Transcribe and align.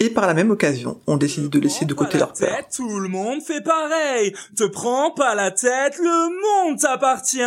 Et 0.00 0.10
par 0.10 0.26
la 0.26 0.34
même 0.34 0.50
occasion, 0.50 1.00
on 1.08 1.16
décide 1.16 1.48
de 1.48 1.58
laisser 1.58 1.84
de 1.84 1.92
côté 1.92 2.18
leur 2.18 2.32
peur. 2.32 2.68
Tout 2.72 3.00
le 3.00 3.08
monde 3.08 3.42
fait 3.42 3.62
pareil. 3.62 4.32
Te 4.56 4.64
prends 4.64 5.10
pas 5.10 5.34
la 5.34 5.50
tête, 5.50 5.98
le 5.98 6.68
monde 6.68 6.78
t'appartient. 6.78 7.38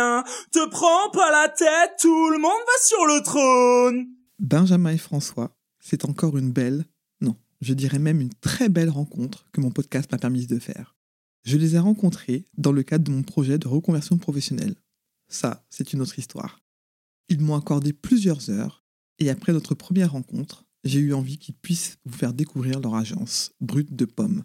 Te 0.50 0.68
prends 0.68 1.10
pas 1.12 1.30
la 1.30 1.48
tête, 1.48 1.92
tout 1.98 2.30
le 2.30 2.38
monde 2.38 2.50
va 2.50 2.82
sur 2.82 3.06
le 3.06 3.22
trône. 3.22 4.06
Benjamin 4.38 4.90
et 4.90 4.98
François, 4.98 5.56
c'est 5.80 6.04
encore 6.04 6.36
une 6.36 6.52
belle, 6.52 6.84
non, 7.20 7.36
je 7.60 7.72
dirais 7.72 7.98
même 7.98 8.20
une 8.20 8.34
très 8.40 8.68
belle 8.68 8.90
rencontre 8.90 9.46
que 9.52 9.60
mon 9.60 9.70
podcast 9.70 10.12
m'a 10.12 10.18
permis 10.18 10.46
de 10.46 10.58
faire. 10.58 10.96
Je 11.44 11.56
les 11.56 11.74
ai 11.74 11.78
rencontrés 11.78 12.46
dans 12.58 12.72
le 12.72 12.82
cadre 12.82 13.04
de 13.04 13.12
mon 13.12 13.22
projet 13.22 13.58
de 13.58 13.68
reconversion 13.68 14.18
professionnelle. 14.18 14.74
Ça, 15.28 15.64
c'est 15.70 15.92
une 15.92 16.02
autre 16.02 16.18
histoire. 16.18 16.60
Ils 17.28 17.40
m'ont 17.40 17.56
accordé 17.56 17.92
plusieurs 17.92 18.50
heures, 18.50 18.84
et 19.18 19.30
après 19.30 19.52
notre 19.52 19.74
première 19.74 20.12
rencontre, 20.12 20.64
j'ai 20.84 21.00
eu 21.00 21.14
envie 21.14 21.38
qu'ils 21.38 21.54
puissent 21.54 21.98
vous 22.04 22.16
faire 22.16 22.32
découvrir 22.32 22.80
leur 22.80 22.94
agence, 22.94 23.52
Brute 23.60 23.94
de 23.94 24.04
Pommes. 24.04 24.44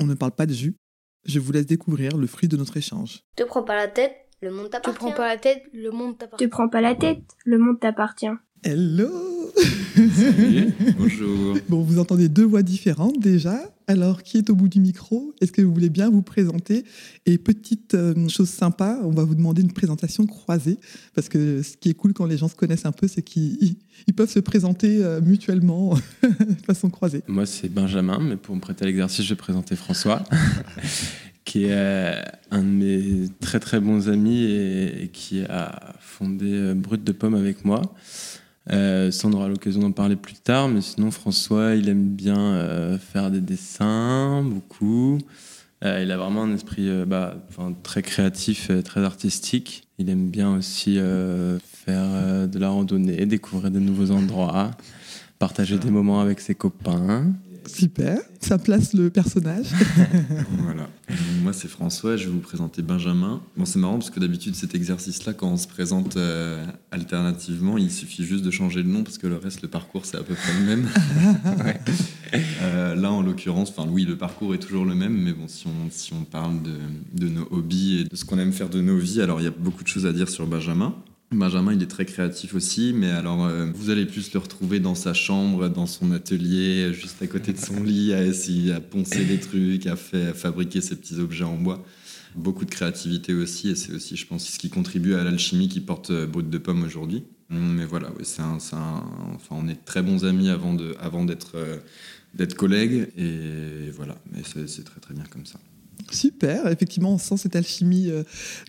On 0.00 0.06
ne 0.06 0.14
parle 0.14 0.32
pas 0.32 0.46
de 0.46 0.54
jus, 0.54 0.76
je 1.24 1.38
vous 1.38 1.52
laisse 1.52 1.66
découvrir 1.66 2.16
le 2.16 2.26
fruit 2.26 2.48
de 2.48 2.56
notre 2.56 2.76
échange. 2.76 3.20
Te 3.36 3.44
prends 3.44 3.62
pas 3.62 3.76
la 3.76 3.88
tête, 3.88 4.14
le 4.40 4.50
monde 4.50 4.70
t'appartient. 4.70 4.98
Te 4.98 5.04
prends 5.04 5.12
pas 5.12 5.28
la 5.28 5.38
tête, 5.38 5.62
le 5.72 5.90
monde 5.90 6.18
t'appartient. 6.18 6.44
Te 6.44 6.50
prends 6.50 6.68
pas 6.68 6.80
la 6.80 6.94
tête, 6.94 7.22
le 7.44 7.58
monde 7.58 7.80
t'appartient. 7.80 8.26
Hello 8.66 9.52
Salut, 9.94 10.72
bonjour. 10.98 11.58
Bon, 11.68 11.82
vous 11.82 11.98
entendez 11.98 12.30
deux 12.30 12.46
voix 12.46 12.62
différentes 12.62 13.20
déjà. 13.20 13.60
Alors, 13.86 14.22
qui 14.22 14.38
est 14.38 14.48
au 14.48 14.54
bout 14.54 14.68
du 14.68 14.80
micro? 14.80 15.34
Est-ce 15.42 15.52
que 15.52 15.60
vous 15.60 15.70
voulez 15.70 15.90
bien 15.90 16.08
vous 16.08 16.22
présenter? 16.22 16.86
Et 17.26 17.36
petite 17.36 17.92
euh, 17.92 18.26
chose 18.28 18.48
sympa, 18.48 19.00
on 19.04 19.10
va 19.10 19.24
vous 19.24 19.34
demander 19.34 19.60
une 19.60 19.72
présentation 19.72 20.24
croisée, 20.24 20.78
parce 21.14 21.28
que 21.28 21.60
ce 21.60 21.76
qui 21.76 21.90
est 21.90 21.94
cool 21.94 22.14
quand 22.14 22.24
les 22.24 22.38
gens 22.38 22.48
se 22.48 22.54
connaissent 22.54 22.86
un 22.86 22.92
peu, 22.92 23.06
c'est 23.06 23.20
qu'ils 23.20 23.76
ils 24.06 24.14
peuvent 24.14 24.30
se 24.30 24.40
présenter 24.40 25.04
euh, 25.04 25.20
mutuellement 25.20 25.94
de 26.22 26.64
façon 26.64 26.88
croisée. 26.88 27.22
Moi, 27.28 27.44
c'est 27.44 27.68
Benjamin, 27.68 28.18
mais 28.20 28.36
pour 28.36 28.56
me 28.56 28.62
prêter 28.62 28.84
à 28.84 28.86
l'exercice, 28.86 29.26
je 29.26 29.28
vais 29.28 29.36
présenter 29.36 29.76
François, 29.76 30.24
qui 31.44 31.64
est 31.64 31.72
euh, 31.72 32.22
un 32.50 32.62
de 32.62 32.68
mes 32.68 33.28
très 33.40 33.60
très 33.60 33.78
bons 33.78 34.08
amis 34.08 34.42
et, 34.44 35.10
qui 35.12 35.42
a 35.42 35.94
fondé 36.00 36.72
Brut 36.74 37.04
de 37.04 37.12
Pomme 37.12 37.34
avec 37.34 37.66
moi. 37.66 37.82
Euh, 38.72 39.10
on 39.24 39.32
aura 39.32 39.48
l'occasion 39.48 39.80
d'en 39.80 39.92
parler 39.92 40.16
plus 40.16 40.34
tard, 40.34 40.68
mais 40.68 40.80
sinon, 40.80 41.10
François, 41.10 41.74
il 41.74 41.88
aime 41.88 42.08
bien 42.08 42.38
euh, 42.38 42.98
faire 42.98 43.30
des 43.30 43.40
dessins, 43.40 44.42
beaucoup. 44.42 45.18
Euh, 45.84 46.00
il 46.02 46.10
a 46.10 46.16
vraiment 46.16 46.44
un 46.44 46.54
esprit 46.54 46.88
euh, 46.88 47.04
bah, 47.04 47.36
très 47.82 48.02
créatif, 48.02 48.70
très 48.84 49.04
artistique. 49.04 49.86
Il 49.98 50.08
aime 50.08 50.28
bien 50.28 50.56
aussi 50.56 50.98
euh, 50.98 51.58
faire 51.60 52.04
euh, 52.04 52.46
de 52.46 52.58
la 52.58 52.70
randonnée, 52.70 53.26
découvrir 53.26 53.70
de 53.70 53.78
nouveaux 53.78 54.10
endroits, 54.10 54.70
partager 55.38 55.78
des 55.78 55.90
moments 55.90 56.20
avec 56.20 56.40
ses 56.40 56.54
copains. 56.54 57.26
Super, 57.66 58.18
ça 58.40 58.58
place 58.58 58.92
le 58.94 59.10
personnage. 59.10 59.66
Voilà. 60.58 60.88
Moi, 61.42 61.52
c'est 61.52 61.68
François, 61.68 62.16
je 62.16 62.26
vais 62.26 62.32
vous 62.32 62.40
présenter 62.40 62.82
Benjamin. 62.82 63.42
Bon, 63.56 63.64
c'est 63.64 63.78
marrant 63.78 63.98
parce 63.98 64.10
que 64.10 64.20
d'habitude, 64.20 64.54
cet 64.54 64.74
exercice-là, 64.74 65.32
quand 65.34 65.48
on 65.48 65.56
se 65.56 65.68
présente 65.68 66.16
euh, 66.16 66.64
alternativement, 66.90 67.76
il 67.76 67.90
suffit 67.90 68.24
juste 68.24 68.44
de 68.44 68.50
changer 68.50 68.82
le 68.82 68.88
nom 68.88 69.02
parce 69.02 69.18
que 69.18 69.26
le 69.26 69.36
reste, 69.36 69.62
le 69.62 69.68
parcours, 69.68 70.06
c'est 70.06 70.16
à 70.16 70.22
peu 70.22 70.34
près 70.34 70.52
le 70.58 70.64
même. 70.64 70.88
Euh, 72.62 72.96
là, 72.96 73.12
en 73.12 73.22
l'occurrence, 73.22 73.70
enfin, 73.70 73.88
oui, 73.88 74.04
le 74.04 74.16
parcours 74.16 74.54
est 74.54 74.58
toujours 74.58 74.84
le 74.84 74.96
même, 74.96 75.16
mais 75.16 75.32
bon, 75.32 75.46
si 75.46 75.68
on, 75.68 75.88
si 75.90 76.12
on 76.12 76.24
parle 76.24 76.62
de, 76.62 76.72
de 77.12 77.28
nos 77.28 77.46
hobbies 77.52 78.00
et 78.00 78.04
de 78.04 78.16
ce 78.16 78.24
qu'on 78.24 78.38
aime 78.38 78.52
faire 78.52 78.68
de 78.68 78.80
nos 78.80 78.98
vies, 78.98 79.20
alors 79.20 79.40
il 79.40 79.44
y 79.44 79.46
a 79.46 79.52
beaucoup 79.52 79.84
de 79.84 79.88
choses 79.88 80.04
à 80.04 80.12
dire 80.12 80.28
sur 80.28 80.44
Benjamin. 80.46 80.96
Benjamin, 81.34 81.72
il 81.72 81.82
est 81.82 81.86
très 81.86 82.04
créatif 82.04 82.54
aussi, 82.54 82.92
mais 82.94 83.10
alors 83.10 83.44
euh, 83.44 83.66
vous 83.74 83.90
allez 83.90 84.06
plus 84.06 84.32
le 84.32 84.40
retrouver 84.40 84.80
dans 84.80 84.94
sa 84.94 85.14
chambre, 85.14 85.68
dans 85.68 85.86
son 85.86 86.12
atelier, 86.12 86.92
juste 86.92 87.20
à 87.22 87.26
côté 87.26 87.52
de 87.52 87.58
son 87.58 87.82
lit, 87.82 88.12
à 88.12 88.24
essayer 88.24 88.72
à 88.72 88.80
poncer 88.80 89.24
des 89.24 89.38
trucs, 89.38 89.86
à, 89.86 89.96
faire, 89.96 90.30
à 90.30 90.34
fabriquer 90.34 90.80
ses 90.80 90.96
petits 90.96 91.18
objets 91.18 91.44
en 91.44 91.56
bois. 91.56 91.84
Beaucoup 92.34 92.64
de 92.64 92.70
créativité 92.70 93.34
aussi, 93.34 93.70
et 93.70 93.74
c'est 93.74 93.92
aussi, 93.92 94.16
je 94.16 94.26
pense, 94.26 94.48
ce 94.48 94.58
qui 94.58 94.70
contribue 94.70 95.14
à 95.14 95.22
l'alchimie 95.22 95.68
qui 95.68 95.80
porte 95.80 96.10
euh, 96.10 96.26
Brut 96.26 96.48
de 96.48 96.58
Pomme 96.58 96.82
aujourd'hui. 96.82 97.24
Hum, 97.50 97.74
Mais 97.74 97.84
voilà, 97.84 98.10
ouais, 98.12 98.24
c'est 98.24 98.42
un, 98.42 98.54
enfin, 98.54 99.04
on 99.50 99.68
est 99.68 99.84
très 99.84 100.02
bons 100.02 100.24
amis 100.24 100.48
avant 100.48 100.74
de, 100.74 100.96
avant 100.98 101.24
d'être, 101.24 101.56
euh, 101.56 101.78
d'être 102.34 102.54
collègues, 102.54 103.08
et 103.16 103.90
voilà, 103.94 104.16
mais 104.32 104.42
c'est 104.44 104.84
très 104.84 105.00
très 105.00 105.14
bien 105.14 105.24
comme 105.30 105.46
ça. 105.46 105.60
Super, 106.10 106.68
effectivement, 106.68 107.12
on 107.12 107.18
sent 107.18 107.36
cette 107.38 107.56
alchimie 107.56 108.10
euh, 108.10 108.22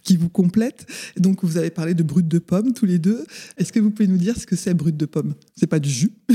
qui 0.04 0.18
vous 0.18 0.30
complète. 0.30 0.88
Donc, 1.18 1.44
vous 1.44 1.58
avez 1.58 1.70
parlé 1.70 1.94
de 1.94 2.04
brut 2.04 2.28
de 2.28 2.40
pomme 2.40 2.74
tous 2.74 2.86
les 2.86 3.00
deux. 3.00 3.26
Est-ce 3.58 3.72
que 3.72 3.80
vous 3.80 3.92
pouvez 3.92 4.08
nous 4.08 4.18
dire 4.18 4.38
ce 4.38 4.46
que 4.46 4.56
c'est 4.56 4.74
brut 4.74 4.96
de 4.96 5.06
pomme? 5.06 5.36
C'est 5.56 5.68
pas 5.68 5.80
du 5.80 5.90
jus? 5.90 6.12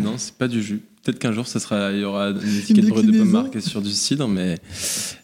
Non, 0.00 0.16
c'est 0.16 0.34
pas 0.34 0.48
du 0.48 0.62
jus. 0.62 0.80
Peut-être 1.02 1.18
qu'un 1.18 1.32
jour, 1.32 1.46
ça 1.46 1.60
sera, 1.60 1.92
il 1.92 2.00
y 2.00 2.04
aura 2.04 2.30
une 2.30 2.58
étiquette 2.58 2.86
brut 2.88 3.06
de 3.06 3.18
pomme 3.18 3.30
marquée 3.30 3.60
sur 3.60 3.80
du 3.80 3.90
cidre, 3.90 4.28
mais, 4.28 4.58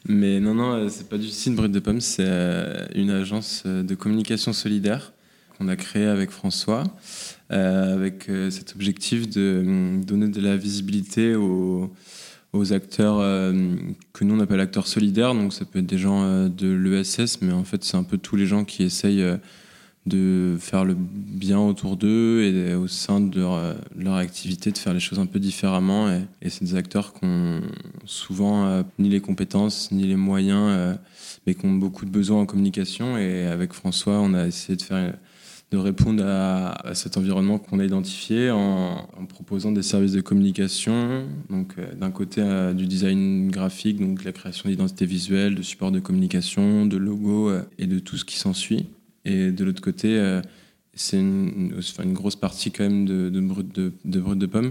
mais 0.08 0.40
non, 0.40 0.54
non, 0.54 0.72
euh, 0.72 0.88
c'est 0.88 1.08
pas 1.08 1.18
du 1.18 1.28
cidre 1.28 1.56
brut 1.56 1.70
de 1.70 1.80
pomme, 1.80 2.00
c'est 2.00 2.24
euh, 2.26 2.86
une 2.94 3.10
agence 3.10 3.64
de 3.66 3.94
communication 3.94 4.54
solidaire 4.54 5.12
qu'on 5.56 5.68
a 5.68 5.76
créée 5.76 6.06
avec 6.06 6.30
François, 6.30 6.84
euh, 7.52 7.94
avec 7.94 8.30
cet 8.50 8.74
objectif 8.74 9.28
de 9.28 9.62
hum, 9.64 10.04
donner 10.04 10.28
de 10.28 10.40
la 10.40 10.56
visibilité 10.56 11.34
aux, 11.34 11.92
aux 12.52 12.72
acteurs 12.72 13.18
euh, 13.20 13.74
que 14.12 14.24
nous 14.24 14.34
on 14.34 14.40
appelle 14.40 14.60
acteurs 14.60 14.86
solidaires. 14.86 15.34
Donc 15.34 15.52
ça 15.52 15.64
peut 15.64 15.78
être 15.78 15.86
des 15.86 15.98
gens 15.98 16.22
euh, 16.22 16.48
de 16.48 16.68
l'ESS, 16.68 17.42
mais 17.42 17.52
en 17.52 17.64
fait 17.64 17.84
c'est 17.84 17.96
un 17.96 18.02
peu 18.02 18.18
tous 18.18 18.36
les 18.36 18.46
gens 18.46 18.64
qui 18.64 18.82
essayent 18.82 19.22
euh, 19.22 19.36
de 20.06 20.56
faire 20.60 20.84
le 20.84 20.94
bien 20.96 21.58
autour 21.58 21.96
d'eux 21.96 22.42
et 22.42 22.74
au 22.74 22.86
sein 22.86 23.20
de 23.20 23.40
leur, 23.40 24.14
activité 24.14 24.70
de 24.70 24.78
faire 24.78 24.94
les 24.94 25.00
choses 25.00 25.18
un 25.18 25.26
peu 25.26 25.40
différemment. 25.40 26.08
Et, 26.40 26.48
c'est 26.48 26.62
des 26.62 26.76
acteurs 26.76 27.12
qui 27.12 27.24
ont 27.24 27.60
souvent 28.04 28.84
ni 29.00 29.08
les 29.08 29.20
compétences 29.20 29.90
ni 29.90 30.04
les 30.04 30.14
moyens, 30.14 30.96
mais 31.44 31.54
qui 31.56 31.66
ont 31.66 31.72
beaucoup 31.72 32.04
de 32.04 32.10
besoins 32.10 32.42
en 32.42 32.46
communication. 32.46 33.18
Et 33.18 33.46
avec 33.46 33.72
François, 33.72 34.20
on 34.20 34.32
a 34.34 34.46
essayé 34.46 34.76
de 34.76 34.82
faire 34.82 35.12
de 35.72 35.78
répondre 35.78 36.24
à, 36.24 36.94
cet 36.94 37.16
environnement 37.16 37.58
qu'on 37.58 37.80
a 37.80 37.84
identifié 37.84 38.50
en, 38.50 39.08
proposant 39.28 39.72
des 39.72 39.82
services 39.82 40.12
de 40.12 40.20
communication. 40.20 41.26
Donc, 41.50 41.74
euh, 41.78 41.92
d'un 41.94 42.10
côté, 42.10 42.40
euh, 42.40 42.72
du 42.72 42.86
design 42.86 43.50
graphique, 43.50 43.98
donc 43.98 44.22
la 44.22 44.32
création 44.32 44.68
d'identité 44.68 45.06
visuelle, 45.06 45.56
de 45.56 45.62
supports 45.62 45.90
de 45.90 45.98
communication, 45.98 46.86
de 46.86 46.96
logos 46.96 47.50
euh, 47.50 47.62
et 47.78 47.86
de 47.86 47.98
tout 47.98 48.16
ce 48.16 48.24
qui 48.24 48.36
s'ensuit. 48.36 48.86
Et 49.24 49.50
de 49.50 49.64
l'autre 49.64 49.82
côté, 49.82 50.40
c'est 50.94 51.18
une, 51.18 51.72
grosse 52.12 52.36
partie 52.36 52.70
quand 52.70 52.84
même 52.84 53.04
de, 53.06 53.28
de 53.28 53.40
brut 53.40 53.74
de, 53.74 53.92
de, 54.04 54.34
de 54.34 54.46
pomme. 54.46 54.70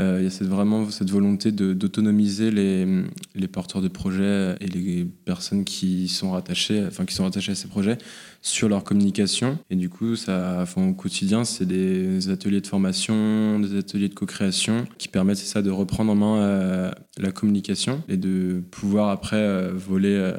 Euh, 0.00 0.16
Il 0.20 0.24
y 0.24 0.26
a 0.26 0.30
cette, 0.30 0.48
vraiment 0.48 0.90
cette 0.90 1.10
volonté 1.10 1.52
d'autonomiser 1.52 2.50
les, 2.50 3.04
les 3.34 3.48
porteurs 3.48 3.80
de 3.80 3.88
projets 3.88 4.56
et 4.60 4.66
les 4.66 5.04
personnes 5.04 5.64
qui 5.64 6.08
sont 6.08 6.32
rattachées, 6.32 6.84
enfin 6.86 7.04
qui 7.04 7.14
sont 7.14 7.22
rattachées 7.24 7.52
à 7.52 7.54
ces 7.54 7.68
projets 7.68 7.98
sur 8.42 8.68
leur 8.68 8.82
communication. 8.82 9.58
Et 9.70 9.76
du 9.76 9.88
coup, 9.88 10.16
ça, 10.16 10.64
au 10.76 10.92
quotidien, 10.94 11.44
c'est 11.44 11.66
des 11.66 12.28
ateliers 12.28 12.60
de 12.60 12.66
formation, 12.66 13.60
des 13.60 13.78
ateliers 13.78 14.08
de 14.08 14.14
co-création 14.14 14.84
qui 14.98 15.08
permettent 15.08 15.38
ça 15.38 15.62
de 15.62 15.70
reprendre 15.70 16.10
en 16.10 16.16
main 16.16 16.36
euh, 16.38 16.90
la 17.18 17.30
communication 17.30 18.02
et 18.08 18.16
de 18.16 18.62
pouvoir 18.70 19.10
après 19.10 19.36
euh, 19.36 19.72
voler 19.74 20.32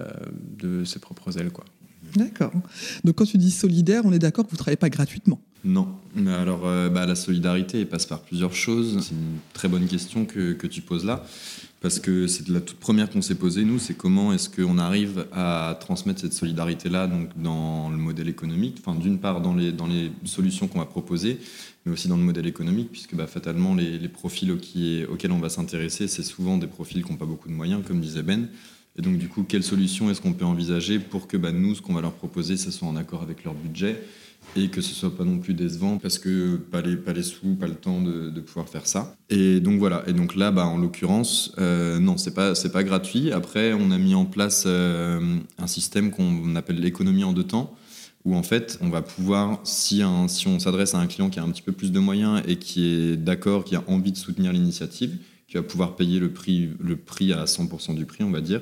de 0.58 0.84
ses 0.84 1.00
propres 1.00 1.38
ailes, 1.38 1.51
quoi. 1.51 1.63
D'accord. 2.16 2.52
Donc, 3.04 3.16
quand 3.16 3.26
tu 3.26 3.38
dis 3.38 3.52
solidaire, 3.52 4.04
on 4.06 4.14
est 4.14 4.20
d'accord 4.20 4.46
que 4.46 4.52
vous 4.52 4.56
ne 4.56 4.60
travaillez 4.60 4.78
pas 4.78 4.90
gratuitement? 4.90 5.40
Non, 5.66 5.88
mais 6.16 6.32
alors 6.32 6.68
euh, 6.68 6.90
bah, 6.90 7.08
la 7.08 7.16
solidarité 7.16 7.80
elle 7.82 7.90
passe 7.90 8.06
par 8.06 8.22
plusieurs 8.22 8.54
choses. 8.54 9.00
C'est 9.02 9.16
une 9.16 9.40
très 9.54 9.68
bonne 9.68 9.88
question 9.88 10.24
que, 10.26 10.54
tu 10.68 10.82
poses 10.82 11.04
là, 11.04 11.26
parce 11.82 11.98
que 11.98 12.28
c'est 12.28 12.48
la 12.50 12.62
toute 12.62 12.78
première 12.78 13.10
qu'on 13.10 13.24
s'est 13.24 13.34
posée, 13.34 13.66
nous, 13.66 13.80
c'est 13.80 13.96
comment 13.96 14.32
est-ce 14.32 14.48
qu'on 14.48 14.78
arrive 14.78 15.26
à 15.34 15.76
transmettre 15.80 16.22
cette 16.22 16.34
solidarité-là 16.34 17.08
donc, 17.08 17.30
dans 17.36 17.90
le 17.90 17.98
modèle 17.98 18.30
économique, 18.30 18.78
enfin 18.80 18.96
d'une 18.98 19.18
part 19.18 19.42
dans 19.42 19.56
les, 19.56 19.72
dans 19.72 19.88
les 19.88 20.12
solutions 20.26 20.68
qu'on 20.68 20.80
va 20.80 20.86
proposer, 20.86 21.40
mais 21.86 21.92
aussi 21.92 22.08
dans 22.08 22.18
le 22.18 22.24
modèle 22.24 22.46
économique, 22.46 22.92
puisque 22.92 23.16
bah, 23.16 23.26
fatalement 23.26 23.74
les, 23.74 24.08
profils 24.08 24.52
auxquels 24.52 25.32
on 25.32 25.40
va 25.40 25.50
s'intéresser, 25.50 26.08
c'est 26.08 26.24
souvent 26.24 26.60
des 26.60 26.68
profils 26.68 27.04
qui 27.04 27.12
n'ont 27.12 27.18
pas 27.18 27.26
beaucoup 27.26 27.50
de 27.50 27.56
moyens, 27.56 27.82
comme 27.88 28.02
disait 28.02 28.22
Ben. 28.22 28.50
Et 28.98 29.02
donc 29.02 29.18
du 29.18 29.28
coup, 29.28 29.44
quelle 29.44 29.64
solution 29.64 30.10
est-ce 30.10 30.22
qu'on 30.22 30.34
peut 30.34 30.46
envisager 30.46 31.00
pour 31.00 31.28
que 31.28 31.38
bah, 31.38 31.52
nous, 31.52 31.76
ce 31.76 31.82
qu'on 31.82 31.94
va 31.94 32.02
leur 32.02 32.14
proposer, 32.14 32.58
ça 32.58 32.72
soit 32.72 32.88
en 32.88 32.96
accord 32.96 33.22
avec 33.22 33.44
leur 33.44 33.54
budget 33.54 34.02
et 34.56 34.70
que 34.70 34.80
ce 34.80 34.94
soit 34.94 35.16
pas 35.16 35.24
non 35.24 35.40
plus 35.40 35.54
décevant 35.54 35.98
parce 35.98 36.20
que 36.20 36.56
pas 36.56 36.82
les, 36.82 36.96
pas 36.96 37.14
les 37.14 37.24
sous, 37.24 37.56
pas 37.56 37.68
le 37.68 37.76
temps 37.76 38.02
de, 38.02 38.40
pouvoir 38.40 38.70
faire 38.70 38.86
ça. 38.86 39.16
Et 39.30 39.60
donc 39.60 39.80
voilà. 39.80 40.04
Et 40.08 40.14
donc 40.14 40.36
là, 40.36 40.52
bah, 40.52 40.66
en 40.66 40.78
l'occurrence, 40.78 41.54
euh, 41.58 42.00
non, 42.00 42.18
c'est 42.18 42.34
pas, 42.34 42.54
pas 42.54 42.84
gratuit. 42.84 43.32
Après, 43.32 43.74
on 43.74 43.92
a 43.92 43.98
mis 43.98 44.16
en 44.16 44.26
place 44.26 44.64
euh, 44.68 45.38
un 45.58 45.68
système 45.68 46.12
qu'on 46.12 46.56
appelle 46.56 46.80
l'économie 46.80 47.24
en 47.24 47.34
deux 47.34 47.44
temps 47.44 47.76
où 48.24 48.36
en 48.36 48.44
fait 48.44 48.80
on 48.82 48.90
va 48.90 49.02
pouvoir, 49.02 49.60
si, 49.64 50.02
un, 50.02 50.28
si 50.28 50.48
on 50.48 50.60
s'adresse 50.60 50.96
à 50.96 51.00
un 51.00 51.08
client 51.08 51.30
qui 51.30 51.40
a 51.40 51.44
un 51.44 51.50
petit 51.50 51.62
peu 51.62 51.72
plus 51.72 51.92
de 51.92 52.00
moyens 52.00 52.42
et 52.48 52.58
qui 52.58 52.88
est 52.88 53.18
d'accord, 53.18 53.64
qui 53.64 53.76
a 53.76 53.84
envie 53.88 54.12
de 54.12 54.18
soutenir 54.18 54.52
l'initiative, 54.52 55.18
qui 55.48 55.56
va 55.56 55.64
pouvoir 55.64 55.96
payer 55.96 56.20
le 56.20 56.32
prix, 56.32 56.70
le 56.80 56.96
prix 56.96 57.34
à 57.34 57.46
100% 57.46 57.96
du 57.96 58.06
prix, 58.06 58.24
on 58.24 58.32
va 58.32 58.42
dire. 58.42 58.62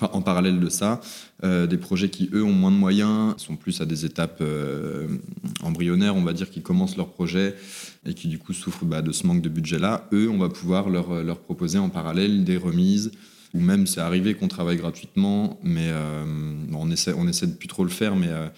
En 0.00 0.22
parallèle 0.22 0.58
de 0.58 0.68
ça, 0.68 1.00
euh, 1.44 1.68
des 1.68 1.78
projets 1.78 2.08
qui, 2.08 2.28
eux, 2.32 2.42
ont 2.42 2.52
moins 2.52 2.72
de 2.72 2.76
moyens, 2.76 3.34
sont 3.36 3.54
plus 3.54 3.80
à 3.80 3.86
des 3.86 4.04
étapes 4.04 4.38
euh, 4.40 5.06
embryonnaires, 5.62 6.16
on 6.16 6.22
va 6.22 6.32
dire, 6.32 6.50
qui 6.50 6.62
commencent 6.62 6.96
leur 6.96 7.12
projet 7.12 7.54
et 8.04 8.12
qui, 8.12 8.26
du 8.26 8.38
coup, 8.38 8.52
souffrent 8.52 8.84
bah, 8.84 9.02
de 9.02 9.12
ce 9.12 9.24
manque 9.24 9.40
de 9.40 9.48
budget-là. 9.48 10.08
Eux, 10.12 10.28
on 10.28 10.38
va 10.38 10.48
pouvoir 10.48 10.88
leur, 10.88 11.22
leur 11.22 11.38
proposer 11.38 11.78
en 11.78 11.90
parallèle 11.90 12.42
des 12.42 12.56
remises, 12.56 13.12
ou 13.54 13.60
même 13.60 13.86
c'est 13.86 14.00
arrivé 14.00 14.34
qu'on 14.34 14.48
travaille 14.48 14.76
gratuitement, 14.76 15.58
mais 15.62 15.88
euh, 15.88 16.24
on, 16.72 16.90
essaie, 16.90 17.14
on 17.16 17.28
essaie 17.28 17.46
de 17.46 17.52
plus 17.52 17.68
trop 17.68 17.84
le 17.84 17.90
faire, 17.90 18.16
mais 18.16 18.28
euh, 18.28 18.48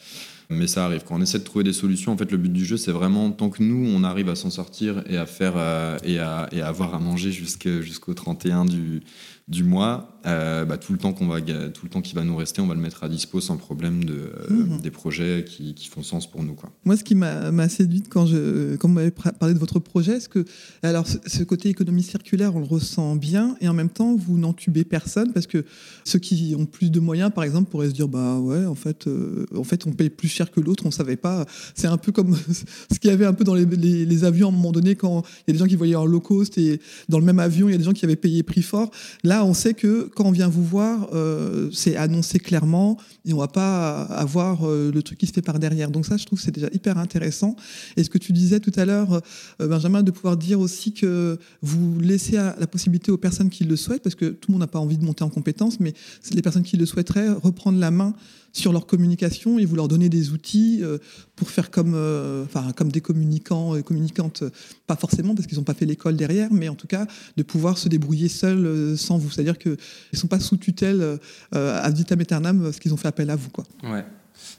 mais 0.48 0.66
ça 0.66 0.84
arrive. 0.84 1.02
Quand 1.04 1.16
on 1.16 1.22
essaie 1.22 1.38
de 1.38 1.44
trouver 1.44 1.64
des 1.64 1.72
solutions, 1.72 2.12
en 2.12 2.16
fait, 2.16 2.30
le 2.30 2.38
but 2.38 2.52
du 2.52 2.64
jeu, 2.64 2.76
c'est 2.76 2.92
vraiment 2.92 3.30
tant 3.30 3.50
que 3.50 3.62
nous, 3.62 3.88
on 3.94 4.04
arrive 4.04 4.28
à 4.28 4.36
s'en 4.36 4.50
sortir 4.50 5.02
et 5.08 5.16
à 5.16 5.26
faire 5.26 5.54
euh, 5.56 5.98
et, 6.04 6.18
à, 6.18 6.48
et 6.52 6.60
à 6.60 6.68
avoir 6.68 6.94
à 6.94 6.98
manger 6.98 7.32
jusqu'au 7.32 8.14
31 8.14 8.64
du, 8.64 9.02
du 9.48 9.62
mois, 9.62 10.18
euh, 10.26 10.64
bah, 10.64 10.76
tout 10.76 10.92
le 10.92 10.98
temps 10.98 11.12
qu'on 11.12 11.28
va 11.28 11.40
tout 11.40 11.84
le 11.84 11.88
temps 11.88 12.02
qui 12.02 12.16
va 12.16 12.24
nous 12.24 12.34
rester, 12.34 12.60
on 12.60 12.66
va 12.66 12.74
le 12.74 12.80
mettre 12.80 13.04
à 13.04 13.08
dispo 13.08 13.40
sans 13.40 13.56
problème 13.56 14.02
de 14.02 14.14
euh, 14.14 14.50
Mhm. 14.50 14.80
des 14.80 14.90
projets 14.90 15.44
qui, 15.46 15.72
qui 15.74 15.88
font 15.88 16.02
sens 16.02 16.28
pour 16.28 16.42
nous 16.42 16.54
quoi. 16.54 16.72
Moi, 16.84 16.96
ce 16.96 17.04
qui 17.04 17.14
m'a 17.14 17.68
séduite 17.68 18.08
quand, 18.08 18.26
je, 18.26 18.74
quand 18.74 18.88
vous 18.88 18.94
m'avez 18.94 19.12
parlé 19.12 19.54
de 19.54 19.58
votre 19.60 19.78
projet, 19.78 20.18
c'est 20.18 20.28
que 20.28 20.44
alors, 20.82 21.06
ce, 21.06 21.18
ce 21.26 21.44
côté 21.44 21.68
économie 21.68 22.02
circulaire, 22.02 22.56
on 22.56 22.58
le 22.58 22.64
ressent 22.64 23.14
bien, 23.14 23.56
et 23.60 23.68
en 23.68 23.72
même 23.72 23.88
temps, 23.88 24.16
vous 24.16 24.36
n'entubez 24.36 24.82
personne, 24.84 25.32
parce 25.32 25.46
que 25.46 25.64
ceux 26.04 26.18
qui 26.18 26.56
ont 26.58 26.66
plus 26.66 26.90
de 26.90 26.98
moyens, 26.98 27.30
par 27.32 27.44
exemple, 27.44 27.70
pourraient 27.70 27.88
se 27.90 27.94
dire 27.94 28.08
bah 28.08 28.40
ouais, 28.40 28.64
en 28.66 28.74
fait, 28.74 29.06
euh, 29.06 29.46
en 29.56 29.62
fait 29.64 29.86
on 29.86 29.92
paye 29.92 30.10
plus 30.10 30.28
cher 30.28 30.50
que 30.50 30.60
l'autre, 30.60 30.86
on 30.86 30.90
savait 30.90 31.14
pas. 31.16 31.46
C'est 31.76 31.86
un 31.86 31.98
peu 31.98 32.10
comme 32.10 32.34
ce 32.92 32.98
qu'il 32.98 33.10
y 33.10 33.12
avait 33.12 33.26
un 33.26 33.32
peu 33.32 33.44
dans 33.44 33.54
les, 33.54 33.64
les- 33.64 34.04
les 34.04 34.24
avions 34.24 34.48
à 34.48 34.50
un 34.50 34.54
moment 34.56 34.72
donné, 34.72 34.96
quand 34.96 35.22
il 35.46 35.50
y 35.50 35.50
a 35.50 35.52
des 35.52 35.58
gens 35.60 35.66
qui 35.66 35.76
voyaient 35.76 35.94
en 35.94 36.04
low 36.06 36.20
cost, 36.20 36.58
et 36.58 36.80
dans 37.08 37.20
le 37.20 37.24
même 37.24 37.38
avion, 37.38 37.68
il 37.68 37.72
y 37.72 37.74
a 37.76 37.78
des 37.78 37.84
gens 37.84 37.92
qui 37.92 38.04
avaient 38.04 38.16
payé 38.16 38.42
prix 38.42 38.62
fort. 38.62 38.90
Là, 39.22 39.35
on 39.44 39.54
sait 39.54 39.74
que 39.74 40.10
quand 40.14 40.24
on 40.24 40.30
vient 40.30 40.48
vous 40.48 40.64
voir, 40.64 41.08
euh, 41.12 41.70
c'est 41.72 41.96
annoncé 41.96 42.38
clairement 42.38 42.96
et 43.24 43.32
on 43.32 43.38
va 43.38 43.48
pas 43.48 44.02
avoir 44.02 44.68
euh, 44.68 44.90
le 44.92 45.02
truc 45.02 45.18
qui 45.18 45.26
se 45.26 45.32
fait 45.32 45.42
par 45.42 45.58
derrière. 45.58 45.90
Donc 45.90 46.06
ça, 46.06 46.16
je 46.16 46.24
trouve 46.24 46.38
que 46.38 46.44
c'est 46.44 46.54
déjà 46.54 46.68
hyper 46.72 46.98
intéressant. 46.98 47.56
Et 47.96 48.04
ce 48.04 48.10
que 48.10 48.18
tu 48.18 48.32
disais 48.32 48.60
tout 48.60 48.72
à 48.76 48.84
l'heure, 48.84 49.20
euh, 49.60 49.68
Benjamin, 49.68 50.02
de 50.02 50.10
pouvoir 50.10 50.36
dire 50.36 50.60
aussi 50.60 50.92
que 50.92 51.38
vous 51.62 51.98
laissez 52.00 52.36
la 52.36 52.66
possibilité 52.66 53.10
aux 53.10 53.18
personnes 53.18 53.50
qui 53.50 53.64
le 53.64 53.76
souhaitent, 53.76 54.02
parce 54.02 54.14
que 54.14 54.26
tout 54.26 54.50
le 54.50 54.52
monde 54.52 54.60
n'a 54.60 54.66
pas 54.66 54.78
envie 54.78 54.98
de 54.98 55.04
monter 55.04 55.24
en 55.24 55.30
compétences, 55.30 55.80
mais 55.80 55.92
les 56.32 56.42
personnes 56.42 56.62
qui 56.62 56.76
le 56.76 56.86
souhaiteraient 56.86 57.30
reprendre 57.30 57.78
la 57.78 57.90
main 57.90 58.14
sur 58.56 58.72
leur 58.72 58.86
communication 58.86 59.58
et 59.58 59.66
vous 59.66 59.76
leur 59.76 59.86
donner 59.86 60.08
des 60.08 60.30
outils 60.30 60.80
euh, 60.82 60.98
pour 61.36 61.50
faire 61.50 61.70
comme, 61.70 61.92
euh, 61.94 62.44
enfin, 62.44 62.72
comme 62.74 62.90
des 62.90 63.02
communicants 63.02 63.76
et 63.76 63.82
communicantes, 63.82 64.42
euh, 64.42 64.50
pas 64.86 64.96
forcément 64.96 65.34
parce 65.34 65.46
qu'ils 65.46 65.58
n'ont 65.58 65.64
pas 65.64 65.74
fait 65.74 65.84
l'école 65.84 66.16
derrière, 66.16 66.50
mais 66.50 66.68
en 66.68 66.74
tout 66.74 66.86
cas 66.86 67.06
de 67.36 67.42
pouvoir 67.42 67.76
se 67.76 67.88
débrouiller 67.88 68.28
seuls 68.28 68.96
sans 68.96 69.18
vous. 69.18 69.30
C'est-à-dire 69.30 69.58
qu'ils 69.58 69.76
ne 70.12 70.18
sont 70.18 70.26
pas 70.26 70.40
sous 70.40 70.56
tutelle 70.56 71.18
ad 71.52 71.96
vitam 71.96 72.20
aeternam 72.20 72.62
parce 72.62 72.78
qu'ils 72.78 72.94
ont 72.94 72.96
fait 72.96 73.08
appel 73.08 73.28
à 73.30 73.36
vous. 73.36 73.50
Quoi. 73.50 73.64
Ouais. 73.84 74.04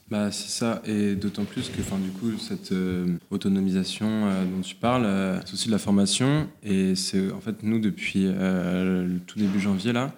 Bah, 0.09 0.31
c'est 0.31 0.49
ça, 0.49 0.81
et 0.85 1.15
d'autant 1.15 1.45
plus 1.45 1.69
que 1.69 1.81
enfin, 1.81 1.97
du 1.97 2.09
coup, 2.11 2.37
cette 2.37 2.73
autonomisation 3.29 4.27
dont 4.43 4.61
tu 4.61 4.75
parles, 4.75 5.41
c'est 5.45 5.53
aussi 5.53 5.67
de 5.67 5.71
la 5.71 5.79
formation. 5.79 6.47
Et 6.63 6.95
c'est 6.95 7.31
en 7.31 7.41
fait, 7.41 7.63
nous, 7.63 7.79
depuis 7.79 8.25
le 8.25 9.19
tout 9.25 9.39
début 9.39 9.59
janvier, 9.59 9.93
là, 9.93 10.13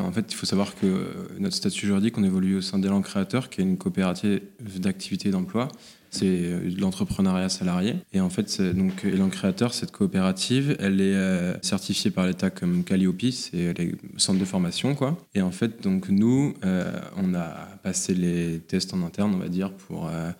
en 0.00 0.12
fait, 0.12 0.26
il 0.30 0.34
faut 0.34 0.46
savoir 0.46 0.74
que 0.74 0.86
euh, 0.86 1.04
notre 1.38 1.56
statut 1.56 1.86
juridique, 1.86 2.16
on 2.18 2.24
évolue 2.24 2.56
au 2.56 2.60
sein 2.60 2.78
d'Elan 2.78 3.02
Créateur, 3.02 3.50
qui 3.50 3.60
est 3.60 3.64
une 3.64 3.76
coopérative 3.76 4.40
d'activité 4.78 5.28
et 5.28 5.32
d'emploi. 5.32 5.68
C'est 6.10 6.26
euh, 6.26 6.70
de 6.70 6.80
l'entrepreneuriat 6.80 7.48
salarié. 7.48 7.96
Et 8.12 8.20
en 8.20 8.28
fait, 8.28 8.60
donc, 8.60 9.04
Elan 9.04 9.30
Créateur, 9.30 9.72
cette 9.72 9.92
coopérative, 9.92 10.76
elle 10.78 11.00
est 11.00 11.14
euh, 11.14 11.54
certifiée 11.62 12.10
par 12.10 12.26
l'État 12.26 12.50
comme 12.50 12.84
Calliope, 12.84 13.30
c'est 13.30 13.72
les 13.78 13.94
centres 14.18 14.38
de 14.38 14.44
formation, 14.44 14.94
quoi. 14.94 15.16
Et 15.34 15.40
en 15.40 15.52
fait, 15.52 15.82
donc, 15.82 16.08
nous, 16.10 16.54
euh, 16.64 16.92
on 17.16 17.34
a 17.34 17.48
passé 17.82 18.14
les 18.14 18.60
tests 18.60 18.92
en 18.92 19.02
interne, 19.02 19.34
on 19.34 19.38
va 19.38 19.48
dire, 19.48 19.72
pour 19.72 20.08
euh, 20.08 20.30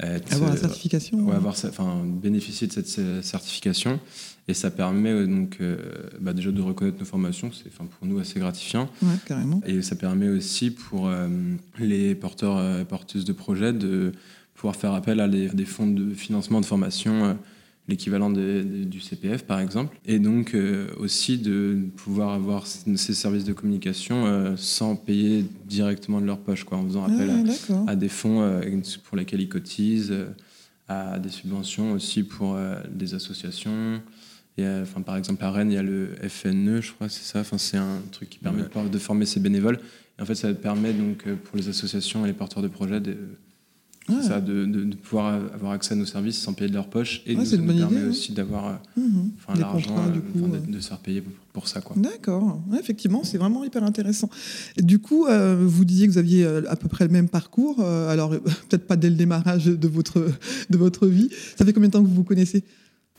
être, 0.00 0.32
Avoir 0.32 0.50
la 0.50 0.56
euh, 0.56 0.60
certification. 0.60 1.18
ouais. 1.20 1.36
avoir, 1.36 1.54
enfin, 1.54 2.02
bénéficier 2.04 2.66
de 2.66 2.72
cette 2.72 2.98
euh, 2.98 3.22
certification. 3.22 4.00
Et 4.46 4.54
ça 4.54 4.70
permet 4.70 5.10
euh, 5.10 5.26
donc 5.26 5.58
euh, 5.60 5.76
bah, 6.20 6.32
déjà 6.32 6.50
de 6.50 6.60
reconnaître 6.60 6.98
nos 6.98 7.04
formations, 7.04 7.50
c'est 7.52 7.72
pour 7.72 7.88
nous 8.06 8.18
assez 8.18 8.38
gratifiant. 8.38 8.88
Ouais, 9.02 9.14
carrément. 9.26 9.60
Et 9.66 9.80
ça 9.82 9.96
permet 9.96 10.28
aussi 10.28 10.70
pour 10.70 11.08
euh, 11.08 11.28
les 11.78 12.14
porteurs 12.14 12.80
et 12.80 12.84
porteuses 12.84 13.24
de 13.24 13.32
projets 13.32 13.72
de 13.72 14.12
pouvoir 14.54 14.76
faire 14.76 14.92
appel 14.92 15.20
à 15.20 15.28
des, 15.28 15.48
des 15.48 15.64
fonds 15.64 15.86
de 15.86 16.14
financement 16.14 16.60
de 16.60 16.66
formation, 16.66 17.36
l'équivalent 17.88 18.30
du 18.30 19.00
CPF 19.00 19.44
par 19.44 19.60
exemple. 19.60 19.98
Et 20.06 20.18
donc 20.18 20.54
euh, 20.54 20.88
aussi 20.98 21.38
de 21.38 21.78
pouvoir 21.96 22.30
avoir 22.30 22.66
ces 22.66 23.14
services 23.14 23.44
de 23.44 23.52
communication 23.52 24.26
euh, 24.26 24.54
sans 24.56 24.96
payer 24.96 25.44
directement 25.66 26.20
de 26.20 26.26
leur 26.26 26.38
poche, 26.38 26.64
quoi, 26.64 26.78
en 26.78 26.84
faisant 26.84 27.04
appel 27.04 27.30
Ah, 27.70 27.84
à, 27.88 27.96
des 27.96 28.08
fonds 28.08 28.42
euh, 28.42 28.62
pour 29.04 29.16
lesquels 29.16 29.40
ils 29.40 29.48
cotisent, 29.48 30.14
à 30.88 31.18
des 31.18 31.30
subventions 31.30 31.92
aussi 31.92 32.22
pour 32.22 32.58
des 32.90 33.14
associations. 33.14 34.02
Enfin, 34.58 35.00
par 35.02 35.16
exemple, 35.16 35.42
à 35.44 35.50
Rennes, 35.50 35.70
il 35.72 35.74
y 35.74 35.78
a 35.78 35.82
le 35.82 36.10
FNE, 36.28 36.80
je 36.80 36.92
crois, 36.92 37.08
c'est 37.08 37.24
ça. 37.24 37.40
Enfin, 37.40 37.58
c'est 37.58 37.76
un 37.76 38.00
truc 38.12 38.30
qui 38.30 38.38
permet 38.38 38.62
Ouais. 38.62 38.88
de 38.90 38.98
former 38.98 39.26
ses 39.26 39.40
bénévoles. 39.40 39.78
Et 40.18 40.22
en 40.22 40.24
fait, 40.26 40.36
ça 40.36 40.52
permet 40.54 40.92
donc 40.92 41.24
euh, 41.26 41.34
pour 41.34 41.56
les 41.56 41.68
associations 41.68 42.24
et 42.24 42.28
les 42.28 42.34
porteurs 42.34 42.62
de 42.62 42.68
projets 42.68 43.00
de, 43.00 43.16
ça, 44.22 44.40
de, 44.40 44.64
de- 44.64 44.84
de 44.84 44.94
pouvoir 44.94 45.34
avoir 45.54 45.72
accès 45.72 45.94
à 45.94 45.96
nos 45.96 46.04
services 46.06 46.38
sans 46.38 46.52
payer 46.52 46.68
de 46.70 46.74
leur 46.74 46.86
poche. 46.88 47.22
Et 47.26 47.30
Ouais, 47.34 47.40
nous, 47.40 47.44
ça 47.46 47.56
nous 47.56 47.66
permet 47.66 47.96
idée, 48.00 48.06
aussi 48.08 48.32
d'avoir 48.32 48.80
l'argent, 49.58 49.96
de, 50.68 50.80
se 50.80 50.88
faire 50.88 50.98
payer 50.98 51.20
pour, 51.20 51.32
pour 51.52 51.68
ça. 51.68 51.80
Quoi. 51.80 51.96
D'accord, 51.98 52.62
effectivement, 52.78 53.24
c'est 53.24 53.38
vraiment 53.38 53.64
hyper 53.64 53.82
intéressant. 53.82 54.30
Et 54.76 54.82
du 54.82 55.00
coup, 55.00 55.26
euh, 55.26 55.56
vous 55.66 55.84
disiez 55.84 56.06
que 56.06 56.12
vous 56.12 56.18
aviez 56.18 56.44
euh, 56.44 56.62
à 56.68 56.76
peu 56.76 56.86
près 56.88 57.04
le 57.04 57.10
même 57.10 57.28
parcours, 57.28 57.80
alors 57.82 58.30
peut-être 58.68 58.86
pas 58.86 58.96
dès 58.96 59.10
le 59.10 59.16
démarrage 59.16 59.64
de 59.66 59.88
votre, 59.88 60.24
de 60.70 60.76
votre 60.78 61.06
vie. 61.08 61.30
Ça 61.56 61.64
fait 61.64 61.72
combien 61.72 61.88
de 61.88 61.92
temps 61.94 62.02
que 62.02 62.08
vous 62.08 62.14
vous 62.14 62.24
connaissez? 62.24 62.62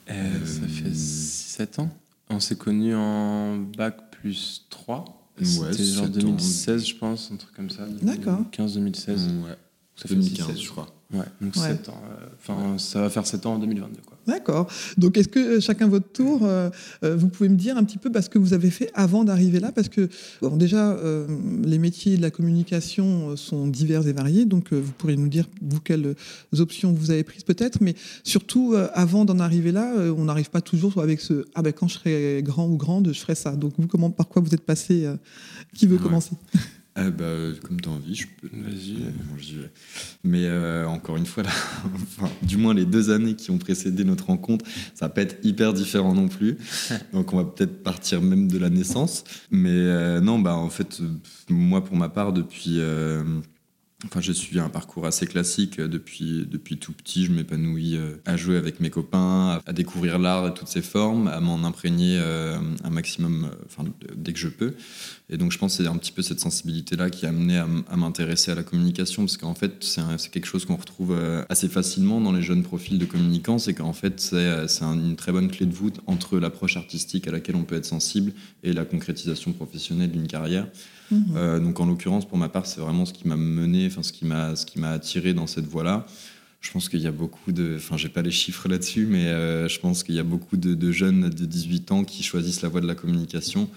Euh, 0.09 0.45
ça 0.45 0.67
fait 0.67 0.93
7 0.93 1.79
ans. 1.79 1.89
On 2.29 2.39
s'est 2.39 2.55
connus 2.57 2.95
en 2.95 3.57
bac 3.57 4.11
plus 4.11 4.65
3. 4.69 5.05
Ouais, 5.39 5.45
C'était 5.45 5.83
genre 5.83 6.05
sept 6.05 6.15
ans. 6.17 6.19
2016, 6.29 6.85
je 6.87 6.95
pense, 6.95 7.31
un 7.31 7.35
truc 7.37 7.53
comme 7.55 7.69
ça. 7.69 7.85
D'accord. 8.01 8.41
15-2016. 8.51 9.09
Ouais. 9.43 9.57
Ça 9.95 10.07
fait 10.09 10.15
2015 10.15 10.55
six, 10.57 10.63
je 10.63 10.69
crois. 10.69 10.87
Ouais, 11.13 11.19
donc 11.39 11.55
Ouais. 11.55 11.61
7 11.61 11.87
ans. 11.89 12.01
euh, 12.09 12.25
Enfin, 12.41 12.77
ça 12.79 12.99
va 13.01 13.09
faire 13.09 13.25
7 13.25 13.45
ans 13.45 13.53
en 13.55 13.59
2022. 13.59 14.01
Quoi. 14.05 14.17
D'accord. 14.27 14.67
Donc, 14.97 15.17
est-ce 15.17 15.27
que 15.29 15.39
euh, 15.39 15.59
chacun 15.61 15.87
votre 15.87 16.09
tour, 16.11 16.41
euh, 16.43 16.69
vous 17.03 17.29
pouvez 17.29 17.47
me 17.47 17.55
dire 17.55 17.77
un 17.77 17.83
petit 17.83 17.99
peu 17.99 18.09
bah, 18.09 18.21
ce 18.23 18.29
que 18.29 18.39
vous 18.39 18.53
avez 18.53 18.71
fait 18.71 18.89
avant 18.95 19.23
d'arriver 19.23 19.59
là? 19.59 19.71
Parce 19.71 19.87
que, 19.87 20.09
bon, 20.41 20.57
déjà, 20.57 20.91
euh, 20.93 21.27
les 21.63 21.77
métiers 21.77 22.17
de 22.17 22.21
la 22.23 22.31
communication 22.31 23.37
sont 23.37 23.67
divers 23.67 24.05
et 24.07 24.13
variés. 24.13 24.45
Donc, 24.45 24.73
euh, 24.73 24.79
vous 24.81 24.91
pourriez 24.93 25.15
nous 25.15 25.29
dire, 25.29 25.47
vous, 25.61 25.79
quelles 25.79 26.15
options 26.57 26.91
vous 26.91 27.11
avez 27.11 27.23
prises 27.23 27.43
peut-être. 27.43 27.79
Mais 27.81 27.95
surtout, 28.23 28.73
euh, 28.73 28.89
avant 28.93 29.23
d'en 29.25 29.39
arriver 29.39 29.71
là, 29.71 29.93
euh, 29.95 30.13
on 30.17 30.25
n'arrive 30.25 30.49
pas 30.49 30.61
toujours 30.61 30.97
avec 31.01 31.21
ce 31.21 31.45
Ah 31.53 31.61
ben, 31.61 31.71
quand 31.71 31.87
je 31.87 31.93
serai 31.99 32.41
grand 32.43 32.67
ou 32.67 32.77
grande, 32.77 33.13
je 33.13 33.19
ferai 33.19 33.35
ça. 33.35 33.55
Donc, 33.55 33.73
vous, 33.77 33.87
comment, 33.87 34.09
par 34.09 34.27
quoi 34.27 34.41
vous 34.41 34.53
êtes 34.55 34.65
passé 34.65 35.05
euh, 35.05 35.15
Qui 35.75 35.85
veut 35.87 35.97
Ouais. 35.97 36.01
commencer? 36.03 36.31
Eh 36.97 37.11
bah, 37.11 37.25
comme 37.61 37.81
t'as 37.81 37.89
envie, 37.89 38.15
je 38.15 38.25
peux. 38.39 38.47
Vas-y. 38.53 39.03
Euh. 39.03 39.67
Mais 40.23 40.45
euh, 40.45 40.87
encore 40.87 41.17
une 41.17 41.25
fois, 41.25 41.43
là, 41.43 41.49
enfin, 41.93 42.31
du 42.41 42.55
moins 42.55 42.73
les 42.73 42.85
deux 42.85 43.09
années 43.09 43.35
qui 43.35 43.51
ont 43.51 43.57
précédé 43.57 44.05
notre 44.05 44.27
rencontre, 44.27 44.65
ça 44.93 45.07
va 45.07 45.09
pas 45.09 45.23
être 45.23 45.37
hyper 45.43 45.73
différent 45.73 46.13
non 46.13 46.29
plus. 46.29 46.57
Donc 47.13 47.33
on 47.33 47.37
va 47.37 47.43
peut-être 47.43 47.83
partir 47.83 48.21
même 48.21 48.47
de 48.47 48.57
la 48.57 48.69
naissance. 48.69 49.25
Mais 49.51 49.71
euh, 49.71 50.21
non, 50.21 50.39
bah 50.39 50.55
en 50.55 50.69
fait, 50.69 51.01
euh, 51.01 51.09
moi 51.49 51.83
pour 51.83 51.97
ma 51.97 52.07
part, 52.07 52.31
depuis. 52.31 52.79
Enfin, 54.05 54.21
j'ai 54.21 54.33
suivi 54.33 54.59
un 54.59 54.69
parcours 54.69 55.05
assez 55.05 55.25
classique 55.25 55.79
euh, 55.79 55.87
depuis, 55.87 56.45
depuis 56.49 56.77
tout 56.77 56.93
petit. 56.93 57.25
Je 57.25 57.31
m'épanouis 57.31 57.95
euh, 57.95 58.15
à 58.25 58.37
jouer 58.37 58.57
avec 58.57 58.79
mes 58.79 58.89
copains, 58.89 59.61
à, 59.65 59.73
découvrir 59.73 60.19
l'art 60.19 60.47
et 60.47 60.53
toutes 60.53 60.67
ses 60.67 60.81
formes, 60.81 61.27
à 61.27 61.39
m'en 61.39 61.63
imprégner 61.63 62.17
euh, 62.19 62.57
un 62.83 62.89
maximum 62.89 63.49
enfin, 63.65 63.83
dès 64.15 64.33
que 64.33 64.39
je 64.39 64.47
peux. 64.47 64.75
Et 65.29 65.37
donc, 65.37 65.51
je 65.51 65.57
pense 65.57 65.77
que 65.77 65.83
c'est 65.83 65.89
un 65.89 65.97
petit 65.97 66.11
peu 66.11 66.21
cette 66.21 66.39
sensibilité-là 66.39 67.09
qui 67.09 67.25
a 67.25 67.29
amené 67.29 67.57
à, 67.57 67.95
m'intéresser 67.95 68.51
à 68.51 68.55
la 68.55 68.63
communication, 68.63 69.23
parce 69.23 69.37
qu'en 69.37 69.55
fait, 69.55 69.83
c'est 69.83 70.29
quelque 70.29 70.45
chose 70.45 70.65
qu'on 70.65 70.75
retrouve 70.75 71.17
assez 71.49 71.67
facilement 71.67 72.21
dans 72.21 72.31
les 72.31 72.43
jeunes 72.43 72.61
profils 72.61 72.99
de 72.99 73.05
communicants, 73.05 73.57
c'est 73.57 73.73
qu'en 73.73 73.93
fait, 73.93 74.19
c'est 74.19 74.67
c'est 74.67 74.83
un- 74.83 74.93
une 74.93 75.15
très 75.15 75.31
bonne 75.31 75.49
clé 75.49 75.65
de 75.65 75.73
voûte 75.73 75.99
entre 76.05 76.37
l'approche 76.37 76.77
artistique 76.77 77.27
à 77.27 77.31
laquelle 77.31 77.55
on 77.55 77.63
peut 77.63 77.75
être 77.75 77.85
sensible 77.85 78.33
et 78.63 78.71
la 78.71 78.85
concrétisation 78.85 79.51
professionnelle 79.51 80.11
d'une 80.11 80.27
carrière. 80.27 80.67
Mhm. 81.11 81.23
Euh, 81.35 81.59
donc 81.59 81.79
en 81.79 81.85
l'occurrence, 81.85 82.25
pour 82.27 82.37
ma 82.37 82.49
part, 82.49 82.65
c'est 82.65 82.81
vraiment 82.81 83.05
ce 83.05 83.13
qui 83.13 83.27
m'a 83.27 83.35
mené, 83.35 83.89
ce 83.89 84.11
qui 84.11 84.25
m'a, 84.25 84.55
ce 84.55 84.65
qui 84.65 84.79
m'a 84.79 84.91
attiré 84.91 85.33
dans 85.33 85.47
cette 85.47 85.65
voie-là. 85.65 86.05
je 86.61 86.71
pense 86.71 86.89
qu'il 86.89 87.01
y 87.01 87.07
a 87.07 87.11
beaucoup 87.11 87.51
de. 87.51 87.75
Enfin, 87.77 87.95
j'ai 87.95 88.09
pas 88.09 88.23
les 88.23 88.31
chiffres 88.31 88.67
là-dessus, 88.67 89.05
mais 89.05 89.25
je 89.69 89.79
pense 89.79 90.03
qu'il 90.03 90.15
y 90.15 90.19
a 90.19 90.23
beaucoup 90.23 90.57
de, 90.57 90.91
jeunes 90.91 91.29
de 91.29 91.45
18 91.45 91.91
ans 91.91 92.03
qui 92.03 92.23
choisissent 92.23 92.63
la 92.63 92.69
voie 92.69 92.81
de 92.81 92.87
la 92.87 92.95
communication 92.95 93.69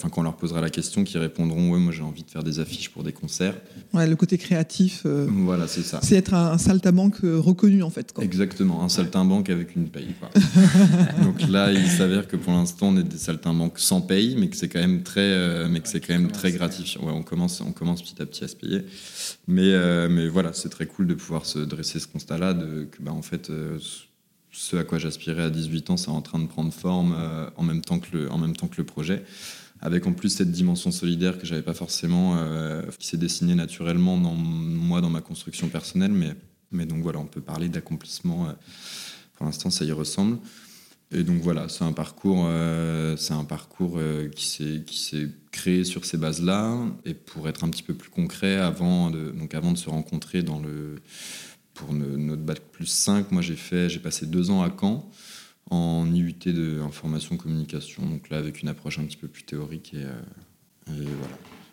enfin 0.00 0.08
quand 0.08 0.22
on 0.22 0.24
leur 0.24 0.36
posera 0.36 0.62
la 0.62 0.70
question, 0.70 1.04
qui 1.04 1.18
répondront 1.18 1.70
ouais 1.70 1.78
moi 1.78 1.92
j'ai 1.92 2.02
envie 2.02 2.22
de 2.22 2.30
faire 2.30 2.42
des 2.42 2.58
affiches 2.58 2.88
pour 2.88 3.02
des 3.02 3.12
concerts. 3.12 3.54
Ouais, 3.92 4.06
le 4.06 4.16
côté 4.16 4.38
créatif. 4.38 5.02
Euh, 5.04 5.26
voilà, 5.28 5.68
c'est 5.68 5.82
ça. 5.82 6.00
C'est 6.02 6.16
être 6.16 6.32
un, 6.32 6.56
saltabanque 6.56 7.22
euh, 7.22 7.38
reconnu 7.38 7.82
en 7.82 7.90
fait. 7.90 8.14
Exactement, 8.20 8.82
un 8.82 8.88
saltimbanque 8.88 9.50
avec 9.50 9.76
une 9.76 9.88
paye. 9.88 10.14
Donc 11.22 11.46
là, 11.48 11.70
il 11.70 11.86
s'avère 11.86 12.26
que 12.26 12.36
pour 12.36 12.52
l'instant 12.52 12.88
on 12.88 12.96
est 12.96 13.02
des 13.02 13.18
saltimbanques 13.18 13.78
sans 13.78 14.00
paye, 14.00 14.36
mais 14.38 14.48
que 14.48 14.56
c'est 14.56 14.68
quand 14.68 14.80
même 14.80 15.02
très, 15.02 15.20
euh, 15.20 15.68
mais 15.68 15.80
que 15.80 15.88
c'est 15.88 16.00
quand 16.00 16.14
même 16.14 16.30
très 16.30 16.52
gratifiant. 16.52 17.04
Ouais, 17.04 17.12
on 17.12 17.22
commence, 17.22 17.60
on 17.60 17.72
commence 17.72 18.02
petit 18.02 18.22
à 18.22 18.26
petit 18.26 18.44
à 18.44 18.48
se 18.48 18.56
payer. 18.56 18.82
Mais, 19.46 20.08
mais 20.08 20.28
voilà, 20.28 20.52
c'est 20.52 20.68
très 20.68 20.86
cool 20.86 21.06
de 21.06 21.14
pouvoir 21.14 21.44
se 21.44 21.58
dresser 21.58 21.98
ce 21.98 22.06
constat-là, 22.06 22.54
de 22.54 22.84
que 22.90 23.02
bah, 23.02 23.12
en 23.12 23.22
fait 23.22 23.50
ce 24.52 24.76
à 24.76 24.84
quoi 24.84 24.98
j'aspirais 24.98 25.42
à 25.42 25.50
18 25.50 25.90
ans, 25.90 25.96
c'est 25.96 26.10
en 26.10 26.22
train 26.22 26.38
de 26.38 26.46
prendre 26.46 26.72
forme 26.72 27.16
en, 27.56 27.62
même 27.62 27.80
temps 27.80 27.98
que 27.98 28.16
le, 28.16 28.32
en 28.32 28.38
même 28.38 28.56
temps 28.56 28.68
que 28.68 28.76
le 28.78 28.84
projet 28.84 29.24
avec 29.82 30.06
en 30.06 30.12
plus 30.12 30.28
cette 30.30 30.50
dimension 30.50 30.90
solidaire 30.90 31.38
que 31.38 31.46
j'avais 31.46 31.62
pas 31.62 31.74
forcément, 31.74 32.36
euh, 32.36 32.82
qui 32.98 33.06
s'est 33.06 33.16
dessinée 33.16 33.54
naturellement 33.54 34.18
dans 34.18 34.34
moi, 34.34 35.00
dans 35.00 35.10
ma 35.10 35.20
construction 35.20 35.68
personnelle. 35.68 36.12
Mais, 36.72 36.86
donc 36.86 37.02
voilà, 37.02 37.18
on 37.18 37.26
peut 37.26 37.40
parler 37.40 37.68
d'accomplissement. 37.68 38.48
Euh, 38.48 38.52
pour 39.34 39.46
l'instant, 39.46 39.70
ça 39.70 39.84
y 39.84 39.92
ressemble. 39.92 40.38
Et 41.12 41.24
donc 41.24 41.40
voilà, 41.40 41.68
c'est 41.68 41.82
un 41.82 41.92
parcours, 41.92 42.44
euh, 42.46 43.16
c'est 43.16 43.32
un 43.32 43.44
parcours 43.44 43.98
qui 44.36 44.46
s'est 44.46 45.28
créé 45.50 45.82
sur 45.84 46.04
ces 46.04 46.18
bases-là. 46.18 46.76
Et 47.04 47.14
pour 47.14 47.48
être 47.48 47.64
un 47.64 47.68
petit 47.70 47.82
peu 47.82 47.94
plus 47.94 48.10
concret, 48.10 48.56
avant 48.56 49.10
de 49.10 49.30
donc 49.30 49.54
avant 49.54 49.72
de 49.72 49.78
se 49.78 49.90
rencontrer 49.90 50.42
dans 50.42 50.60
le 50.60 50.96
pour 51.74 51.94
notre 51.94 52.42
bac 52.42 52.60
plus 52.70 52.86
5, 52.86 53.32
moi 53.32 53.42
j'ai 53.42 53.98
passé 53.98 54.26
deux 54.26 54.50
ans 54.50 54.62
à 54.62 54.70
Caen 54.78 55.10
en 55.70 56.12
IUT 56.12 56.34
de 56.46 56.80
information 56.80 57.36
communication, 57.36 58.04
donc 58.04 58.28
là 58.28 58.38
avec 58.38 58.62
une 58.62 58.68
approche 58.68 58.98
un 58.98 59.04
petit 59.04 59.16
peu 59.16 59.28
plus 59.28 59.44
théorique 59.44 59.94
et, 59.94 60.04
euh, 60.04 61.04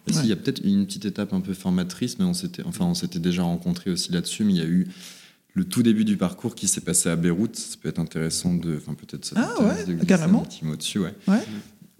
voilà. 0.06 0.24
il 0.24 0.30
y 0.30 0.32
a 0.32 0.36
peut-être 0.36 0.62
une 0.64 0.86
petite 0.86 1.06
étape 1.06 1.34
un 1.34 1.42
peu 1.42 1.54
formatrice, 1.54 2.20
mais 2.20 2.26
on 2.26 2.36
s'était, 2.36 2.64
enfin, 2.64 2.86
on 2.86 2.94
s'était 2.94 3.20
déjà 3.20 3.44
rencontré 3.44 3.90
aussi 3.90 4.12
là-dessus, 4.12 4.44
mais 4.44 4.54
il 4.54 4.58
y 4.58 4.62
a 4.62 4.68
eu 4.68 4.88
le 5.58 5.66
tout 5.66 5.82
début 5.82 6.06
du 6.06 6.18
parcours 6.18 6.54
qui 6.54 6.68
s'est 6.68 6.82
passé 6.82 7.10
à 7.10 7.16
Beyrouth. 7.16 7.56
Ça 7.56 7.78
peut 7.82 7.90
être 7.90 8.00
intéressant 8.00 8.54
de, 8.54 8.78
enfin 8.78 8.94
peut-être 8.94 9.26
ça. 9.26 9.36
Ah 9.38 9.64
ouais, 9.64 10.06
carrément. 10.06 10.42
Un 10.42 10.46
petit 10.46 10.64
mot 10.64 10.76
dessus, 10.76 11.00
ouais. 11.00 11.16
ouais. 11.28 11.42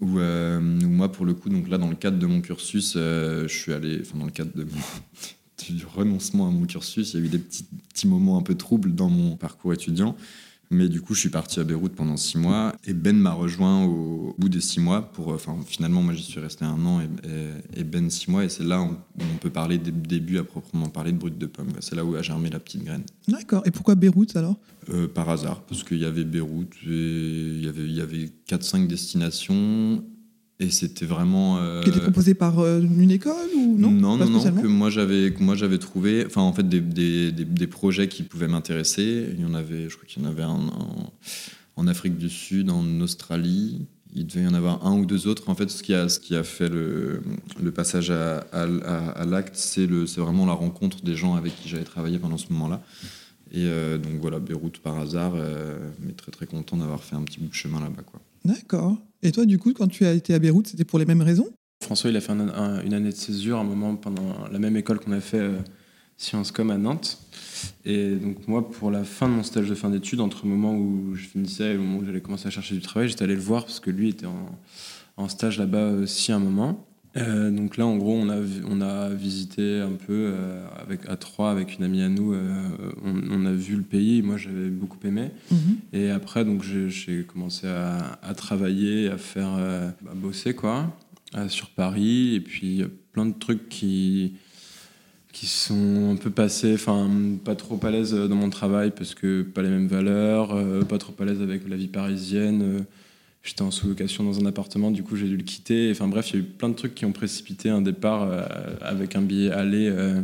Où, 0.00 0.20
euh, 0.20 0.60
moi, 0.60 1.10
pour 1.10 1.26
le 1.26 1.34
coup, 1.34 1.48
donc 1.48 1.68
là, 1.68 1.76
dans 1.76 1.90
le 1.90 1.96
cadre 1.96 2.18
de 2.18 2.26
mon 2.26 2.40
cursus, 2.40 2.94
euh, 2.96 3.48
je 3.48 3.54
suis 3.54 3.72
allé, 3.72 3.98
enfin 4.00 4.16
dans 4.16 4.26
le 4.26 4.30
cadre 4.30 4.52
de 4.54 4.64
du 5.70 5.84
renoncement 5.84 6.46
à 6.46 6.50
mon 6.50 6.66
cursus, 6.66 7.12
il 7.12 7.20
y 7.20 7.22
a 7.22 7.26
eu 7.26 7.28
des 7.28 7.38
petits, 7.38 7.66
petits 7.92 8.06
moments 8.06 8.38
un 8.38 8.42
peu 8.42 8.54
troubles 8.54 8.94
dans 8.94 9.10
mon 9.10 9.36
parcours 9.36 9.72
étudiant. 9.72 10.16
Mais 10.70 10.88
du 10.88 11.00
coup, 11.00 11.14
je 11.14 11.20
suis 11.20 11.28
parti 11.30 11.60
à 11.60 11.64
Beyrouth 11.64 11.92
pendant 11.94 12.16
six 12.16 12.36
mois 12.36 12.74
et 12.86 12.92
Ben 12.92 13.16
m'a 13.16 13.32
rejoint 13.32 13.84
au 13.84 14.34
bout 14.38 14.48
des 14.48 14.60
six 14.60 14.80
mois. 14.80 15.02
Pour, 15.12 15.28
enfin, 15.28 15.56
finalement, 15.66 16.02
moi, 16.02 16.12
j'y 16.12 16.22
suis 16.22 16.40
resté 16.40 16.64
un 16.64 16.84
an 16.84 17.00
et, 17.74 17.84
Ben 17.84 18.10
six 18.10 18.30
mois. 18.30 18.44
Et 18.44 18.48
c'est 18.48 18.64
là 18.64 18.82
où 18.82 18.96
on 19.18 19.36
peut 19.40 19.50
parler 19.50 19.78
des 19.78 19.92
débuts 19.92 20.38
à 20.38 20.44
proprement 20.44 20.88
parler 20.88 21.12
de 21.12 21.18
brut 21.18 21.38
de 21.38 21.46
pomme. 21.46 21.68
C'est 21.80 21.94
là 21.94 22.04
où 22.04 22.14
a 22.16 22.22
germé 22.22 22.50
la 22.50 22.60
petite 22.60 22.84
graine. 22.84 23.04
D'accord. 23.28 23.62
Et 23.64 23.70
pourquoi 23.70 23.94
Beyrouth 23.94 24.36
alors? 24.36 24.56
Euh, 24.90 25.08
Par 25.08 25.28
hasard, 25.28 25.62
parce 25.62 25.82
qu'il 25.84 25.98
y 25.98 26.04
avait 26.04 26.24
Beyrouth, 26.24 26.74
et 26.86 26.90
il 26.90 27.64
y 27.64 27.68
avait, 27.68 27.84
il 27.84 27.92
y 27.92 28.00
avait 28.00 28.30
4-5 28.48 28.86
destinations 28.86 30.04
et 30.60 30.70
c'était 30.70 31.06
vraiment. 31.06 31.58
Euh... 31.58 31.82
Qui 31.82 31.90
était 31.90 32.00
composé 32.00 32.34
par 32.34 32.58
euh, 32.58 32.80
une 32.80 33.10
école 33.10 33.48
ou 33.56 33.76
non? 33.78 33.90
Non, 33.90 34.16
non, 34.16 34.28
non. 34.28 34.42
Que 34.42 34.66
moi 34.66 34.90
j'avais, 34.90 35.32
moi 35.38 35.54
j'avais 35.54 35.78
trouvé, 35.78 36.24
enfin 36.26 36.42
en 36.42 36.52
fait 36.52 36.68
des, 36.68 36.80
des, 36.80 37.30
des, 37.32 37.66
projets 37.66 38.08
qui 38.08 38.22
pouvaient 38.22 38.48
m'intéresser. 38.48 39.26
Il 39.36 39.40
y 39.40 39.44
en 39.44 39.54
avait, 39.54 39.88
je 39.88 39.96
crois 39.96 40.06
qu'il 40.08 40.22
y 40.22 40.26
en 40.26 40.28
avait 40.28 40.42
un 40.42 40.70
en, 41.76 41.86
Afrique 41.86 42.18
du 42.18 42.28
Sud, 42.28 42.70
en 42.70 43.00
Australie. 43.00 43.86
Il 44.14 44.26
devait 44.26 44.42
y 44.42 44.46
en 44.48 44.54
avoir 44.54 44.84
un 44.84 44.98
ou 44.98 45.06
deux 45.06 45.28
autres. 45.28 45.48
En 45.48 45.54
fait, 45.54 45.70
ce 45.70 45.82
qui 45.82 45.94
a, 45.94 46.08
ce 46.08 46.18
qui 46.18 46.34
a 46.34 46.42
fait 46.42 46.68
le, 46.68 47.22
le 47.62 47.70
passage 47.70 48.10
à, 48.10 48.38
à, 48.52 48.62
à 48.62 49.24
l'acte, 49.26 49.54
c'est 49.54 49.86
vraiment 49.86 50.46
la 50.46 50.54
rencontre 50.54 51.02
des 51.02 51.14
gens 51.14 51.34
avec 51.34 51.54
qui 51.60 51.68
j'avais 51.68 51.84
travaillé 51.84 52.18
pendant 52.18 52.38
ce 52.38 52.52
moment-là. 52.52 52.82
Et 53.52 53.64
euh, 53.64 53.96
donc 53.96 54.20
voilà, 54.20 54.38
Beyrouth 54.40 54.78
par 54.78 54.98
hasard, 54.98 55.32
euh, 55.34 55.78
mais 56.00 56.12
très 56.12 56.30
très 56.30 56.46
content 56.46 56.76
d'avoir 56.76 57.02
fait 57.02 57.16
un 57.16 57.22
petit 57.22 57.40
bout 57.40 57.48
de 57.48 57.54
chemin 57.54 57.80
là-bas. 57.80 58.02
quoi. 58.02 58.20
D'accord. 58.44 58.96
Et 59.22 59.32
toi, 59.32 59.44
du 59.46 59.58
coup, 59.58 59.72
quand 59.72 59.88
tu 59.88 60.06
as 60.06 60.12
été 60.12 60.34
à 60.34 60.38
Beyrouth, 60.38 60.68
c'était 60.68 60.84
pour 60.84 60.98
les 60.98 61.04
mêmes 61.04 61.22
raisons? 61.22 61.48
François, 61.82 62.10
il 62.10 62.16
a 62.16 62.20
fait 62.20 62.32
une 62.32 62.94
année 62.94 63.10
de 63.10 63.14
césure, 63.14 63.58
un 63.58 63.64
moment 63.64 63.94
pendant 63.96 64.48
la 64.50 64.58
même 64.58 64.76
école 64.76 64.98
qu'on 64.98 65.12
a 65.12 65.20
fait 65.20 65.38
euh, 65.38 65.58
Sciences 66.16 66.50
Com 66.50 66.70
à 66.70 66.78
Nantes. 66.78 67.18
Et 67.84 68.14
donc 68.16 68.48
moi, 68.48 68.68
pour 68.68 68.90
la 68.90 69.04
fin 69.04 69.28
de 69.28 69.34
mon 69.34 69.42
stage 69.42 69.68
de 69.68 69.74
fin 69.74 69.90
d'études, 69.90 70.20
entre 70.20 70.44
le 70.44 70.50
moment 70.50 70.74
où 70.76 71.14
je 71.14 71.26
finissais 71.26 71.70
et 71.70 71.72
le 71.74 71.78
moment 71.78 71.98
où 71.98 72.04
j'allais 72.04 72.20
commencer 72.20 72.48
à 72.48 72.50
chercher 72.50 72.74
du 72.74 72.80
travail, 72.80 73.08
j'étais 73.08 73.24
allé 73.24 73.34
le 73.34 73.40
voir 73.40 73.64
parce 73.64 73.80
que 73.80 73.90
lui 73.90 74.08
était 74.08 74.26
en, 74.26 74.58
en 75.16 75.28
stage 75.28 75.58
là-bas 75.58 75.90
aussi 75.92 76.32
un 76.32 76.38
moment. 76.40 76.87
Euh, 77.16 77.50
donc 77.50 77.76
là, 77.76 77.86
en 77.86 77.96
gros, 77.96 78.14
on 78.14 78.28
a, 78.28 78.36
on 78.68 78.80
a 78.80 79.08
visité 79.08 79.80
un 79.80 79.92
peu 79.92 80.32
euh, 80.32 80.66
avec, 80.78 81.08
à 81.08 81.16
trois 81.16 81.50
avec 81.50 81.78
une 81.78 81.84
amie 81.84 82.02
à 82.02 82.08
nous. 82.08 82.34
Euh, 82.34 82.42
on, 83.02 83.46
a 83.46 83.52
vu 83.52 83.76
le 83.76 83.82
pays. 83.82 84.22
Moi, 84.22 84.36
j'avais 84.36 84.68
beaucoup 84.68 84.98
aimé. 85.06 85.30
Mhm. 85.50 85.76
Et 85.92 86.10
après, 86.10 86.44
donc 86.44 86.62
j'ai 86.62 87.24
commencé 87.24 87.66
à, 87.66 88.18
à, 88.22 88.34
travailler, 88.34 89.08
à 89.08 89.18
faire, 89.18 89.48
à 89.48 90.14
bosser 90.14 90.54
quoi, 90.54 90.94
sur 91.48 91.70
Paris. 91.70 92.34
Et 92.34 92.40
puis 92.40 92.84
plein 93.12 93.26
de 93.26 93.34
trucs 93.38 93.68
qui 93.68 94.34
qui 95.30 95.46
sont 95.46 96.10
un 96.10 96.16
peu 96.16 96.30
passés, 96.30 96.74
enfin 96.74 97.08
pas 97.44 97.54
trop 97.54 97.78
à 97.84 97.90
l'aise 97.90 98.12
dans 98.12 98.34
mon 98.34 98.50
travail 98.50 98.90
parce 98.90 99.14
que 99.14 99.42
pas 99.42 99.62
les 99.62 99.68
mêmes 99.68 99.86
valeurs, 99.86 100.56
pas 100.86 100.98
trop 100.98 101.14
à 101.20 101.24
l'aise 101.24 101.42
avec 101.42 101.68
la 101.68 101.76
vie 101.76 101.86
parisienne 101.86 102.84
j'étais 103.42 103.62
en 103.62 103.70
sous-location 103.70 104.24
dans 104.24 104.40
un 104.40 104.46
appartement, 104.46 104.90
du 104.90 105.02
coup 105.02 105.16
j'ai 105.16 105.26
dû 105.26 105.36
le 105.36 105.42
quitter. 105.42 105.90
Enfin 105.90 106.08
bref, 106.08 106.30
il 106.30 106.34
y 106.34 106.36
a 106.38 106.40
eu 106.40 106.44
plein 106.44 106.68
de 106.68 106.74
trucs 106.74 106.94
qui 106.94 107.04
ont 107.04 107.12
précipité 107.12 107.70
un 107.70 107.80
départ 107.82 108.22
euh, 108.22 108.42
avec 108.80 109.16
un 109.16 109.22
billet 109.22 109.50
aller 109.50 109.88
euh, 109.88 110.20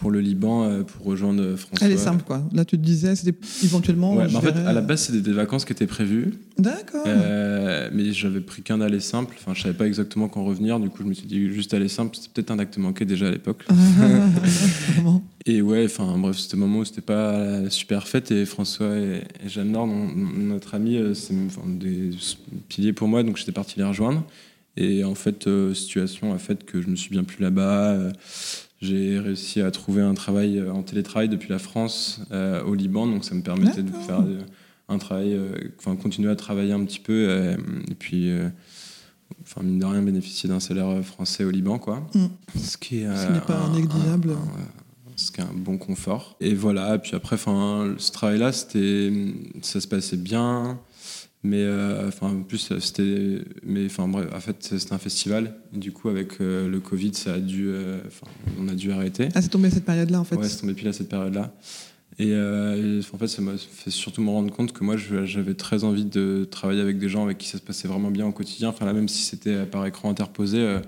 pour 0.00 0.10
le 0.10 0.20
Liban 0.20 0.64
euh, 0.64 0.82
pour 0.82 1.04
rejoindre 1.04 1.56
François. 1.56 1.86
Elle 1.86 1.92
est 1.92 1.98
simple 1.98 2.24
quoi. 2.24 2.42
Là 2.52 2.64
tu 2.64 2.78
te 2.78 2.82
disais, 2.82 3.14
c'était 3.14 3.38
éventuellement. 3.62 4.16
Ouais, 4.16 4.34
en 4.34 4.40
fait, 4.40 4.56
à 4.56 4.72
la 4.72 4.80
base 4.80 5.02
c'était 5.02 5.20
des 5.20 5.32
vacances 5.32 5.64
qui 5.64 5.72
étaient 5.72 5.86
prévues. 5.86 6.34
D'accord. 6.58 7.06
mais 7.06 8.12
j'avais 8.12 8.40
pris 8.40 8.62
qu'un 8.62 8.80
aller 8.80 9.00
simple. 9.00 9.36
Enfin, 9.38 9.54
je 9.54 9.62
savais 9.62 9.74
pas 9.74 9.86
exactement 9.86 10.28
quand 10.28 10.44
revenir. 10.44 10.80
Du 10.80 10.88
coup, 10.88 11.02
je 11.02 11.08
me 11.08 11.14
suis 11.14 11.26
dit 11.26 11.48
juste 11.52 11.72
aller 11.74 11.88
simple. 11.88 12.16
C'était 12.16 12.28
peut-être 12.34 12.50
un 12.50 12.58
acte 12.58 12.76
manqué 12.78 13.04
déjà 13.04 13.28
à 13.28 13.30
l'époque. 13.30 13.64
et 15.46 15.62
ouais, 15.62 15.84
enfin 15.84 16.16
bref, 16.18 16.38
c'était 16.38 16.56
un 16.56 16.60
moment 16.60 16.80
où 16.80 16.84
c'était 16.84 17.00
pas 17.00 17.68
super 17.70 18.08
fête 18.08 18.30
et 18.30 18.44
François 18.46 18.96
et, 18.96 19.22
Jeanne 19.46 19.72
Nord, 19.72 19.86
notre 19.86 20.74
ami, 20.74 20.98
c'est 21.14 21.34
des 21.78 22.10
piliers 22.68 22.92
pour 22.92 23.08
moi. 23.08 23.22
Donc 23.22 23.36
j'étais 23.36 23.52
parti 23.52 23.78
les 23.78 23.84
rejoindre. 23.84 24.24
Et 24.76 25.04
en 25.04 25.14
fait, 25.14 25.48
situation 25.74 26.32
a 26.32 26.38
fait 26.38 26.64
que 26.64 26.80
je 26.80 26.88
me 26.88 26.96
suis 26.96 27.10
bien 27.10 27.24
plus 27.24 27.42
là-bas. 27.42 28.12
J'ai 28.80 29.18
réussi 29.18 29.60
à 29.60 29.70
trouver 29.70 30.00
un 30.00 30.14
travail 30.14 30.58
euh, 30.58 30.72
en 30.72 30.82
télétravail 30.82 31.28
depuis 31.28 31.50
la 31.50 31.58
France 31.58 32.22
euh, 32.32 32.62
au 32.64 32.74
Liban, 32.74 33.06
donc 33.06 33.24
ça 33.26 33.34
me 33.34 33.42
permettait 33.42 33.82
de 33.82 33.92
faire 33.92 34.20
euh, 34.20 34.40
un 34.88 34.96
travail, 34.96 35.38
enfin 35.78 35.96
continuer 35.96 36.30
à 36.30 36.36
travailler 36.36 36.72
un 36.72 36.84
petit 36.84 36.98
peu 36.98 37.54
et, 37.88 37.94
puis, 37.94 38.32
enfin 39.42 39.62
mine 39.62 39.78
de 39.78 39.84
rien, 39.84 40.02
bénéficier 40.02 40.48
d'un 40.48 40.58
salaire 40.58 41.04
français 41.04 41.44
au 41.44 41.50
Liban, 41.50 41.78
quoi. 41.78 42.08
Mm. 42.14 42.26
Ce 42.58 42.76
qui 42.76 43.02
est, 43.02 43.06
n'est 43.06 43.40
pas 43.40 43.56
un, 43.56 43.72
négligeable. 43.72 44.34
ce 45.14 45.30
qui 45.30 45.40
est 45.40 45.44
un 45.44 45.54
bon 45.54 45.78
confort. 45.78 46.36
Et 46.40 46.54
voilà, 46.54 46.98
puis 46.98 47.14
après, 47.14 47.34
enfin, 47.34 47.94
ce 47.98 48.10
travail-là, 48.10 48.50
c'était, 48.50 49.12
ça 49.62 49.80
se 49.80 49.86
passait 49.86 50.16
bien. 50.16 50.80
Mais 51.42 51.62
euh, 51.62 52.08
enfin, 52.08 52.28
en 52.28 52.42
plus, 52.42 52.72
c'était. 52.80 53.38
Mais 53.62 53.86
enfin, 53.86 54.06
bref, 54.08 54.28
en 54.34 54.40
fait, 54.40 54.56
c'était 54.60 54.92
un 54.92 54.98
festival. 54.98 55.54
du 55.72 55.90
coup, 55.90 56.10
avec 56.10 56.40
euh, 56.40 56.68
le 56.68 56.80
Covid, 56.80 57.14
ça 57.14 57.34
a 57.34 57.38
dû. 57.38 57.68
Euh, 57.68 57.98
on 58.58 58.68
a 58.68 58.74
dû 58.74 58.92
arrêter. 58.92 59.28
Ah, 59.34 59.40
c'est 59.40 59.48
tombé 59.48 59.68
à 59.68 59.70
cette 59.70 59.86
période-là, 59.86 60.20
en 60.20 60.24
fait 60.24 60.36
Ouais, 60.36 60.48
c'est 60.48 60.60
tombé 60.60 60.74
pile 60.74 60.88
à 60.88 60.92
cette 60.92 61.08
période-là. 61.08 61.54
Et, 62.18 62.34
en 62.34 63.18
fait, 63.18 63.28
ça 63.28 63.40
m'a 63.40 63.56
fait 63.56 63.90
surtout 63.90 64.20
me 64.20 64.28
rendre 64.28 64.52
compte 64.52 64.72
que 64.72 64.84
moi, 64.84 64.96
j'avais 64.98 65.54
très 65.54 65.84
envie 65.84 66.04
de 66.04 66.46
travailler 66.50 66.82
avec 66.82 66.98
des 66.98 67.08
gens 67.08 67.24
avec 67.24 67.38
qui 67.38 67.48
ça 67.48 67.56
se 67.56 67.62
passait 67.62 67.88
vraiment 67.88 68.10
bien 68.10 68.26
au 68.26 68.32
quotidien. 68.32 68.68
Enfin, 68.68 68.84
là, 68.84 68.92
même 68.92 69.08
si 69.08 69.22
c'était 69.22 69.64
par 69.64 69.86
écran 69.86 70.10
interposé, 70.10 70.80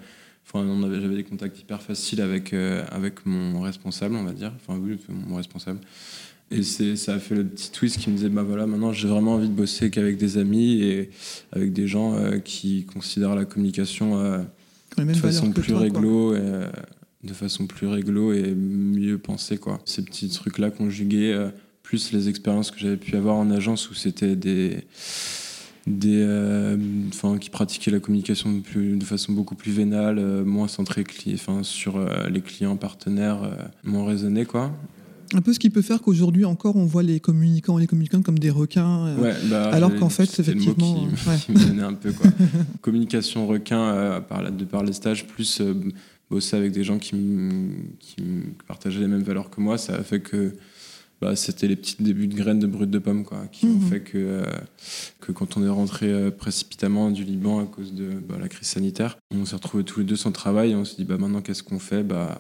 enfin, 0.47 0.66
j'avais 1.00 1.16
des 1.16 1.25
contacts 1.25 1.59
hyper 1.59 1.80
faciles 1.80 2.21
avec, 2.21 2.52
avec 2.52 3.25
mon 3.25 3.62
responsable, 3.62 4.14
on 4.16 4.25
va 4.25 4.32
dire. 4.32 4.52
Enfin, 4.56 4.78
oui, 4.78 4.99
mon 5.09 5.37
responsable. 5.37 5.78
Et 6.52 6.97
ça 6.97 7.14
a 7.14 7.18
fait 7.18 7.35
le 7.35 7.44
petit 7.44 7.71
twist 7.71 7.99
qui 7.99 8.11
me 8.11 8.16
disait 8.16 8.28
bah 8.28 8.42
voilà, 8.42 8.66
maintenant 8.66 8.92
j'ai 8.92 9.09
vraiment 9.09 9.35
envie 9.35 9.49
de 9.49 9.54
bosser 9.54 9.90
qu'avec 9.90 10.18
des 10.18 10.37
amis 10.38 10.82
et 10.82 11.11
avec 11.52 11.73
des 11.73 11.87
gens 11.87 12.14
euh, 12.14 12.38
qui 12.38 12.85
considèrent 12.85 13.35
la 13.35 13.44
communication 13.44 14.18
euh, 14.18 14.38
de 14.99 15.12
façon 15.14 15.50
plus 15.50 15.75
réglo. 15.75 16.35
Et, 16.35 16.38
euh, 16.40 16.66
de 17.25 17.32
façon 17.35 17.68
plus 17.68 17.87
réglo 17.87 18.32
et 18.32 18.52
mieux 18.52 19.16
pensée. 19.16 19.56
Quoi. 19.56 19.78
Ces 19.85 20.04
petits 20.04 20.28
trucs-là 20.28 20.71
conjugués, 20.73 21.50
plus 21.85 22.11
les 22.11 22.28
expériences 22.28 22.73
que 22.73 22.80
j'avais 22.80 22.97
pu 22.97 23.14
avoir 23.14 23.37
en 23.37 23.49
agence 23.52 23.88
où 23.90 23.94
c'était 23.94 24.35
des. 24.35 24.78
des 25.87 26.26
enfin, 27.11 27.38
qui 27.38 27.49
pratiquaient 27.49 27.92
la 27.92 28.00
communication 28.00 28.50
de, 28.50 28.97
de 28.97 29.04
façon 29.04 29.35
beaucoup 29.35 29.54
plus 29.54 29.71
vénale, 29.71 30.21
moins 30.42 30.66
centrée 30.66 31.04
enfin, 31.32 31.62
sur 31.62 32.04
les 32.28 32.40
clients 32.40 32.76
partenaires, 32.76 33.49
moins 33.85 34.04
raisonnée. 34.04 34.44
Quoi. 34.44 34.73
Un 35.34 35.40
peu 35.40 35.52
ce 35.52 35.58
qui 35.58 35.70
peut 35.70 35.82
faire 35.82 36.00
qu'aujourd'hui 36.02 36.44
encore 36.44 36.76
on 36.76 36.84
voit 36.84 37.02
les 37.02 37.20
communicants 37.20 37.78
et 37.78 37.82
les 37.82 37.86
communicants 37.86 38.22
comme 38.22 38.38
des 38.38 38.50
requins, 38.50 39.06
euh, 39.06 39.16
Ouais, 39.18 39.34
bah, 39.50 39.70
alors 39.72 39.94
qu'en 39.96 40.08
fait 40.08 40.26
c'était 40.26 40.52
le 40.52 40.60
mot 40.60 40.62
effectivement, 40.62 41.08
qui, 41.08 41.28
ouais. 41.28 41.36
qui 41.46 41.52
me 41.52 41.66
donnait 41.66 41.82
un 41.82 41.94
peu 41.94 42.12
quoi. 42.12 42.30
Communication 42.80 43.46
requin 43.46 43.80
euh, 43.80 44.20
par 44.20 44.50
de 44.50 44.64
par 44.64 44.82
les 44.82 44.92
stages, 44.92 45.26
plus 45.26 45.60
euh, 45.60 45.74
bosser 46.30 46.56
avec 46.56 46.72
des 46.72 46.84
gens 46.84 46.98
qui, 46.98 47.14
qui 47.98 48.22
partageaient 48.66 49.00
les 49.00 49.06
mêmes 49.06 49.22
valeurs 49.22 49.50
que 49.50 49.60
moi, 49.60 49.76
ça 49.78 49.96
a 49.96 50.02
fait 50.02 50.20
que 50.20 50.54
bah, 51.22 51.36
c'était 51.36 51.68
les 51.68 51.76
petits 51.76 51.96
débuts 52.02 52.26
de 52.26 52.34
graines 52.34 52.58
de 52.58 52.66
brut 52.66 52.90
de 52.90 52.98
pomme 52.98 53.24
quoi, 53.24 53.46
qui 53.52 53.66
ont 53.66 53.68
Mhm. 53.74 53.80
fait 53.88 54.00
que, 54.00 54.18
euh, 54.18 54.42
que 55.20 55.30
quand 55.30 55.56
on 55.56 55.64
est 55.64 55.68
rentré 55.68 56.10
euh, 56.10 56.30
précipitamment 56.32 57.10
du 57.12 57.22
Liban 57.22 57.60
à 57.60 57.64
cause 57.66 57.94
de 57.94 58.08
bah, 58.28 58.34
la 58.40 58.48
crise 58.48 58.66
sanitaire, 58.66 59.16
on 59.32 59.44
s'est 59.46 59.54
retrouvés 59.54 59.84
tous 59.84 60.00
les 60.00 60.06
deux 60.06 60.16
sans 60.16 60.32
travail 60.32 60.72
et 60.72 60.74
on 60.74 60.84
s'est 60.84 60.96
dit 60.96 61.04
bah 61.04 61.16
maintenant 61.18 61.40
qu'est-ce 61.40 61.62
qu'on 61.62 61.78
fait? 61.78 62.02
Bah 62.02 62.36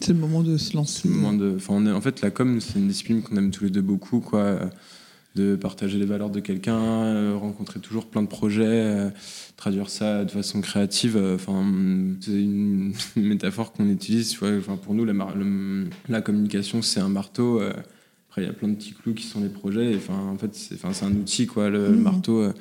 c'est 0.00 0.12
le 0.12 0.18
moment 0.20 0.42
de 0.42 0.56
se 0.56 0.76
lancer. 0.76 1.00
c'est 1.02 1.08
le 1.08 1.14
moment 1.14 1.32
de. 1.32 1.54
Enfin, 1.56 1.74
on 1.76 1.84
est- 1.86 1.92
en 1.92 2.00
fait, 2.00 2.20
la 2.22 2.30
com, 2.30 2.60
c'est 2.60 2.78
une 2.78 2.88
discipline 2.88 3.20
qu'on 3.22 3.36
aime 3.36 3.50
tous 3.50 3.64
les 3.64 3.70
deux 3.70 3.82
beaucoup, 3.82 4.20
quoi. 4.20 4.40
euh, 4.40 4.66
De 5.36 5.54
partager 5.54 5.96
les 5.96 6.06
valeurs 6.06 6.30
de 6.30 6.40
quelqu'un, 6.40 7.36
rencontrer 7.36 7.78
toujours 7.78 8.06
plein 8.06 8.22
de 8.22 8.26
projets, 8.26 9.12
traduire 9.56 9.88
ça 9.88 10.24
de 10.24 10.30
façon 10.30 10.60
créative. 10.60 11.16
Enfin, 11.36 11.64
c'est 12.20 12.32
une 12.32 12.92
métaphore 13.16 13.72
qu'on 13.72 13.88
utilise. 13.88 14.30
tu 14.30 14.38
vois. 14.40 14.50
Enfin, 14.58 14.76
pour 14.76 14.92
nous, 14.92 15.04
la, 15.04 15.12
mar- 15.12 15.36
le- 15.36 15.88
la 16.08 16.20
communication, 16.20 16.82
c'est 16.82 16.98
un 16.98 17.08
marteau. 17.08 17.60
euh, 17.60 17.72
après, 18.30 18.42
il 18.42 18.46
y 18.46 18.48
a 18.48 18.52
plein 18.52 18.68
de 18.68 18.74
petits 18.76 18.92
clous 18.94 19.12
qui 19.14 19.26
sont 19.26 19.40
les 19.40 19.48
projets. 19.48 19.92
et, 19.92 19.96
Enfin, 19.96 20.14
en 20.32 20.38
fait, 20.38 20.54
c'est 20.54 20.76
enfin, 20.84 21.06
un 21.06 21.12
outil, 21.16 21.46
quoi. 21.46 21.68
Le, 21.68 21.88
le 21.90 21.96
Mhm. 21.96 22.02
marteau. 22.02 22.38
euh, 22.40 22.52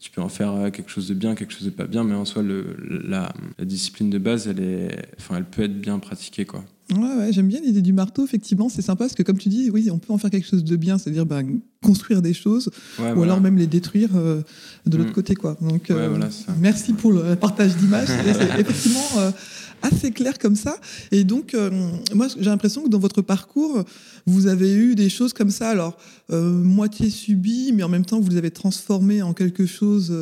tu 0.00 0.10
peux 0.10 0.20
en 0.20 0.28
faire 0.28 0.50
euh, 0.52 0.70
quelque 0.70 0.90
chose 0.90 1.06
de 1.06 1.14
bien, 1.14 1.36
quelque 1.36 1.52
chose 1.52 1.62
de 1.62 1.70
pas 1.70 1.86
bien, 1.86 2.02
mais 2.02 2.14
en 2.14 2.24
soi, 2.24 2.42
le, 2.42 2.74
la, 3.06 3.32
la 3.56 3.64
discipline 3.64 4.10
de 4.10 4.18
base, 4.18 4.48
elle, 4.48 4.58
est, 4.58 5.06
enfin, 5.20 5.36
elle 5.36 5.44
peut 5.44 5.62
être 5.62 5.80
bien 5.80 6.00
pratiquée. 6.00 6.44
Quoi. 6.44 6.64
Ouais, 6.92 6.98
ouais, 6.98 7.32
j'aime 7.32 7.46
bien 7.46 7.60
l'idée 7.60 7.82
du 7.82 7.92
marteau, 7.92 8.24
effectivement, 8.24 8.68
c'est 8.68 8.82
sympa 8.82 9.04
parce 9.04 9.14
que 9.14 9.22
comme 9.22 9.38
tu 9.38 9.48
dis, 9.48 9.70
oui, 9.70 9.90
on 9.92 9.98
peut 9.98 10.12
en 10.12 10.18
faire 10.18 10.30
quelque 10.30 10.48
chose 10.48 10.64
de 10.64 10.74
bien, 10.74 10.98
c'est-à-dire 10.98 11.24
bah, 11.24 11.42
construire 11.84 12.20
des 12.20 12.34
choses 12.34 12.68
Ouais, 12.98 13.12
ou 13.12 13.14
voilà. 13.14 13.32
alors 13.34 13.40
même 13.40 13.56
les 13.56 13.68
détruire 13.68 14.10
euh, 14.16 14.42
de 14.86 14.96
l'autre 14.96 15.10
Mm. 15.10 15.14
côté. 15.14 15.34
Quoi. 15.36 15.56
Donc, 15.60 15.86
Ouais, 15.88 16.08
voilà, 16.08 16.28
merci 16.60 16.94
pour 16.94 17.12
le 17.12 17.36
partage 17.36 17.76
d'images. 17.76 18.08
Effectivement 18.58 19.06
assez 19.82 20.10
clair 20.10 20.38
comme 20.38 20.56
ça. 20.56 20.76
Et 21.10 21.24
donc, 21.24 21.54
euh, 21.54 21.70
moi, 22.14 22.28
j'ai 22.28 22.44
l'impression 22.44 22.82
que 22.82 22.88
dans 22.88 22.98
votre 22.98 23.22
parcours, 23.22 23.84
vous 24.26 24.46
avez 24.46 24.72
eu 24.72 24.94
des 24.94 25.08
choses 25.08 25.32
comme 25.32 25.50
ça, 25.50 25.68
alors 25.68 25.96
euh, 26.30 26.50
moitié 26.50 27.10
subies, 27.10 27.72
mais 27.74 27.82
en 27.82 27.88
même 27.88 28.04
temps, 28.04 28.20
vous 28.20 28.30
les 28.30 28.36
avez 28.36 28.50
transformées 28.50 29.22
en 29.22 29.34
quelque 29.34 29.66
chose. 29.66 30.12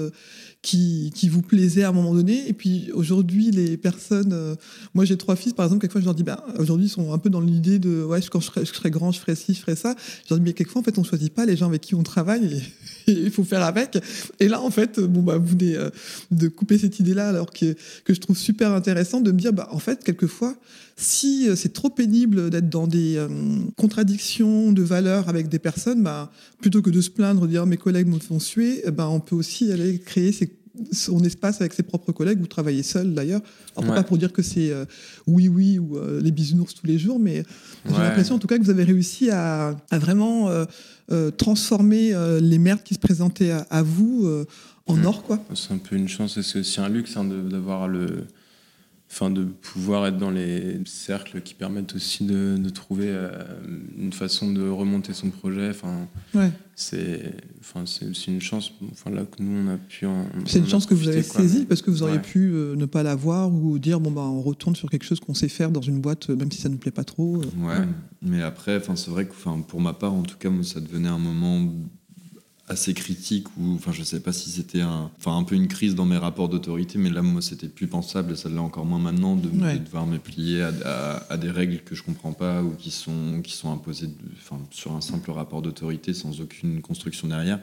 Qui, 0.62 1.28
vous 1.30 1.42
plaisait 1.42 1.84
à 1.84 1.88
un 1.88 1.92
moment 1.92 2.14
donné. 2.14 2.48
Et 2.48 2.52
puis 2.52 2.90
aujourd'hui, 2.92 3.50
les 3.50 3.76
personnes. 3.76 4.32
euh, 4.32 4.54
moi, 4.94 5.04
j'ai 5.04 5.16
trois 5.16 5.36
fils, 5.36 5.52
par 5.52 5.64
exemple, 5.64 5.80
quelquefois, 5.80 6.00
je 6.00 6.06
leur 6.06 6.14
dis, 6.14 6.22
ben, 6.22 6.38
aujourd'hui, 6.58 6.86
ils 6.86 6.90
sont 6.90 7.12
un 7.12 7.18
peu 7.18 7.30
dans 7.30 7.40
l'idée 7.40 7.78
de, 7.78 8.04
ouais, 8.04 8.20
quand 8.30 8.40
je 8.40 8.46
serai, 8.46 8.64
je 8.64 8.72
serai 8.72 8.90
grand, 8.90 9.10
je 9.12 9.20
ferai 9.20 9.34
ci, 9.34 9.54
je 9.54 9.60
ferai 9.60 9.76
ça. 9.76 9.94
Je 10.24 10.34
leur 10.34 10.38
dis, 10.38 10.44
mais 10.44 10.52
quelquefois, 10.52 10.80
en 10.80 10.84
fait, 10.84 10.98
on 10.98 11.04
choisit 11.04 11.32
pas 11.32 11.46
les 11.46 11.56
gens 11.56 11.66
avec 11.66 11.80
qui 11.80 11.94
on 11.94 12.02
travaille 12.02 12.62
et 13.06 13.12
il 13.12 13.30
faut 13.30 13.44
faire 13.44 13.62
avec. 13.62 13.98
Et 14.38 14.48
là, 14.48 14.60
en 14.60 14.70
fait, 14.70 15.00
bon, 15.00 15.22
bah, 15.22 15.38
vous 15.38 15.56
venez 15.56 15.76
euh, 15.76 15.88
de 16.30 16.48
couper 16.48 16.78
cette 16.78 17.00
idée-là, 17.00 17.28
alors 17.28 17.50
que, 17.50 17.74
que 18.04 18.12
je 18.12 18.20
trouve 18.20 18.36
super 18.36 18.72
intéressant 18.72 19.20
de 19.20 19.32
me 19.32 19.38
dire, 19.38 19.52
bah, 19.52 19.68
en 19.70 19.78
fait, 19.78 20.04
quelquefois, 20.04 20.56
si 21.02 21.48
euh, 21.48 21.56
c'est 21.56 21.72
trop 21.72 21.88
pénible 21.90 22.50
d'être 22.50 22.68
dans 22.68 22.86
des 22.86 23.16
euh, 23.16 23.28
contradictions 23.76 24.72
de 24.72 24.82
valeurs 24.82 25.28
avec 25.28 25.48
des 25.48 25.58
personnes, 25.58 26.02
bah, 26.02 26.30
plutôt 26.60 26.82
que 26.82 26.90
de 26.90 27.00
se 27.00 27.10
plaindre, 27.10 27.42
de 27.42 27.46
dire 27.48 27.66
mes 27.66 27.76
collègues 27.78 28.06
me 28.08 28.18
font 28.18 28.38
suer, 28.38 28.82
eh 28.84 28.90
ben, 28.90 29.06
on 29.08 29.20
peut 29.20 29.34
aussi 29.36 29.72
aller 29.72 29.98
créer 29.98 30.32
ses- 30.32 30.52
son 30.92 31.20
espace 31.24 31.60
avec 31.60 31.72
ses 31.74 31.82
propres 31.82 32.12
collègues 32.12 32.40
ou 32.42 32.46
travailler 32.46 32.82
seul 32.82 33.12
d'ailleurs. 33.14 33.40
Alors, 33.76 33.90
Ouais. 33.90 33.96
pas 33.96 34.02
pour 34.02 34.16
dire 34.18 34.32
que 34.32 34.40
c'est 34.42 34.70
euh, 34.70 34.84
oui, 35.26 35.48
oui 35.48 35.78
ou 35.78 35.96
euh, 35.98 36.20
les 36.22 36.30
bisounours 36.30 36.74
tous 36.74 36.86
les 36.86 36.98
jours, 36.98 37.18
mais 37.18 37.42
j'ai 37.86 37.96
l'impression 37.96 38.36
en 38.36 38.38
tout 38.38 38.46
cas 38.46 38.56
que 38.58 38.62
vous 38.62 38.70
avez 38.70 38.84
réussi 38.84 39.30
à, 39.30 39.76
à 39.90 39.98
vraiment 39.98 40.48
euh, 40.48 41.30
transformer 41.32 42.14
les 42.40 42.58
merdes 42.58 42.82
qui 42.84 42.94
se 42.94 42.98
présentaient 43.00 43.50
à, 43.50 43.66
à 43.70 43.82
vous 43.82 44.28
en 44.86 44.96
Mm. 44.96 45.06
or, 45.06 45.22
quoi. 45.22 45.38
C'est 45.54 45.72
un 45.72 45.78
peu 45.78 45.96
une 45.96 46.08
chance 46.08 46.36
et 46.36 46.42
c'est 46.42 46.60
aussi 46.60 46.80
un 46.80 46.88
luxe 46.88 47.16
hein, 47.16 47.24
d'avoir 47.24 47.86
le. 47.88 48.24
Enfin, 49.12 49.28
de 49.28 49.42
pouvoir 49.42 50.06
être 50.06 50.18
dans 50.18 50.30
les 50.30 50.78
cercles 50.86 51.40
qui 51.42 51.54
permettent 51.54 51.96
aussi 51.96 52.24
de, 52.24 52.56
de 52.56 52.68
trouver 52.70 53.08
euh, 53.08 53.30
une 53.98 54.12
façon 54.12 54.52
de 54.52 54.68
remonter 54.68 55.12
son 55.14 55.30
projet. 55.30 55.70
Enfin, 55.70 56.06
Ouais. 56.32 56.52
c'est 56.76 57.34
enfin, 57.58 57.86
c'est 57.86 58.06
aussi 58.06 58.30
une 58.32 58.40
chance 58.40 58.72
enfin, 58.92 59.10
là, 59.10 59.24
que 59.24 59.42
nous, 59.42 59.66
on 59.68 59.74
a 59.74 59.78
pu 59.78 60.06
en. 60.06 60.26
C'est 60.46 60.60
une 60.60 60.68
chance 60.68 60.86
que 60.86 60.94
vous 60.94 61.08
avez 61.08 61.24
saisie 61.24 61.66
parce 61.66 61.82
que 61.82 61.90
vous 61.90 62.04
auriez 62.04 62.18
Ouais. 62.18 62.22
pu 62.22 62.52
euh, 62.52 62.76
ne 62.76 62.86
pas 62.86 63.02
l'avoir 63.02 63.52
ou 63.52 63.80
dire 63.80 63.98
bon 63.98 64.12
bah 64.12 64.20
on 64.22 64.42
retourne 64.42 64.76
sur 64.76 64.88
quelque 64.88 65.04
chose 65.04 65.18
qu'on 65.18 65.34
sait 65.34 65.48
faire 65.48 65.72
dans 65.72 65.80
une 65.80 66.00
boîte 66.00 66.30
euh, 66.30 66.36
même 66.36 66.52
si 66.52 66.60
ça 66.60 66.68
ne 66.68 66.74
nous 66.74 66.78
plaît 66.80 66.92
pas 66.92 67.02
trop. 67.04 67.42
euh. 67.42 67.66
Ouais, 67.66 67.84
mais 68.22 68.42
après, 68.42 68.76
enfin, 68.76 68.94
c'est 68.94 69.10
vrai 69.10 69.24
que, 69.26 69.32
enfin, 69.32 69.60
pour 69.66 69.80
ma 69.80 69.92
part, 69.92 70.12
en 70.14 70.22
tout 70.22 70.38
cas, 70.38 70.50
moi, 70.50 70.62
ça 70.62 70.78
devenait 70.80 71.08
un 71.08 71.18
moment 71.18 71.68
assez 72.70 72.94
critique 72.94 73.46
où, 73.58 73.74
enfin, 73.74 73.90
je 73.92 74.02
sais 74.04 74.20
pas 74.20 74.32
si 74.32 74.48
c'était 74.48 74.80
un, 74.80 75.10
enfin, 75.18 75.36
un 75.36 75.42
peu 75.42 75.56
une 75.56 75.66
crise 75.66 75.94
dans 75.96 76.06
mes 76.06 76.16
rapports 76.16 76.48
d'autorité, 76.48 76.98
mais 76.98 77.10
là, 77.10 77.20
moi, 77.20 77.42
c'était 77.42 77.66
plus 77.68 77.88
pensable 77.88 78.32
et 78.32 78.36
ça 78.36 78.48
l'est 78.48 78.58
encore 78.58 78.86
moins 78.86 79.00
maintenant 79.00 79.34
de, 79.34 79.48
devoir 79.78 80.06
me 80.06 80.18
plier 80.18 80.62
à, 80.62 80.70
à- 80.84 81.32
à 81.32 81.36
des 81.36 81.50
règles 81.50 81.80
que 81.84 81.94
je 81.96 82.02
comprends 82.04 82.32
pas 82.32 82.62
ou 82.62 82.70
qui 82.78 82.90
sont, 82.92 83.40
qui 83.42 83.54
sont 83.54 83.72
imposées, 83.72 84.06
de- 84.06 84.12
enfin, 84.38 84.58
sur 84.70 84.92
un 84.92 85.00
simple 85.00 85.30
rapport 85.32 85.62
d'autorité 85.62 86.14
sans 86.14 86.40
aucune 86.40 86.80
construction 86.80 87.26
derrière. 87.28 87.58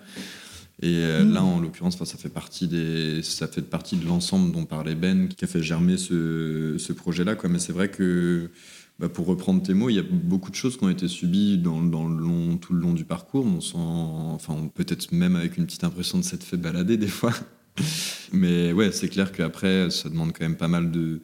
Et 0.82 0.88
euh, 0.98 1.24
Mhm. 1.24 1.34
là, 1.34 1.44
en 1.44 1.60
l'occurrence, 1.60 1.96
enfin, 1.96 2.06
ça 2.06 2.18
fait 2.18 2.30
partie 2.30 2.68
des, 2.68 3.24
ça 3.24 3.48
fait 3.48 3.62
partie 3.64 3.96
de 3.96 4.06
l'ensemble 4.06 4.52
dont 4.52 4.66
parlait 4.66 4.94
Ben, 4.94 5.30
qui 5.30 5.44
a 5.46 5.48
fait 5.48 5.64
germer 5.64 5.98
ce, 5.98 6.76
ce 6.78 6.94
projet-là. 6.94 7.36
Quoi. 7.36 7.50
Mais 7.50 7.60
c'est 7.60 7.74
vrai 7.74 7.90
que, 7.90 8.52
bah, 9.00 9.10
pour 9.10 9.28
reprendre 9.28 9.62
tes 9.62 9.74
mots, 9.74 9.90
il 9.90 9.96
y 9.96 10.00
a 10.00 10.04
beaucoup 10.04 10.50
de 10.50 10.56
choses 10.56 10.78
qui 10.78 10.84
ont 10.84 10.90
été 10.90 11.08
subies 11.08 11.58
dans, 11.58 11.82
dans 11.82 12.08
le 12.08 12.18
long, 12.20 12.58
tout 12.58 12.74
le 12.74 12.80
long 12.80 12.94
du 12.94 13.04
parcours. 13.06 13.46
On 13.46 13.62
sent, 13.62 13.76
enfin, 13.78 14.56
peut-être 14.74 15.12
même 15.12 15.36
avec 15.36 15.58
une 15.58 15.66
petite 15.66 15.84
impression 15.84 16.18
de 16.18 16.24
s'être 16.24 16.44
fait 16.44 16.58
balader 16.58 16.98
des 16.98 17.08
fois. 17.08 17.34
Mais 18.34 18.74
ouais, 18.74 18.92
c'est 18.92 19.08
clair 19.10 19.32
qu'après, 19.32 19.90
ça 19.92 20.10
demande 20.10 20.32
quand 20.34 20.44
même 20.44 20.58
pas 20.58 20.68
mal 20.68 20.90
de, 20.92 21.22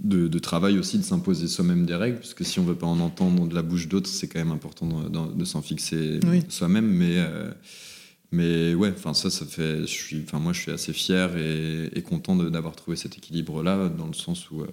de, 0.00 0.26
de 0.28 0.38
travail 0.38 0.78
aussi, 0.78 0.98
de 0.98 1.04
s'imposer 1.04 1.46
soi-même 1.46 1.86
des 1.86 1.94
règles, 1.94 2.16
parce 2.18 2.34
que 2.34 2.42
si 2.44 2.58
on 2.58 2.64
veut 2.64 2.74
pas 2.74 2.86
en 2.86 2.98
entendre 3.00 3.46
de 3.46 3.54
la 3.54 3.62
bouche 3.62 3.86
d'autres, 3.88 4.08
c'est 4.10 4.26
quand 4.28 4.40
même 4.40 4.52
important 4.52 4.86
de, 5.04 5.08
de- 5.08 5.34
de 5.34 5.44
s'en 5.44 5.62
fixer 5.62 6.18
Oui. 6.26 6.42
soi-même. 6.48 6.86
Mais 6.86 7.14
euh, 7.18 7.50
mais 8.30 8.74
ouais, 8.74 8.90
enfin 8.90 9.14
ça, 9.14 9.30
ça 9.30 9.46
fait. 9.46 9.80
Je 9.82 9.86
suis, 9.86 10.22
enfin 10.22 10.38
moi, 10.38 10.52
je 10.52 10.60
suis 10.60 10.70
assez 10.70 10.92
fier 10.92 11.36
et, 11.36 11.86
et 11.94 12.02
content 12.02 12.36
d'avoir 12.36 12.76
trouvé 12.76 12.96
cet 12.96 13.16
équilibre-là, 13.16 13.88
dans 13.88 14.06
le 14.06 14.12
sens 14.12 14.50
où, 14.50 14.62
euh, 14.62 14.66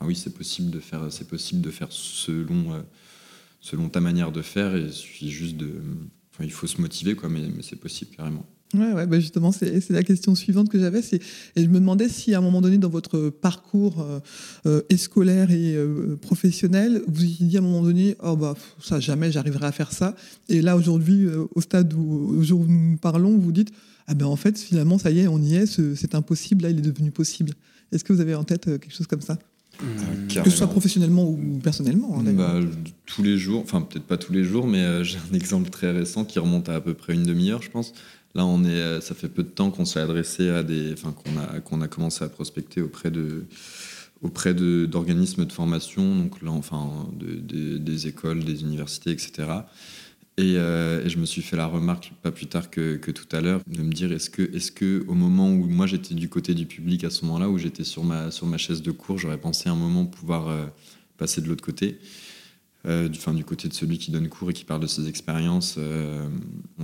oui, 0.00 0.16
c'est 0.16 0.34
possible 0.34 0.70
de 0.70 0.80
faire, 0.80 1.12
c'est 1.12 1.28
possible 1.28 1.60
de 1.60 1.70
faire 1.70 1.92
selon 1.92 2.74
euh, 2.74 2.80
selon 3.60 3.88
ta 3.90 4.00
manière 4.00 4.32
de 4.32 4.42
faire, 4.42 4.74
et 4.76 4.82
il 4.82 4.92
suffit 4.92 5.30
juste 5.30 5.56
de. 5.56 5.82
Il 6.40 6.52
faut 6.52 6.68
se 6.68 6.80
motiver, 6.80 7.16
quoi, 7.16 7.28
mais 7.28 7.42
c'est 7.62 7.76
possible 7.80 8.14
carrément. 8.16 8.46
Ouais, 8.74 8.92
ouais, 8.92 9.06
bah 9.06 9.18
justement, 9.18 9.50
c'est 9.50 9.88
la 9.90 10.02
question 10.02 10.34
suivante 10.34 10.68
que 10.68 10.78
j'avais. 10.78 11.00
Et 11.00 11.20
je 11.62 11.68
me 11.68 11.78
demandais 11.80 12.08
si 12.08 12.34
à 12.34 12.38
un 12.38 12.40
moment 12.42 12.60
donné, 12.60 12.76
dans 12.76 12.90
votre 12.90 13.30
parcours 13.30 14.00
euh, 14.02 14.20
euh, 14.66 14.82
et 14.90 14.98
scolaire 14.98 15.50
et 15.50 15.74
euh, 15.74 16.16
professionnel, 16.20 17.00
vous 17.06 17.14
vous 17.26 17.44
dit 17.46 17.56
à 17.56 17.60
un 17.60 17.62
moment 17.62 17.82
donné, 17.82 18.16
oh 18.22 18.36
bah 18.36 18.54
ça, 18.82 19.00
jamais 19.00 19.32
j'arriverai 19.32 19.66
à 19.66 19.72
faire 19.72 19.92
ça. 19.92 20.14
Et 20.50 20.60
là, 20.60 20.76
aujourd'hui, 20.76 21.24
euh, 21.24 21.46
au 21.54 21.60
stade 21.62 21.94
où, 21.94 22.34
au 22.38 22.42
jour 22.42 22.60
où 22.60 22.66
nous 22.66 22.98
parlons, 22.98 23.38
vous 23.38 23.52
dites, 23.52 23.70
ah 24.06 24.12
ben 24.14 24.26
en 24.26 24.36
fait, 24.36 24.58
finalement, 24.58 24.98
ça 24.98 25.10
y 25.10 25.20
est, 25.20 25.28
on 25.28 25.40
y 25.40 25.54
est, 25.54 25.66
ce- 25.66 25.94
c'est 25.94 26.14
impossible, 26.14 26.64
là, 26.64 26.70
il 26.70 26.78
est 26.78 26.82
devenu 26.82 27.10
possible. 27.10 27.52
Est-ce 27.92 28.04
que 28.04 28.12
vous 28.12 28.20
avez 28.20 28.34
en 28.34 28.44
tête 28.44 28.64
quelque 28.66 28.94
chose 28.94 29.06
comme 29.06 29.22
ça? 29.22 29.38
Que 30.44 30.50
ce 30.50 30.56
soit 30.56 30.66
professionnellement 30.66 31.28
ou 31.30 31.38
personnellement 31.62 32.18
hein. 32.18 32.32
Bah, 32.32 32.54
tous 33.06 33.22
les 33.22 33.38
jours, 33.38 33.62
enfin 33.62 33.80
peut-être 33.80 34.04
pas 34.06 34.16
tous 34.16 34.32
les 34.32 34.42
jours, 34.44 34.66
mais 34.66 34.80
euh, 34.82 35.04
j'ai 35.04 35.18
un 35.18 35.34
exemple 35.34 35.70
très 35.70 35.90
récent 35.92 36.24
qui 36.24 36.38
remonte 36.38 36.68
à 36.68 36.74
à 36.76 36.80
peu 36.80 36.94
près 36.94 37.14
une 37.14 37.22
demi-heure, 37.24 37.62
je 37.62 37.70
pense. 37.70 37.92
Là, 38.38 38.46
on 38.46 38.62
est, 38.62 38.68
euh, 38.68 39.00
ça 39.00 39.16
fait 39.16 39.28
peu 39.28 39.42
de 39.42 39.48
temps 39.48 39.72
qu'on 39.72 39.84
s'est 39.84 39.98
adressé 39.98 40.48
à 40.50 40.62
des, 40.62 40.92
enfin 40.92 41.10
qu'on 41.12 41.36
a, 41.40 41.58
qu'on 41.58 41.80
a 41.80 41.88
commencé 41.88 42.22
à 42.24 42.28
prospecter 42.28 42.80
auprès 42.80 43.10
de, 43.10 43.46
auprès 44.22 44.54
de 44.54 44.86
d'organismes 44.86 45.44
de 45.44 45.52
formation, 45.52 46.14
donc 46.14 46.40
là, 46.40 46.52
enfin 46.52 47.08
de- 47.18 47.34
de- 47.34 47.78
des 47.78 48.06
écoles, 48.06 48.44
des 48.44 48.62
universités, 48.62 49.10
etc. 49.10 49.32
Et, 50.36 50.54
euh, 50.56 51.04
et 51.04 51.08
je 51.08 51.18
me 51.18 51.26
suis 51.26 51.42
fait 51.42 51.56
la 51.56 51.66
remarque 51.66 52.12
pas 52.22 52.30
plus 52.30 52.46
tard 52.46 52.70
que, 52.70 52.94
que 52.94 53.10
tout 53.10 53.26
à 53.36 53.40
l'heure 53.40 53.60
de 53.66 53.82
me 53.82 53.90
dire 53.92 54.12
est-ce 54.12 54.30
que, 54.30 54.42
est-ce 54.54 54.70
que 54.70 55.04
au 55.08 55.14
moment 55.14 55.50
où 55.50 55.66
moi 55.66 55.88
j'étais 55.88 56.14
du 56.14 56.28
côté 56.28 56.54
du 56.54 56.64
public 56.66 57.02
à 57.02 57.10
ce 57.10 57.24
moment-là 57.24 57.48
où 57.48 57.58
j'étais 57.58 57.82
sur 57.82 58.04
ma 58.04 58.30
sur 58.30 58.46
ma 58.46 58.56
chaise 58.56 58.82
de 58.82 58.92
cours, 58.92 59.18
j'aurais 59.18 59.38
pensé 59.40 59.68
un 59.68 59.74
moment 59.74 60.06
pouvoir 60.06 60.46
euh, 60.46 60.66
passer 61.16 61.40
de 61.40 61.48
l'autre 61.48 61.64
côté, 61.64 61.98
euh, 62.86 63.08
du, 63.08 63.18
fin, 63.18 63.34
du 63.34 63.44
côté 63.44 63.68
de 63.68 63.74
celui 63.74 63.98
qui 63.98 64.10
donne 64.10 64.28
cours 64.28 64.50
et 64.50 64.52
qui 64.52 64.64
parle 64.64 64.80
de 64.80 64.86
ses 64.86 65.08
expériences 65.08 65.74
euh, 65.78 66.28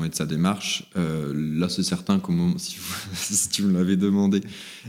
et 0.04 0.08
de 0.08 0.14
sa 0.14 0.26
démarche. 0.26 0.90
Euh, 0.96 1.32
là, 1.34 1.68
c'est 1.68 1.84
certain 1.84 2.18
qu'au 2.18 2.32
moment, 2.32 2.54
si, 2.58 2.76
vous- 2.76 3.14
si 3.14 3.48
tu 3.48 3.62
me 3.62 3.72
l'avais 3.72 3.96
demandé 3.96 4.40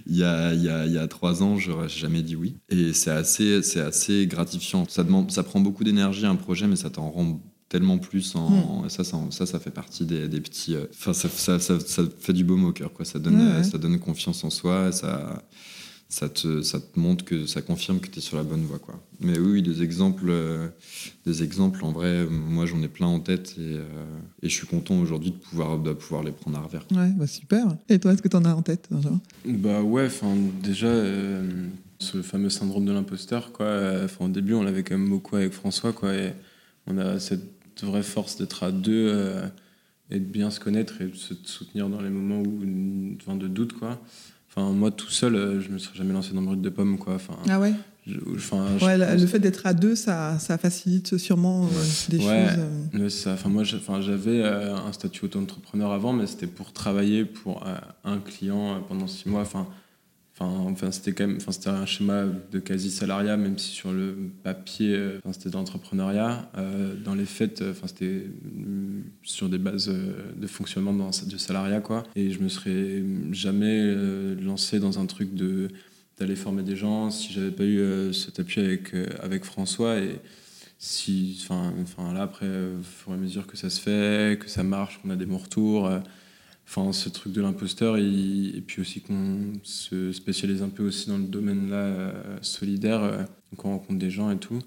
il 0.07 0.15
y, 0.15 0.23
a, 0.23 0.53
il, 0.53 0.63
y 0.63 0.69
a, 0.69 0.85
il 0.85 0.93
y 0.93 0.97
a 0.97 1.07
trois 1.07 1.43
ans, 1.43 1.57
j'aurais 1.57 1.89
jamais 1.89 2.21
dit 2.23 2.35
oui. 2.35 2.55
Et 2.69 2.91
c'est 2.93 3.11
assez, 3.11 3.61
c'est 3.61 3.81
assez 3.81 4.25
gratifiant. 4.27 4.85
Ça, 4.89 5.03
demande, 5.03 5.31
ça 5.31 5.43
prend 5.43 5.59
beaucoup 5.59 5.83
d'énergie 5.83 6.25
un 6.25 6.35
projet, 6.35 6.67
mais 6.67 6.75
ça 6.75 6.89
t'en 6.89 7.09
rend 7.11 7.39
tellement 7.69 7.97
plus 7.97 8.35
en, 8.35 8.83
et 8.85 8.89
ça, 8.89 9.03
ça 9.03 9.17
ça 9.31 9.45
ça 9.47 9.59
fait 9.59 9.71
partie 9.71 10.05
des, 10.05 10.27
des 10.27 10.39
petits 10.39 10.75
euh, 10.75 10.85
enfin 10.93 11.13
ça, 11.13 11.27
ça, 11.27 11.59
ça, 11.59 12.03
fait 12.19 12.31
du 12.31 12.43
baume 12.43 12.63
au 12.63 12.71
cœur 12.71 12.93
quoi 12.93 13.05
ça 13.05 13.17
donne 13.17 13.63
ça 13.63 13.79
donne 13.79 13.97
confiance 13.99 14.43
en 14.43 14.51
soi 14.51 14.91
ça 14.91 15.43
ça 16.07 16.29
te, 16.29 16.61
ça 16.61 16.79
te 16.79 16.99
montre 16.99 17.25
que 17.25 17.45
ça 17.45 17.61
confirme 17.61 17.99
que 17.99 18.07
tu 18.07 18.19
es 18.19 18.21
sur 18.21 18.37
la 18.37 18.43
bonne 18.43 18.63
voie. 18.63 18.79
Quoi. 18.79 19.01
Mais 19.19 19.39
oui, 19.39 19.61
des 19.61 19.81
exemples, 19.81 20.27
euh, 20.29 20.67
des 21.25 21.43
exemples, 21.43 21.83
en 21.83 21.91
vrai, 21.91 22.25
moi 22.25 22.65
j'en 22.65 22.81
ai 22.83 22.87
plein 22.87 23.07
en 23.07 23.19
tête 23.19 23.55
et, 23.57 23.61
euh, 23.77 23.83
et 24.41 24.49
je 24.49 24.53
suis 24.53 24.67
content 24.67 24.99
aujourd'hui 24.99 25.31
de 25.31 25.37
pouvoir, 25.37 25.79
de 25.79 25.93
pouvoir 25.93 26.23
les 26.23 26.31
prendre 26.31 26.57
à 26.57 26.61
revers. 26.61 26.85
Ouais, 26.91 27.09
bah 27.09 27.27
super. 27.27 27.75
Et 27.89 27.99
toi, 27.99 28.13
est-ce 28.13 28.21
que 28.21 28.27
tu 28.27 28.37
en 28.37 28.45
as 28.45 28.53
en 28.53 28.61
tête 28.61 28.87
Bah 29.45 29.81
ouais, 29.81 30.09
déjà, 30.63 30.87
euh, 30.87 31.67
sur 31.99 32.17
le 32.17 32.23
fameux 32.23 32.49
syndrome 32.49 32.85
de 32.85 32.91
l'imposteur, 32.91 33.51
quoi. 33.51 34.05
au 34.19 34.27
début, 34.27 34.53
on 34.53 34.63
l'avait 34.63 34.83
quand 34.83 34.97
même 34.97 35.09
beaucoup 35.09 35.35
avec 35.35 35.53
François, 35.53 35.91
quoi. 35.91 36.13
Et 36.13 36.33
on 36.85 36.97
a 36.99 37.19
cette 37.19 37.41
vraie 37.81 38.03
force 38.03 38.37
d'être 38.37 38.63
à 38.63 38.71
deux 38.71 39.41
et 40.11 40.19
de 40.19 40.25
bien 40.25 40.51
se 40.51 40.59
connaître 40.59 41.01
et 41.01 41.07
de 41.07 41.15
se 41.15 41.33
soutenir 41.43 41.89
dans 41.89 42.01
les 42.01 42.11
moments 42.11 42.41
où, 42.41 42.61
enfin, 43.19 43.35
de 43.35 43.47
doute, 43.47 43.73
quoi. 43.73 43.99
Enfin, 44.55 44.71
moi, 44.71 44.91
tout 44.91 45.09
seul, 45.09 45.35
euh, 45.35 45.61
je 45.61 45.69
me 45.69 45.77
serais 45.77 45.97
jamais 45.97 46.13
lancé 46.13 46.33
dans 46.33 46.39
le 46.41 46.47
brut 46.47 46.61
de 46.61 46.69
pomme, 46.69 46.97
quoi. 46.97 47.15
Enfin, 47.15 47.35
ah 47.49 47.59
ouais 47.59 47.73
enfin, 48.35 48.67
ouais, 48.81 49.17
Le 49.17 49.27
fait 49.27 49.39
d'être 49.39 49.65
à 49.65 49.73
deux, 49.73 49.95
ça, 49.95 50.39
ça 50.39 50.57
facilite 50.57 51.17
sûrement 51.17 51.65
euh, 51.65 51.67
des 52.09 52.19
ouais, 52.19 52.47
choses. 52.93 53.13
ça. 53.13 53.33
Enfin, 53.33 53.49
moi, 53.49 53.63
j'avais 53.63 54.41
euh, 54.41 54.75
un 54.75 54.93
statut 54.93 55.25
auto-entrepreneur 55.25 55.91
avant, 55.91 56.13
mais 56.13 56.27
c'était 56.27 56.47
pour 56.47 56.71
travailler 56.71 57.25
pour 57.25 57.65
un 58.03 58.19
client 58.19 58.81
pendant 58.87 59.07
six 59.07 59.27
mois. 59.27 59.41
Enfin, 59.41 59.67
Enfin, 60.37 60.91
c'était 60.91 61.13
quand 61.13 61.27
même, 61.27 61.37
enfin, 61.37 61.53
c'était 61.53 61.69
un 61.69 61.85
schéma 61.85 62.25
de 62.51 62.59
quasi 62.59 62.91
salariat, 62.91 63.37
même 63.37 63.57
si 63.57 63.69
sur 63.69 63.93
le 63.93 64.31
papier, 64.43 64.93
euh, 64.93 65.19
c'était 65.31 65.49
de 65.49 65.55
l'entrepreneuriat. 65.55 66.51
Euh, 66.57 66.93
dans 66.95 67.15
les 67.15 67.25
faits, 67.25 67.61
euh, 67.61 67.71
enfin, 67.71 67.87
c'était 67.87 68.23
sur 69.23 69.47
des 69.47 69.57
bases 69.57 69.87
de 69.87 70.47
fonctionnement 70.47 71.09
du 71.25 71.39
salariat, 71.39 71.79
quoi. 71.79 72.03
Et 72.17 72.31
je 72.31 72.39
me 72.39 72.49
serais 72.49 73.01
jamais 73.31 73.95
lancé 74.35 74.79
dans 74.79 74.99
un 74.99 75.05
truc 75.05 75.33
de 75.33 75.69
d'aller 76.17 76.37
former 76.37 76.63
des 76.63 76.77
gens 76.77 77.11
si 77.11 77.33
j'avais 77.33 77.51
pas 77.51 77.65
eu 77.65 78.13
cet 78.13 78.39
appui 78.39 78.61
avec 78.61 78.93
avec 79.21 79.43
François 79.43 79.97
et 79.99 80.21
si, 80.77 81.37
enfin, 81.43 81.73
enfin 81.81 82.13
là 82.13 82.23
après, 82.23 82.47
au 82.47 82.83
fur 82.83 83.11
et 83.11 83.15
à 83.15 83.17
mesure 83.17 83.47
que 83.47 83.57
ça 83.57 83.69
se 83.69 83.81
fait, 83.81 84.39
que 84.39 84.49
ça 84.49 84.63
marche, 84.63 85.01
qu'on 85.01 85.09
a 85.09 85.15
des 85.15 85.25
bons 85.25 85.37
retours 85.37 85.89
enfin 86.67 86.91
ce 86.93 87.09
truc 87.09 87.33
de 87.33 87.41
l'imposteur 87.41 87.97
et, 87.97 88.63
puis 88.65 88.81
aussi 88.81 89.01
qu'on 89.01 89.53
se 89.63 90.11
spécialise 90.11 90.61
un 90.61 90.69
peu 90.69 90.83
aussi 90.87 91.09
dans 91.09 91.17
le 91.17 91.25
domaine 91.25 91.69
là 91.69 91.77
euh, 91.77 92.11
solidaire 92.41 93.03
euh, 93.03 93.23
qu'on 93.55 93.69
rencontre 93.69 93.99
des 93.99 94.09
gens 94.09 94.31
et 94.31 94.37
tout. 94.37 94.59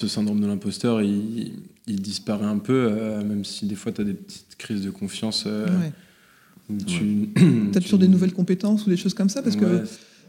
Ce 0.00 0.08
syndrome 0.08 0.40
de 0.40 0.46
l'imposteur 0.46 1.02
il, 1.02 1.52
il, 1.86 2.00
disparaît 2.00 2.46
un 2.46 2.58
peu 2.58 2.88
euh, 2.90 3.24
même 3.24 3.44
si 3.44 3.66
des 3.66 3.74
fois 3.74 3.92
tu 3.92 4.00
as 4.00 4.04
des 4.04 4.14
petites 4.14 4.56
crises 4.56 4.82
de 4.82 4.90
confiance 4.90 5.46
ouais. 5.46 6.76
tu 6.86 7.28
peut-être 7.34 7.86
sur 7.86 7.98
des 7.98 8.08
nouvelles 8.08 8.32
compétences 8.32 8.86
ou 8.86 8.90
des 8.90 8.96
choses 8.96 9.14
comme 9.14 9.28
ça 9.28 9.42
parce 9.42 9.56
que 9.56 9.84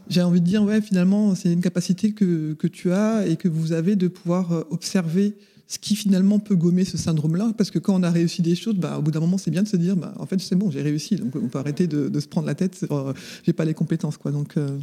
j'ai 0.08 0.22
envie 0.22 0.40
de 0.40 0.46
dire 0.46 0.62
ouais 0.62 0.80
finalement 0.80 1.34
c'est 1.34 1.52
une 1.52 1.62
capacité 1.62 2.12
que, 2.12 2.52
que 2.54 2.66
tu 2.66 2.92
as 2.92 3.26
et 3.26 3.36
que 3.36 3.48
vous 3.48 3.72
avez 3.72 3.96
de 3.96 4.08
pouvoir 4.08 4.64
observer 4.70 5.34
ce 5.66 5.78
qui 5.78 5.96
finalement 5.96 6.38
peut 6.38 6.56
gommer 6.56 6.84
ce 6.84 6.98
syndrome-là, 6.98 7.52
parce 7.56 7.70
que 7.70 7.78
quand 7.78 7.94
on 7.94 8.02
a 8.02 8.10
réussi 8.10 8.42
des 8.42 8.54
choses, 8.54 8.74
bah, 8.74 8.98
au 8.98 9.02
bout 9.02 9.10
d'un 9.10 9.20
moment, 9.20 9.38
c'est 9.38 9.50
bien 9.50 9.62
de 9.62 9.68
se 9.68 9.76
dire, 9.76 9.96
bah, 9.96 10.12
en 10.18 10.26
fait, 10.26 10.38
c'est 10.40 10.56
bon, 10.56 10.70
j'ai 10.70 10.82
réussi, 10.82 11.16
donc 11.16 11.34
on 11.36 11.48
peut 11.48 11.58
arrêter 11.58 11.86
de, 11.86 12.20
se 12.20 12.28
prendre 12.28 12.46
la 12.46 12.54
tête, 12.54 12.84
euh, 12.90 13.12
j'ai 13.44 13.52
pas 13.52 13.64
les 13.64 13.74
compétences, 13.74 14.18
quoi. 14.18 14.30
Donc 14.30 14.56
euh. 14.56 14.78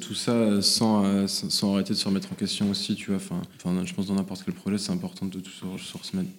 tout 0.00 0.14
ça 0.14 0.60
sans, 0.60 1.04
euh, 1.04 1.26
sans, 1.26 1.74
arrêter 1.74 1.94
de 1.94 1.98
se 1.98 2.06
remettre 2.06 2.32
en 2.32 2.34
question 2.34 2.70
aussi, 2.70 2.94
tu 2.94 3.06
vois. 3.06 3.16
Enfin, 3.16 3.40
enfin 3.56 3.84
je 3.84 3.94
pense 3.94 4.06
dans 4.06 4.14
n'importe 4.14 4.42
quel 4.44 4.54
projet, 4.54 4.76
c'est 4.78 4.92
important 4.92 5.26
de 5.26 5.40
toujours, 5.40 5.76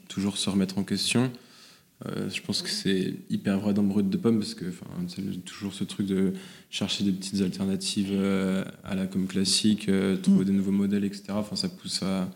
toujours 0.08 0.38
se 0.38 0.50
remettre 0.50 0.78
en 0.78 0.84
question. 0.84 1.32
je 2.06 2.42
pense 2.42 2.62
que 2.62 2.70
c'est 2.70 3.16
hyper 3.32 3.60
vrai 3.60 3.74
dans 3.74 3.84
Brut 3.84 4.10
de 4.10 4.18
Pomme 4.18 4.40
parce 4.40 4.54
que 4.54 4.66
c'est 5.08 5.44
toujours 5.44 5.74
ce 5.74 5.84
truc 5.84 6.06
de 6.06 6.34
chercher 6.70 7.04
des 7.04 7.12
petites 7.12 7.42
alternatives 7.42 8.14
à 8.84 8.96
la 8.96 9.08
com 9.08 9.26
classique, 9.26 9.90
trouver 10.22 10.44
mm. 10.44 10.46
des 10.46 10.54
nouveaux 10.54 10.72
modèles, 10.72 11.04
etc. 11.04 11.24
Enfin, 11.30 11.56
ça 11.56 11.70
pousse 11.70 12.04
à 12.04 12.30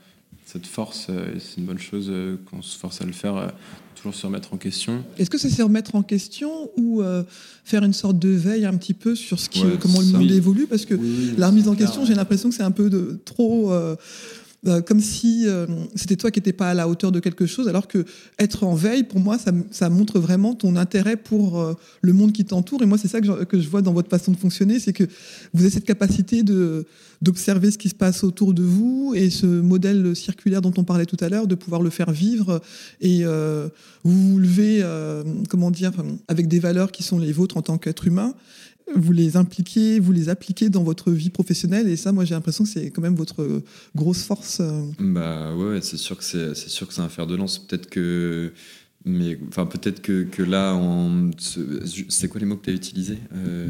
cette 0.52 0.66
force, 0.66 1.08
euh, 1.12 1.36
c'est 1.38 1.60
une 1.60 1.68
bonne 1.68 1.78
chose 1.78 2.08
euh, 2.10 2.38
qu'on 2.50 2.64
se 2.64 2.76
force 2.76 3.02
à 3.02 3.06
le 3.06 3.12
faire, 3.12 3.36
euh, 3.36 3.48
toujours 3.96 4.16
se 4.16 4.26
remettre 4.26 4.52
en 4.52 4.58
question. 4.58 5.04
Est-ce 5.20 5.30
que 5.30 5.38
c'est 5.38 5.50
se 5.50 5.62
remettre 5.62 5.94
en 5.94 6.02
question 6.02 6.72
ou 6.76 7.04
faire 7.66 7.84
une 7.84 7.94
sorte 7.94 8.18
de 8.18 8.30
veille 8.30 8.66
un 8.66 8.76
petit 8.78 8.94
peu 8.94 9.14
sur 9.14 9.40
ce 9.40 9.50
qui, 9.50 9.62
comment 9.80 10.00
le 10.00 10.08
monde 10.08 10.32
évolue? 10.32 10.68
Parce 10.68 10.86
que 10.86 10.98
la 11.38 11.50
remise 11.50 11.68
en 11.68 11.76
question, 11.76 12.06
j'ai 12.06 12.16
l'impression 12.16 12.50
que 12.50 12.56
c'est 12.56 12.64
un 12.64 12.72
peu 12.72 12.90
de, 12.90 13.20
trop 13.26 13.72
euh, 13.72 13.96
comme 14.66 15.00
si 15.00 15.46
euh, 15.48 15.66
c'était 15.96 16.18
toi 16.18 16.32
qui 16.32 16.40
n'étais 16.40 16.54
pas 16.54 16.70
à 16.70 16.74
la 16.74 16.90
hauteur 16.90 17.12
de 17.12 17.20
quelque 17.20 17.46
chose, 17.46 17.68
alors 17.68 17.88
que 17.88 18.06
être 18.38 18.64
en 18.64 18.76
veille, 18.76 19.04
pour 19.04 19.20
moi, 19.20 19.38
ça, 19.72 19.90
montre 19.90 20.20
vraiment 20.20 20.54
ton 20.54 20.76
intérêt 20.76 21.16
pour 21.16 21.60
euh, 21.60 21.74
le 22.02 22.14
monde 22.14 22.34
qui 22.34 22.44
t'entoure. 22.44 22.82
Et 22.84 22.86
moi, 22.86 22.98
c'est 22.98 23.08
ça 23.08 23.22
que 23.22 23.60
je, 23.60 23.70
vois 23.70 23.82
dans 23.82 23.94
votre 23.94 24.10
façon 24.10 24.32
de 24.32 24.38
fonctionner, 24.38 24.80
c'est 24.80 24.92
que 24.92 25.06
vous 25.54 25.62
avez 25.62 25.70
cette 25.70 25.86
capacité 25.86 26.44
d'observer 27.22 27.72
ce 27.72 27.78
qui 27.78 27.90
se 27.90 27.96
passe 27.96 28.24
autour 28.24 28.54
de 28.54 28.64
vous 28.64 29.14
et 29.16 29.30
ce 29.30 29.46
modèle 29.46 30.16
circulaire 30.16 30.62
dont 30.62 30.74
on 30.78 30.84
parlait 30.84 31.06
tout 31.06 31.18
à 31.22 31.30
l'heure, 31.30 31.48
de 31.48 31.56
pouvoir 31.56 31.82
le 31.82 31.90
faire 31.90 32.12
vivre 32.12 32.62
et 33.02 33.24
vous 34.04 34.32
vous 34.32 34.40
levez, 34.40 34.84
comment 35.50 35.72
dire, 35.72 35.92
avec 36.28 36.48
des 36.48 36.60
valeurs 36.60 36.92
qui 36.92 37.04
sont 37.04 37.18
les 37.18 37.32
vôtres 37.32 37.58
en 37.58 37.62
tant 37.62 37.78
qu'être 37.78 38.08
humain 38.08 38.34
vous 38.96 39.12
les 39.12 39.38
impliquez, 39.38 40.00
vous 40.00 40.12
les 40.12 40.30
appliquez 40.30 40.70
dans 40.70 40.84
votre 40.84 41.12
vie 41.12 41.30
professionnelle. 41.30 41.88
Et 41.88 41.96
ça, 41.96 42.12
moi, 42.12 42.26
j'ai 42.26 42.36
l'impression 42.36 42.64
que 42.64 42.70
c'est 42.70 42.90
quand 42.90 43.02
même 43.02 43.16
votre 43.16 43.62
grosse 43.96 44.24
force. 44.24 44.60
Euh. 44.62 44.84
Bah 45.00 45.56
ouais, 45.56 45.80
c'est 45.82 45.98
sûr 45.98 46.18
que 46.18 46.24
c'est, 46.24 46.56
sûr 46.56 46.88
que 46.88 46.94
c'est 46.94 47.02
un 47.02 47.10
fer 47.10 47.28
de 47.28 47.36
lance. 47.36 47.60
Peut-être 47.60 47.90
que, 47.90 48.54
mais 49.06 49.38
enfin 49.48 49.66
peut-être 49.66 50.02
que, 50.02 50.24
que 50.24 50.44
là, 50.44 50.76
on, 50.76 51.32
c'est 51.38 52.28
quoi 52.28 52.40
les 52.40 52.46
mots 52.46 52.58
que 52.58 52.66
tu 52.66 52.70
as 52.72 52.74
utilisés 52.74 53.20
euh, 53.34 53.68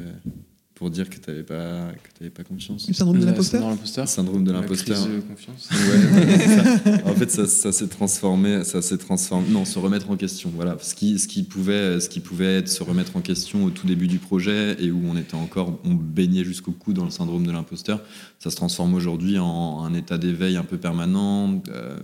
pour 0.79 0.89
dire 0.89 1.09
que 1.09 1.17
tu 1.17 1.29
n'avais 1.29 1.43
pas, 1.43 1.91
que 2.21 2.29
pas 2.29 2.45
confiance. 2.45 2.87
Le 2.87 2.93
syndrome 2.93 3.19
de 3.19 3.25
l'imposteur 3.25 4.07
Syndrome 4.07 4.45
de 4.45 4.51
l'imposteur. 4.53 5.05
de 5.07 5.19
confiance. 5.19 5.69
Ouais, 5.71 7.03
en 7.03 7.13
fait, 7.15 7.29
ça, 7.29 7.47
ça 7.47 7.73
s'est 7.73 7.89
transformé, 7.89 8.63
ça 8.63 8.81
s'est 8.81 8.97
transformé. 8.97 9.49
Non, 9.49 9.65
se 9.65 9.77
remettre 9.77 10.09
en 10.09 10.15
question. 10.15 10.49
Voilà, 10.55 10.77
ce 10.81 10.95
qui, 10.95 11.19
ce 11.19 11.27
qui 11.27 11.43
pouvait, 11.43 11.99
ce 11.99 12.07
qui 12.07 12.21
pouvait 12.21 12.59
être 12.59 12.69
se 12.69 12.81
remettre 12.81 13.17
en 13.17 13.19
question 13.19 13.65
au 13.65 13.71
tout 13.71 13.87
début 13.87 14.07
du 14.07 14.19
projet 14.19 14.77
et 14.81 14.89
où 14.89 15.01
on 15.05 15.17
était 15.17 15.35
encore, 15.35 15.77
on 15.83 15.95
baignait 15.95 16.45
jusqu'au 16.45 16.71
cou 16.71 16.93
dans 16.93 17.03
le 17.03 17.11
syndrome 17.11 17.45
de 17.45 17.51
l'imposteur, 17.51 18.01
ça 18.39 18.49
se 18.49 18.55
transforme 18.55 18.93
aujourd'hui 18.93 19.37
en 19.37 19.83
un 19.83 19.93
état 19.93 20.17
d'éveil 20.17 20.55
un 20.55 20.63
peu 20.63 20.77
permanent, 20.77 21.61
euh, 21.67 21.99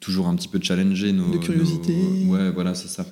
toujours 0.00 0.26
un 0.26 0.34
petit 0.34 0.48
peu 0.48 0.58
challenger 0.60 1.12
nos. 1.12 1.30
De 1.30 1.38
curiosité. 1.38 1.94
Ouais, 2.26 2.50
voilà, 2.50 2.74
c'est 2.74 2.88
ça. 2.88 3.06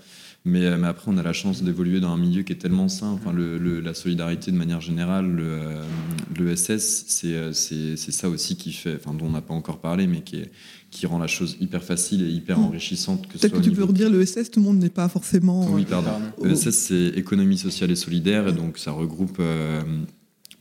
Euh, 0.47 0.77
mais, 0.79 0.87
après, 0.87 1.11
on 1.11 1.19
a 1.19 1.23
la 1.23 1.33
chance 1.33 1.63
d'évoluer 1.63 2.01
dans 2.01 2.11
un 2.11 2.17
milieu 2.17 2.43
qui 2.43 2.53
est 2.53 2.57
tellement 2.57 2.89
sain. 2.89 3.09
Enfin, 3.09 3.33
le, 3.33 3.81
la 3.81 3.95
solidarité 3.95 4.51
de 4.51 4.57
manière 4.57 4.81
générale, 4.81 5.27
le, 5.27 6.57
SS, 6.57 7.23
euh, 7.25 7.53
c'est 7.53 7.97
ça 7.97 8.29
aussi 8.29 8.57
qui 8.57 8.73
fait, 8.73 8.97
enfin, 8.97 9.15
dont 9.15 9.27
on 9.27 9.31
n'a 9.31 9.41
pas 9.41 9.55
encore 9.55 9.79
parlé, 9.79 10.07
mais 10.07 10.21
qui, 10.21 10.37
est, 10.37 10.51
qui 10.91 11.07
rend 11.07 11.19
la 11.19 11.27
chose 11.27 11.57
hyper 11.61 11.83
facile 11.83 12.23
et 12.23 12.29
hyper 12.29 12.59
mmh. 12.59 12.65
enrichissante. 12.65 13.29
Peut-être 13.29 13.55
que 13.55 13.63
tu 13.63 13.73
peux 13.73 13.85
redire 13.85 14.11
le 14.11 14.25
SS, 14.25 14.51
tout 14.51 14.61
le 14.61 14.67
monde 14.67 14.79
n'est 14.79 14.91
pas 14.91 15.09
forcément. 15.09 15.67
Oui, 15.71 15.85
pardon. 15.85 16.11
Le 16.43 16.55
SS, 16.55 16.77
c'est 16.77 17.07
économie 17.09 17.59
sociale 17.59 17.91
et 17.91 17.97
solidaire, 17.97 18.49
et 18.49 18.53
donc 18.53 18.79
ça 18.79 18.93
regroupe. 18.93 19.39
Euh, 19.41 19.83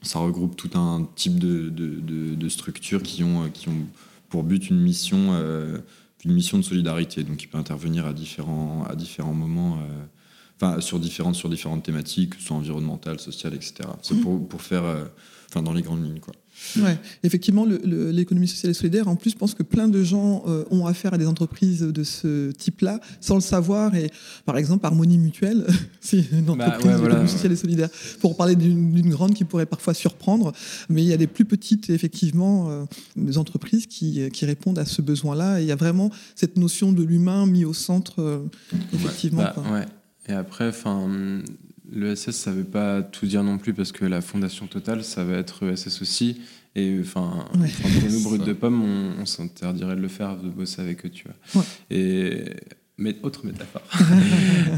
ça 0.01 0.19
regroupe 0.19 0.55
tout 0.55 0.69
un 0.77 1.09
type 1.15 1.39
de, 1.39 1.69
de, 1.69 2.35
de, 2.35 2.49
structures 2.49 3.01
qui 3.01 3.23
ont, 3.23 3.49
qui 3.51 3.69
ont 3.69 3.87
pour 4.29 4.43
but 4.43 4.69
une 4.69 4.79
mission 4.79 5.31
une 6.25 6.33
mission 6.33 6.57
de 6.57 6.63
solidarité, 6.63 7.23
donc 7.23 7.41
il 7.43 7.47
peut 7.47 7.57
intervenir 7.57 8.05
à 8.05 8.13
différents, 8.13 8.83
à 8.89 8.95
différents 8.95 9.33
moments, 9.33 9.77
euh, 9.77 10.05
enfin 10.59 10.81
sur 10.81 10.99
différentes, 10.99 11.35
sur 11.35 11.49
différentes 11.49 11.83
thématiques, 11.83 12.33
soit 12.35 12.55
environnementales, 12.57 13.19
sociales, 13.19 13.53
etc. 13.53 13.75
C'est 14.01 14.15
mmh. 14.15 14.21
pour, 14.21 14.47
pour 14.47 14.61
faire, 14.61 14.83
euh, 14.83 15.05
enfin 15.49 15.61
dans 15.61 15.73
les 15.73 15.81
grandes 15.81 16.03
lignes, 16.03 16.19
quoi. 16.19 16.33
Ouais, 16.77 16.97
effectivement, 17.23 17.65
l'économie 17.65 18.47
sociale 18.47 18.71
et 18.71 18.73
solidaire, 18.73 19.07
en 19.07 19.15
plus, 19.15 19.31
je 19.31 19.35
pense 19.35 19.53
que 19.53 19.63
plein 19.63 19.87
de 19.87 20.03
gens 20.03 20.43
euh, 20.47 20.63
ont 20.71 20.85
affaire 20.85 21.13
à 21.13 21.17
des 21.17 21.27
entreprises 21.27 21.81
de 21.81 22.03
ce 22.03 22.51
type-là 22.51 22.99
sans 23.19 23.35
le 23.35 23.41
savoir. 23.41 23.95
Et 23.95 24.09
par 24.45 24.57
exemple, 24.57 24.85
Harmonie 24.85 25.17
Mutuelle, 25.17 25.65
c'est 26.01 26.31
une 26.31 26.45
bah, 26.45 26.53
entreprise 26.53 26.95
d'économie 27.01 27.29
sociale 27.29 27.51
et 27.51 27.55
solidaire. 27.57 27.89
Pour 28.19 28.37
parler 28.37 28.55
d'une 28.55 29.09
grande 29.09 29.33
qui 29.33 29.43
pourrait 29.43 29.65
parfois 29.65 29.93
surprendre, 29.93 30.53
mais 30.89 31.03
il 31.03 31.07
y 31.07 31.13
a 31.13 31.17
des 31.17 31.27
plus 31.27 31.45
petites, 31.45 31.89
effectivement, 31.89 32.69
euh, 32.69 32.85
des 33.15 33.37
entreprises 33.37 33.87
qui, 33.87 34.29
qui, 34.31 34.45
répondent 34.45 34.79
à 34.79 34.85
ce 34.85 35.01
besoin-là. 35.01 35.59
Et 35.59 35.63
il 35.63 35.67
y 35.67 35.71
a 35.71 35.75
vraiment 35.75 36.09
cette 36.35 36.57
notion 36.57 36.91
de 36.91 37.03
l'humain 37.03 37.45
mis 37.45 37.65
au 37.65 37.73
centre, 37.73 38.21
euh, 38.21 38.39
effectivement. 38.93 39.43
Bah, 39.43 39.55
ouais. 39.71 39.85
Et 40.27 40.33
après, 40.33 40.69
enfin 40.69 41.07
l'ESS, 41.99 42.31
ça 42.31 42.51
ne 42.51 42.57
veut 42.57 42.63
pas 42.63 43.01
tout 43.01 43.25
dire 43.25 43.43
non 43.43 43.57
plus 43.57 43.73
parce 43.73 43.91
que 43.91 44.05
la 44.05 44.21
fondation 44.21 44.67
totale, 44.67 45.03
ça 45.03 45.23
va 45.23 45.37
être 45.37 45.63
ESS 45.63 46.01
aussi. 46.01 46.41
Et 46.75 46.97
enfin, 46.99 47.45
pour 47.51 48.11
nous, 48.11 48.23
brut 48.23 48.43
de 48.43 48.53
pomme, 48.53 48.83
on, 49.19 49.25
s'interdirait 49.25 49.95
de 49.95 50.01
le 50.01 50.09
faire, 50.09 50.35
de 50.37 50.49
bosser 50.49 50.81
avec 50.81 51.05
eux, 51.05 51.09
tu 51.09 51.25
vois. 51.25 51.63
Et 51.89 52.43
mais 52.97 53.15
autre 53.23 53.45
métaphore. 53.45 53.81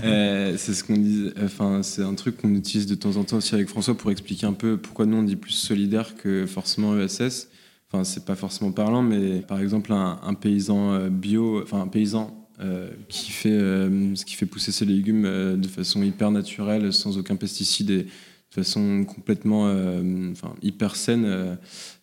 Euh, 0.04 0.56
c'est 0.58 0.74
ce 0.74 0.84
qu'on 0.84 0.98
dit. 0.98 1.32
Enfin, 1.44 1.82
c'est 1.82 2.04
un 2.04 2.14
truc 2.14 2.38
qu'on 2.38 2.54
utilise 2.54 2.86
de 2.86 2.96
temps 2.96 3.18
en 3.18 3.24
temps 3.24 3.38
aussi 3.38 3.56
avec 3.56 3.68
François 3.68 3.98
pour 3.98 4.12
expliquer 4.12 4.46
un 4.46 4.54
peu 4.54 4.78
pourquoi 4.78 5.06
nous 5.06 5.18
on 5.18 5.24
dit 5.24 5.36
plus 5.36 5.54
solidaire 5.54 6.16
que 6.16 6.46
forcément 6.46 6.98
ESS. 7.00 7.50
Enfin, 7.92 8.04
c'est 8.04 8.26
pas 8.26 8.36
forcément 8.36 8.72
parlant, 8.72 9.02
mais 9.02 9.42
par 9.42 9.60
exemple 9.60 9.92
un, 9.94 10.20
un 10.22 10.34
paysan 10.34 10.94
euh, 10.94 11.10
bio, 11.10 11.64
enfin 11.64 11.82
un 11.82 11.88
paysan 11.88 12.37
euh, 12.60 12.90
qui 13.08 13.32
fait, 13.32 13.52
euh, 13.52 14.16
qui 14.26 14.36
fait 14.36 14.48
pousser 14.48 14.72
ses 14.72 14.86
légumes 14.86 15.26
euh, 15.26 15.56
de 15.56 15.68
façon 15.68 16.02
hyper 16.02 16.32
naturelle, 16.32 16.92
sans 16.92 17.18
aucun 17.18 17.36
pesticide 17.36 17.92
et 17.92 18.04
de 18.04 18.10
façon 18.50 19.06
complètement, 19.06 19.68
euh, 19.68 20.32
enfin 20.32 20.56
hyper 20.64 20.96
saine 20.96 21.58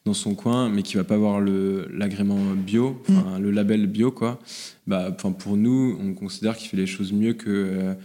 dans 0.04 0.14
son 0.14 0.34
coin, 0.34 0.68
mais 0.68 0.82
qui 0.82 0.96
va 0.96 1.02
pas 1.02 1.14
avoir 1.16 1.40
l'agrément 1.40 2.38
bio, 2.54 3.02
enfin, 3.08 3.38
le 3.40 3.50
label 3.50 3.86
bio 3.88 4.12
quoi. 4.12 4.38
Bah, 4.86 5.10
pour 5.10 5.56
nous, 5.56 5.98
on 6.00 6.14
considère 6.14 6.56
qu'il 6.56 6.68
fait 6.68 6.76
les 6.76 6.86
choses 6.86 7.12
mieux 7.12 7.32
que 7.32 7.96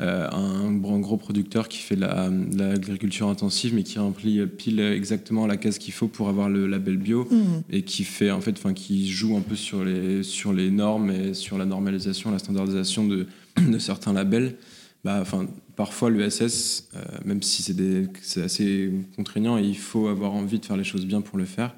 un 0.00 0.72
grand 0.72 0.98
gros 0.98 1.16
producteur 1.16 1.68
qui 1.68 1.78
fait 1.78 1.94
de 1.96 2.00
la- 2.00 2.28
l'agriculture 2.56 3.28
intensive, 3.28 3.72
mais 3.74 3.82
qui 3.84 3.98
remplit 3.98 4.44
pile 4.46 4.80
exactement 4.80 5.46
la 5.46 5.56
case 5.56 5.78
qu'il 5.78 5.92
faut 5.92 6.08
pour 6.08 6.28
avoir 6.28 6.48
le 6.48 6.66
label 6.66 6.96
bio 6.96 7.28
Mhm. 7.30 7.62
et 7.70 7.82
qui 7.82 8.02
fait 8.04 8.30
en 8.30 8.40
fait, 8.40 8.52
enfin 8.52 8.72
qui 8.74 9.08
joue 9.08 9.36
un 9.36 9.40
peu 9.42 9.54
sur 9.54 9.84
les 9.84 10.22
sur 10.24 10.52
les 10.52 10.70
normes 10.70 11.10
et 11.10 11.34
sur 11.34 11.56
la 11.58 11.66
normalisation, 11.66 12.30
la 12.32 12.38
standardisation 12.38 13.06
de, 13.06 13.26
de 13.70 13.78
certains 13.78 14.12
labels. 14.12 14.56
Bah, 15.04 15.18
enfin, 15.20 15.46
parfois 15.76 16.10
l'ESS, 16.10 16.88
euh, 16.94 17.00
même 17.24 17.42
si 17.42 17.62
c'est 17.62 17.74
des- 17.74 18.06
c'est 18.22 18.42
assez 18.42 18.90
contraignant 19.16 19.58
et 19.58 19.62
il 19.62 19.76
faut 19.76 20.08
avoir 20.08 20.32
envie 20.32 20.58
de 20.60 20.64
faire 20.64 20.76
les 20.76 20.84
choses 20.84 21.06
bien 21.06 21.20
pour 21.20 21.38
le 21.38 21.44
faire, 21.44 21.74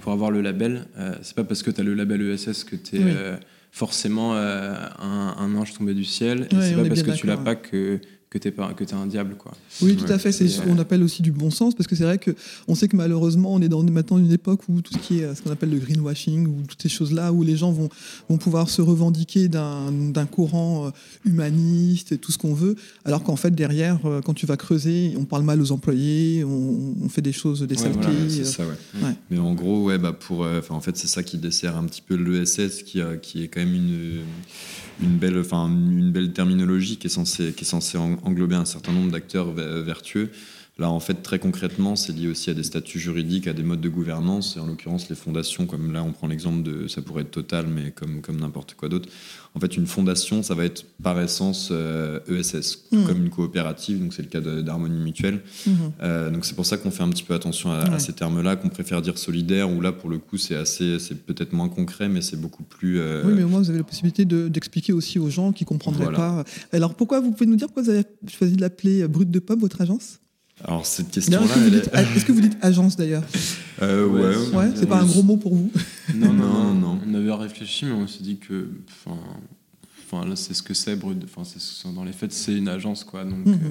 pour 0.00 0.12
avoir 0.12 0.30
le 0.30 0.40
label, 0.42 0.86
euh, 0.96 1.14
c'est 1.22 1.34
pas 1.34 1.42
parce 1.44 1.62
que 1.64 1.70
tu 1.72 1.80
as 1.80 1.84
le 1.84 1.94
label 1.94 2.22
ESS 2.22 2.62
que 2.64 2.76
tu 2.76 2.96
es 2.96 3.04
Oui. 3.04 3.10
Forcément 3.70 4.34
euh, 4.34 4.74
un, 4.98 5.34
un 5.38 5.54
ange 5.56 5.74
tombé 5.74 5.94
du 5.94 6.04
ciel, 6.04 6.48
et 6.50 6.54
c'est 6.60 6.74
pas 6.74 6.84
parce 6.84 7.02
que 7.02 7.10
tu 7.12 7.26
l'as 7.26 7.36
pas 7.36 7.54
que 7.54 8.00
que 8.30 8.36
t'es 8.36 8.50
pas 8.50 8.74
que 8.74 8.84
t'es 8.84 8.92
un 8.94 9.06
diable 9.06 9.36
quoi. 9.38 9.52
Oui, 9.80 9.96
tout 9.96 10.04
Ouais. 10.04 10.12
à 10.12 10.18
fait. 10.18 10.32
C'est 10.32 10.48
ce 10.48 10.60
qu'on 10.60 10.78
appelle 10.78 11.02
aussi 11.02 11.22
du 11.22 11.32
bon 11.32 11.50
sens, 11.50 11.74
parce 11.74 11.86
que 11.86 11.96
c'est 11.96 12.04
vrai 12.04 12.18
que 12.18 12.32
on 12.66 12.74
sait 12.74 12.86
que 12.86 12.94
malheureusement, 12.96 13.54
on 13.54 13.60
est 13.62 13.68
dans 13.70 13.82
maintenant 13.82 14.18
une 14.18 14.30
époque 14.32 14.60
où 14.68 14.82
tout 14.82 14.92
ce 14.92 14.98
qui 14.98 15.20
est 15.20 15.24
euh, 15.24 15.34
ce 15.34 15.40
qu'on 15.40 15.50
appelle 15.50 15.70
le 15.70 15.78
greenwashing, 15.78 16.46
ou 16.46 16.62
toutes 16.68 16.82
ces 16.82 16.90
choses-là, 16.90 17.32
où 17.32 17.42
les 17.42 17.56
gens 17.56 17.72
vont, 17.72 17.88
vont 18.28 18.36
pouvoir 18.36 18.68
se 18.68 18.82
revendiquer 18.82 19.48
d'un 19.48 19.90
d'un 19.92 20.26
courant 20.26 20.88
euh, 20.88 20.90
humaniste 21.24 22.12
et 22.12 22.18
tout 22.18 22.30
ce 22.32 22.36
qu'on 22.38 22.52
veut, 22.54 22.76
alors 23.06 23.22
qu'en 23.22 23.36
fait, 23.36 23.54
derrière, 23.54 23.98
euh, 24.04 24.20
quand 24.20 24.34
tu 24.34 24.44
vas 24.44 24.56
creuser, 24.58 25.14
on 25.16 25.24
parle 25.24 25.44
mal 25.44 25.60
aux 25.62 25.72
employés, 25.72 26.44
on, 26.44 26.94
on 27.02 27.08
fait 27.08 27.22
des 27.22 27.32
choses, 27.32 27.62
des 27.62 27.76
Ouais, 27.76 27.82
saletés. 27.82 28.00
voilà, 28.00 28.10
euh, 28.20 28.44
ça, 28.44 28.64
ouais. 28.66 29.02
ouais. 29.04 29.14
Mais 29.30 29.38
en 29.38 29.54
gros, 29.54 29.84
ouais, 29.84 29.96
bah 29.98 30.12
pour, 30.12 30.44
euh, 30.44 30.58
enfin, 30.58 30.74
en 30.74 30.80
fait, 30.80 30.96
c'est 30.98 31.06
ça 31.08 31.22
qui 31.22 31.38
dessert 31.38 31.76
un 31.76 31.84
petit 31.84 32.02
peu 32.02 32.14
l'ESS, 32.14 32.82
qui, 32.82 33.00
a- 33.00 33.16
qui 33.16 33.42
est 33.42 33.48
quand 33.48 33.60
même 33.60 33.74
une, 33.74 34.18
une 35.00 35.16
belle, 35.18 35.38
enfin, 35.38 35.68
une 35.68 36.10
belle 36.10 36.32
terminologie 36.32 36.96
qui 36.96 37.06
est 37.06 37.10
censée, 37.10 37.52
qui 37.52 37.62
est 37.64 37.66
censée 37.66 37.98
en- 37.98 38.18
englober 38.24 38.56
un 38.56 38.64
certain 38.64 38.92
nombre 38.92 39.10
d'acteurs 39.12 39.52
ve- 39.54 39.82
vertueux. 39.82 40.30
Là, 40.80 40.88
en 40.90 41.00
fait, 41.00 41.22
très 41.22 41.40
concrètement, 41.40 41.96
c'est 41.96 42.12
lié 42.12 42.28
aussi 42.28 42.50
à 42.50 42.54
des 42.54 42.62
statuts 42.62 43.00
juridiques, 43.00 43.48
à 43.48 43.52
des 43.52 43.64
modes 43.64 43.80
de 43.80 43.88
gouvernance, 43.88 44.56
et 44.56 44.60
en 44.60 44.66
l'occurrence, 44.66 45.08
les 45.08 45.16
fondations, 45.16 45.66
comme 45.66 45.92
là, 45.92 46.04
on 46.04 46.12
prend 46.12 46.28
l'exemple 46.28 46.62
de, 46.62 46.86
ça 46.86 47.02
pourrait 47.02 47.22
être 47.22 47.32
Total, 47.32 47.66
mais 47.66 47.90
comme, 47.90 48.20
comme 48.20 48.38
n'importe 48.38 48.74
quoi 48.74 48.88
d'autre. 48.88 49.08
En 49.56 49.60
fait, 49.60 49.76
une 49.76 49.86
fondation, 49.88 50.42
ça 50.44 50.54
va 50.54 50.64
être 50.64 50.84
par 51.02 51.20
essence 51.20 51.70
euh, 51.72 52.20
ESS, 52.28 52.84
Mhm. 52.92 53.04
comme 53.06 53.16
une 53.24 53.30
coopérative, 53.30 53.98
donc 54.00 54.14
c'est 54.14 54.22
le 54.22 54.28
cas 54.28 54.40
d'Harmonie 54.40 54.98
Mutuelle. 55.02 55.40
Mhm. 55.66 55.72
Euh, 56.00 56.30
donc 56.30 56.44
c'est 56.44 56.54
pour 56.54 56.64
ça 56.64 56.76
qu'on 56.76 56.92
fait 56.92 57.02
un 57.02 57.08
petit 57.10 57.24
peu 57.24 57.34
attention 57.34 57.72
à, 57.72 57.98
ces 57.98 58.12
termes-là, 58.12 58.54
qu'on 58.54 58.68
préfère 58.68 59.02
dire 59.02 59.18
solidaire, 59.18 59.68
où 59.70 59.80
là, 59.80 59.90
pour 59.90 60.08
le 60.08 60.18
coup, 60.18 60.36
c'est 60.36 60.54
assez, 60.54 61.00
c'est 61.00 61.16
peut-être 61.26 61.52
moins 61.54 61.68
concret, 61.68 62.08
mais 62.08 62.20
c'est 62.22 62.40
beaucoup 62.40 62.62
plus. 62.62 63.00
euh, 63.00 63.24
Oui, 63.26 63.32
mais 63.34 63.42
au 63.42 63.48
moins 63.48 63.58
vous 63.60 63.68
avez 63.70 63.78
la 63.78 63.84
possibilité 63.84 64.24
de- 64.24 64.46
d'expliquer 64.48 64.92
aussi 64.92 65.18
aux 65.18 65.28
gens 65.30 65.50
qui 65.52 65.64
comprendraient 65.64 66.04
Voilà. 66.04 66.18
pas. 66.18 66.44
Alors 66.72 66.94
pourquoi 66.94 67.18
vous 67.20 67.32
pouvez 67.32 67.46
nous 67.46 67.56
dire 67.56 67.66
pourquoi 67.66 67.82
vous 67.82 67.90
avez 67.90 68.04
choisi 68.28 68.54
de 68.54 68.60
l'appeler 68.60 69.08
Brut 69.08 69.28
de 69.28 69.38
Pomme, 69.40 69.58
votre 69.58 69.80
agence? 69.80 70.20
Alors 70.64 70.84
cette 70.86 71.10
question-là, 71.10 71.44
Est-ce 71.44 71.54
que, 71.54 71.58
vous 71.60 71.66
elle 71.66 71.80
dites- 71.82 71.90
est. 71.94 72.16
est-ce 72.16 72.24
que 72.24 72.32
vous 72.32 72.40
dites 72.40 72.56
agence 72.62 72.96
d'ailleurs 72.96 73.22
Euh, 73.82 74.06
ouais, 74.06 74.36
Ouais, 74.36 74.56
Ouais, 74.56 74.70
c'est 74.74 74.86
pas 74.88 75.00
un 75.00 75.06
gros 75.06 75.22
mot 75.22 75.36
pour 75.36 75.54
vous. 75.54 75.70
Non, 76.14 76.32
non, 76.32 76.44
Non, 76.46 76.64
non, 76.64 76.74
non. 76.74 77.00
On 77.06 77.14
avait 77.14 77.32
réfléchi, 77.32 77.84
mais 77.84 77.92
on 77.92 78.06
s'est 78.08 78.22
dit 78.22 78.38
que, 78.38 78.68
enfin, 78.88 79.18
enfin 80.10 80.26
là, 80.26 80.36
c'est 80.36 80.54
ce 80.54 80.62
que 80.62 80.74
c'est, 80.74 80.96
brut. 80.96 81.18
Enfin, 81.24 81.44
c'est 81.44 81.60
ce- 81.60 81.86
dans 81.88 82.02
les 82.04 82.12
faits, 82.12 82.32
c'est 82.32 82.54
une 82.56 82.68
agence, 82.68 83.04
quoi. 83.04 83.24
Donc, 83.24 83.44
Mhm. 83.46 83.52
euh, 83.54 83.70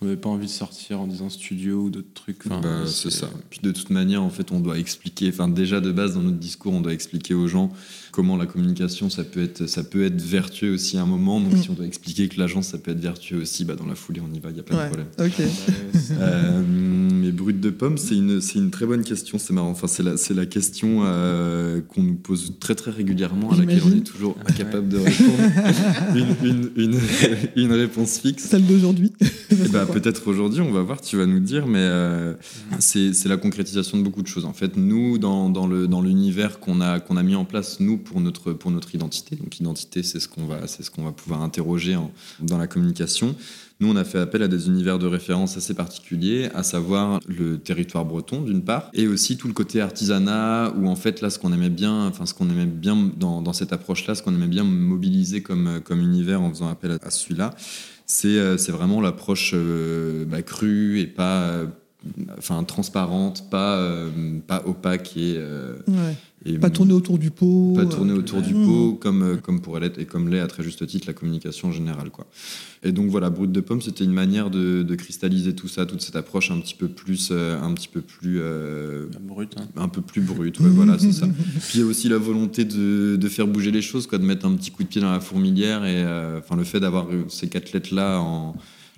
on 0.00 0.06
n'avait 0.06 0.16
pas 0.16 0.30
envie 0.30 0.46
de 0.46 0.50
sortir 0.50 1.00
en 1.00 1.06
disant 1.06 1.28
studio 1.28 1.82
ou 1.84 1.90
d'autres 1.90 2.14
trucs. 2.14 2.46
Enfin, 2.46 2.60
Bah, 2.62 2.86
c'est 2.86 3.10
ça. 3.10 3.28
Puis 3.50 3.60
de 3.62 3.70
toute 3.70 3.90
manière, 3.90 4.22
en 4.22 4.30
fait, 4.30 4.50
on 4.52 4.58
doit 4.60 4.78
expliquer. 4.78 5.28
Enfin, 5.28 5.46
déjà 5.48 5.80
de 5.82 5.92
base 5.92 6.14
dans 6.14 6.22
notre 6.22 6.38
discours, 6.38 6.72
on 6.72 6.80
doit 6.80 6.94
expliquer 6.94 7.34
aux 7.34 7.46
gens 7.46 7.70
comment 8.12 8.36
la 8.36 8.46
communication, 8.46 9.08
ça 9.10 9.24
peut 9.24 9.42
être, 9.42 9.66
ça 9.66 9.82
peut 9.84 10.04
être 10.04 10.20
vertueux 10.20 10.72
aussi 10.74 10.96
à 10.98 11.02
un 11.02 11.06
moment. 11.06 11.40
Donc, 11.40 11.52
Mm. 11.54 11.62
si 11.62 11.70
on 11.70 11.74
doit 11.74 11.86
expliquer 11.86 12.28
que 12.28 12.38
l'agence, 12.38 12.68
ça 12.68 12.78
peut 12.78 12.90
être 12.90 13.00
vertueux 13.00 13.40
aussi, 13.40 13.64
bah, 13.64 13.74
dans 13.76 13.86
la 13.86 13.94
foulée, 13.94 14.20
on 14.20 14.34
y 14.34 14.40
va. 14.40 14.50
Il 14.50 14.56
y 14.56 14.60
a 14.60 14.62
pas 14.62 14.74
Ouais, 14.76 14.82
de 14.84 14.88
problème. 14.88 15.06
ok. 15.18 15.46
Euh, 16.12 16.62
mais 17.12 17.30
brut 17.32 17.60
de 17.60 17.70
pomme, 17.70 17.98
c'est 17.98 18.16
une, 18.16 18.40
c'est 18.40 18.58
une 18.58 18.70
très 18.70 18.86
bonne 18.86 19.02
question. 19.04 19.38
C'est 19.38 19.52
marrant. 19.52 19.70
Enfin, 19.70 19.86
c'est 19.86 20.02
la, 20.02 20.16
c'est 20.16 20.34
la 20.34 20.46
question 20.46 21.02
euh, 21.04 21.80
qu'on 21.80 22.02
nous 22.02 22.14
pose 22.16 22.54
très 22.60 22.74
très 22.74 22.90
régulièrement, 22.90 23.52
à 23.52 23.56
laquelle 23.56 23.82
on 23.86 23.92
est 23.96 24.00
toujours 24.06 24.36
incapable 24.46 24.88
de 24.88 24.98
répondre. 24.98 25.38
une, 26.14 26.48
une, 26.48 26.70
une, 26.76 26.98
une 27.56 27.72
réponse 27.72 28.18
fixe. 28.18 28.44
Celle 28.44 28.66
d'aujourd'hui. 28.66 29.12
Eh 29.50 29.68
ben, 29.68 29.86
peut-être 29.86 30.28
aujourd'hui, 30.28 30.60
on 30.62 30.72
va 30.72 30.82
voir, 30.82 31.00
tu 31.00 31.16
vas 31.16 31.26
nous 31.26 31.40
dire, 31.40 31.66
mais 31.66 31.78
euh, 31.80 32.34
c'est 32.78 33.12
c'est 33.12 33.28
la 33.28 33.36
concrétisation 33.36 33.98
de 33.98 34.02
beaucoup 34.02 34.22
de 34.22 34.26
choses. 34.28 34.44
En 34.44 34.52
fait, 34.52 34.76
nous, 34.76 35.18
dans, 35.18 35.50
dans 35.50 35.66
le 35.66 35.86
dans 35.86 36.00
l'univers 36.02 36.60
qu'on 36.60 36.80
a 36.80 37.00
qu'on 37.00 37.16
a 37.16 37.22
mis 37.22 37.34
en 37.34 37.44
place, 37.44 37.78
nous 37.80 37.98
pour 38.00 38.20
notre 38.20 38.52
pour 38.52 38.70
notre 38.70 38.94
identité. 38.94 39.36
Donc, 39.36 39.60
identité, 39.60 40.02
c'est 40.02 40.20
ce 40.20 40.28
qu'on 40.28 40.46
va 40.46 40.66
ce 40.66 40.90
qu'on 40.90 41.04
va 41.04 41.12
pouvoir 41.12 41.42
interroger 41.42 41.96
dans 42.40 42.58
la 42.58 42.66
communication. 42.66 43.36
Nous, 43.80 43.90
on 43.90 43.96
a 43.96 44.04
fait 44.04 44.18
appel 44.18 44.42
à 44.42 44.48
des 44.48 44.66
univers 44.66 44.98
de 44.98 45.06
référence 45.06 45.56
assez 45.56 45.72
particuliers, 45.72 46.50
à 46.54 46.62
savoir 46.62 47.18
le 47.26 47.58
territoire 47.58 48.04
breton 48.04 48.42
d'une 48.42 48.62
part, 48.62 48.90
et 48.92 49.06
aussi 49.06 49.38
tout 49.38 49.48
le 49.48 49.54
côté 49.54 49.80
artisanat, 49.80 50.74
où 50.76 50.86
en 50.86 50.96
fait 50.96 51.22
là, 51.22 51.30
ce 51.30 51.38
qu'on 51.38 51.50
aimait 51.50 51.70
bien, 51.70 52.06
enfin 52.06 52.26
ce 52.26 52.34
qu'on 52.34 52.50
aimait 52.50 52.66
bien 52.66 53.10
dans, 53.16 53.52
cette 53.54 53.72
approche-là, 53.72 54.14
ce 54.14 54.22
qu'on 54.22 54.34
aimait 54.34 54.48
bien 54.48 54.64
mobiliser 54.64 55.42
comme 55.42 55.80
comme 55.82 56.00
univers 56.00 56.42
en 56.42 56.50
faisant 56.50 56.68
appel 56.68 56.98
à, 57.02 57.10
celui-là, 57.10 57.54
c'est 58.04 58.28
euh, 58.28 58.58
c'est 58.58 58.72
vraiment 58.72 59.00
l'approche 59.00 59.52
euh, 59.54 60.26
bah, 60.26 60.42
crue 60.42 61.00
et 61.00 61.06
pas 61.06 61.42
euh, 61.44 61.66
enfin 62.36 62.62
transparente, 62.64 63.48
pas 63.50 63.82
pas 64.46 64.62
opaque 64.66 65.16
et. 65.16 65.38
Et 66.46 66.58
Pas 66.58 66.70
tourner 66.70 66.92
autour 66.94 67.18
du 67.18 67.30
pot. 67.30 67.74
pas 67.76 67.82
euh, 67.82 67.84
tourner 67.84 68.12
autour 68.14 68.40
du 68.40 68.54
pot 68.54 68.94
comme 68.94 69.22
euh, 69.22 69.36
comme 69.36 69.60
pourrait 69.60 69.80
l'être 69.80 69.98
et 69.98 70.06
comme 70.06 70.28
l'est 70.30 70.40
à 70.40 70.46
très 70.46 70.62
juste 70.62 70.86
titre 70.86 71.06
la 71.06 71.12
communication 71.12 71.70
générale 71.70 72.10
quoi. 72.10 72.26
Et 72.82 72.92
donc 72.92 73.10
voilà, 73.10 73.28
brut 73.28 73.52
de 73.52 73.60
pomme, 73.60 73.82
c'était 73.82 74.04
une 74.04 74.12
manière 74.14 74.48
de, 74.48 74.82
de 74.82 74.94
cristalliser 74.94 75.54
tout 75.54 75.68
ça, 75.68 75.84
toute 75.84 76.00
cette 76.00 76.16
approche 76.16 76.50
un 76.50 76.58
petit 76.60 76.74
peu 76.74 76.88
plus 76.88 77.28
euh, 77.30 77.60
un 77.60 77.74
petit 77.74 77.88
peu 77.88 78.00
plus 78.00 78.38
euh, 78.40 79.06
brut. 79.20 79.54
hein. 79.58 79.66
un 79.76 79.88
peu 79.88 80.00
plus 80.00 80.22
brute, 80.22 80.58
ouais, 80.60 80.70
voilà, 80.70 80.98
c'est 80.98 81.12
ça. 81.12 81.26
Puis 81.68 81.78
il 81.78 81.80
y 81.80 81.82
a 81.82 81.86
aussi 81.86 82.08
la 82.08 82.16
volonté 82.16 82.64
de, 82.64 83.16
de 83.20 83.28
faire 83.28 83.46
bouger 83.46 83.70
les 83.70 83.82
choses, 83.82 84.06
quoi, 84.06 84.16
de 84.16 84.24
mettre 84.24 84.46
un 84.46 84.54
petit 84.54 84.70
coup 84.70 84.82
de 84.82 84.88
pied 84.88 85.02
dans 85.02 85.12
la 85.12 85.20
fourmilière 85.20 85.84
et 85.84 86.02
euh, 86.04 86.38
enfin 86.38 86.56
le 86.56 86.64
fait 86.64 86.80
d'avoir 86.80 87.08
euh, 87.12 87.24
ces 87.28 87.48
quatre 87.50 87.72
lettres 87.74 87.94
là 87.94 88.18
en 88.18 88.54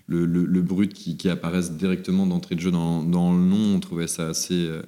le, 0.06 0.26
le, 0.26 0.44
le 0.44 0.62
brut 0.62 0.92
qui, 0.92 1.16
qui 1.16 1.28
apparaissent 1.28 1.72
directement 1.72 2.26
d'entrée 2.26 2.54
de 2.54 2.60
jeu 2.60 2.70
dans, 2.70 3.02
dans 3.02 3.32
le 3.32 3.42
nom, 3.42 3.74
on 3.76 3.80
trouvait 3.80 4.08
ça 4.08 4.28
assez 4.28 4.54
euh, 4.66 4.82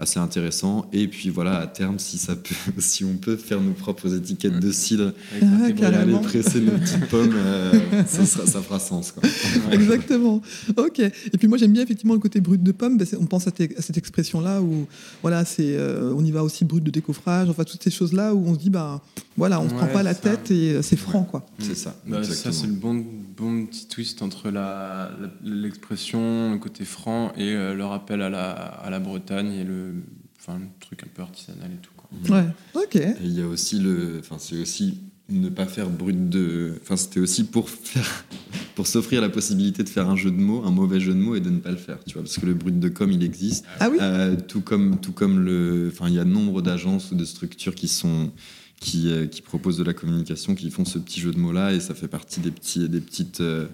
assez 0.00 0.18
intéressant 0.18 0.86
et 0.92 1.06
puis 1.08 1.28
voilà 1.28 1.58
à 1.58 1.66
terme 1.66 1.98
si 1.98 2.16
ça 2.18 2.34
peut 2.34 2.54
si 2.78 3.04
on 3.04 3.14
peut 3.16 3.36
faire 3.36 3.60
nos 3.60 3.72
propres 3.72 4.14
étiquettes 4.14 4.58
de 4.58 4.72
cidre 4.72 5.12
Ah, 5.42 5.68
et 5.68 5.84
aller 5.84 6.12
presser 6.22 6.60
nos 6.60 6.72
petites 6.72 7.06
pommes 7.08 7.34
euh, 7.36 7.72
ça, 8.06 8.24
sera- 8.24 8.46
ça 8.46 8.62
fera 8.62 8.78
sens 8.80 9.12
quoi. 9.12 9.22
Exactement. 9.72 10.40
Ok. 10.76 11.00
Et 11.00 11.12
puis 11.38 11.48
moi 11.48 11.58
j'aime 11.58 11.72
bien 11.72 11.82
effectivement 11.82 12.14
le 12.14 12.20
côté 12.20 12.40
brut 12.40 12.62
de 12.62 12.72
pomme. 12.72 12.96
Ben, 12.96 13.06
on 13.20 13.26
pense 13.26 13.46
à 13.46 13.52
cette 13.78 13.96
expression-là 13.98 14.62
où 14.62 14.86
voilà, 15.22 15.44
c'est 15.44 15.76
euh, 15.76 16.12
on 16.16 16.24
y 16.24 16.30
va 16.30 16.42
aussi 16.42 16.64
brut 16.64 16.82
de 16.82 16.90
décoffrage. 16.90 17.48
Enfin 17.50 17.64
toutes 17.64 17.82
ces 17.82 17.90
choses-là 17.90 18.34
où 18.34 18.42
on 18.46 18.54
se 18.54 18.58
dit 18.58 18.70
bah 18.70 19.02
voilà, 19.40 19.60
on 19.60 19.68
se 19.68 19.74
prend 19.74 19.86
Ouais, 19.86 19.92
pas 19.92 20.02
la 20.04 20.14
ça. 20.14 20.20
tête 20.20 20.50
et 20.52 20.74
euh, 20.74 20.82
c'est 20.82 20.96
franc 20.96 21.24
quoi. 21.24 21.44
C'est 21.58 21.74
ça. 21.74 21.96
Bah, 22.06 22.22
ça, 22.22 22.52
c'est 22.52 22.66
le 22.68 22.72
bon, 22.74 23.04
bon 23.36 23.66
petit 23.66 23.86
twist 23.88 24.22
entre 24.22 24.50
la- 24.50 25.10
la- 25.20 25.30
l'expression, 25.42 26.52
le 26.52 26.58
côté 26.58 26.84
franc 26.84 27.32
et 27.36 27.52
euh, 27.54 27.74
le 27.74 27.84
rappel 27.84 28.22
à 28.22 28.30
la, 28.30 28.50
à 28.52 28.90
la 28.90 29.00
Bretagne 29.00 29.52
et 29.52 29.64
le, 29.64 29.94
enfin, 30.38 30.58
le 30.58 30.66
truc 30.80 31.02
un 31.04 31.08
peu 31.12 31.22
artisanal 31.22 31.70
et 31.72 31.80
tout. 31.82 31.92
Quoi. 31.96 32.36
Ouais. 32.38 32.46
Ok. 32.74 32.96
Et 32.96 33.14
il 33.22 33.32
y 33.38 33.42
a 33.42 33.46
aussi 33.46 33.78
le, 33.78 34.18
enfin 34.20 34.36
c'est 34.38 34.56
aussi 34.60 34.98
ne 35.28 35.48
pas 35.48 35.66
faire 35.66 35.88
brut 35.88 36.28
de, 36.28 36.74
enfin 36.82 36.96
c'était 36.96 37.20
aussi 37.20 37.44
pour 37.44 37.70
faire, 37.70 38.24
pour 38.74 38.88
s'offrir 38.88 39.20
la 39.20 39.28
possibilité 39.28 39.84
de 39.84 39.88
faire 39.88 40.10
un 40.10 40.16
jeu 40.16 40.32
de 40.32 40.36
mots, 40.40 40.64
un 40.66 40.72
mauvais 40.72 40.98
jeu 40.98 41.12
de 41.14 41.18
mots 41.20 41.36
et 41.36 41.40
de 41.40 41.50
ne 41.50 41.58
pas 41.58 41.70
le 41.70 41.76
faire, 41.76 42.02
tu 42.04 42.14
vois, 42.14 42.22
parce 42.22 42.36
que 42.36 42.46
le 42.46 42.54
brut 42.54 42.80
de 42.80 42.88
com 42.88 43.12
il 43.12 43.22
existe. 43.22 43.64
Ah 43.78 43.88
oui. 43.90 43.98
Euh, 44.00 44.34
tout 44.36 44.60
comme 44.60 44.98
tout 44.98 45.12
comme 45.12 45.38
le, 45.44 45.88
enfin 45.92 46.08
il 46.08 46.14
y 46.14 46.18
a 46.18 46.24
nombre 46.24 46.62
d'agences 46.62 47.12
ou 47.12 47.14
de 47.14 47.24
structures 47.24 47.76
qui 47.76 47.86
sont 47.86 48.32
qui, 48.80 49.12
euh, 49.12 49.26
qui 49.26 49.42
proposent 49.42 49.76
de 49.78 49.84
la 49.84 49.94
communication, 49.94 50.54
qui 50.56 50.70
font 50.70 50.84
ce 50.84 50.98
petit 50.98 51.20
jeu 51.20 51.30
de 51.32 51.38
mots 51.38 51.52
là 51.52 51.72
et 51.72 51.80
ça 51.80 51.94
fait 51.94 52.08
partie 52.08 52.40
des 52.40 52.50
petits 52.50 52.88
des 52.88 53.00
petites 53.00 53.40
euh, 53.42 53.66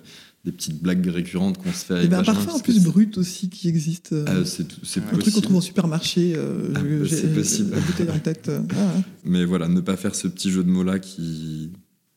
des 0.45 0.53
petites 0.53 0.81
blagues 0.83 1.07
récurrentes 1.09 1.59
qu'on 1.63 1.73
se 1.73 1.85
fait 1.85 1.95
avec 1.95 2.11
ben 2.11 2.19
un 2.19 2.21
Benjamin, 2.21 2.39
parfum 2.45 2.59
en 2.59 2.61
plus 2.61 2.83
brut 2.85 3.17
aussi 3.19 3.49
qui 3.49 3.69
existe. 3.69 4.13
euh, 4.13 4.25
euh, 4.29 4.45
c'est 4.45 5.01
un 5.01 5.19
truc 5.19 5.33
qu'on 5.35 5.41
trouve 5.41 5.57
en 5.57 5.61
supermarché. 5.61 6.35
euh, 6.37 6.73
Ah, 6.77 6.81
bah, 6.83 7.07
c'est 7.09 7.33
possible. 7.35 7.75
La 8.07 8.15
en 8.15 8.19
tête. 8.21 8.51
ah, 8.53 8.61
ouais. 8.61 9.03
Mais 9.25 9.45
voilà, 9.45 9.67
ne 9.69 9.81
pas 9.81 9.97
faire 9.97 10.15
ce 10.15 10.29
petit 10.29 10.51
jeu 10.51 10.63
de 10.63 10.69
mots 10.71 10.85
là 10.85 10.99
qui 11.01 11.71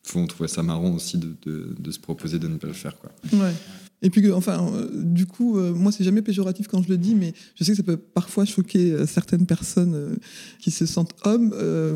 font 0.03 0.25
trouver 0.27 0.47
ça 0.47 0.61
marrant 0.63 0.91
aussi 0.93 1.17
de, 1.17 1.35
de, 1.43 1.75
de 1.79 1.91
se 1.91 1.99
proposer 1.99 2.37
de 2.39 2.47
ne 2.47 2.57
pas 2.57 2.67
le 2.67 2.73
faire. 2.73 2.97
Quoi. 2.99 3.11
Ouais. 3.33 3.53
Et 4.01 4.09
puis, 4.09 4.31
enfin, 4.31 4.65
euh, 4.73 4.89
du 4.93 5.25
coup, 5.25 5.57
euh, 5.57 5.73
moi, 5.73 5.91
c'est 5.91 6.05
jamais 6.05 6.21
péjoratif 6.21 6.67
quand 6.67 6.81
je 6.81 6.87
le 6.87 6.97
dis, 6.97 7.15
mais 7.15 7.33
je 7.55 7.63
sais 7.63 7.71
que 7.71 7.77
ça 7.77 7.83
peut 7.83 7.97
parfois 7.97 8.45
choquer 8.45 8.93
euh, 8.93 9.05
certaines 9.05 9.45
personnes 9.45 10.17
qui 10.59 10.71
se 10.71 10.85
sentent 10.85 11.13
hommes. 11.23 11.53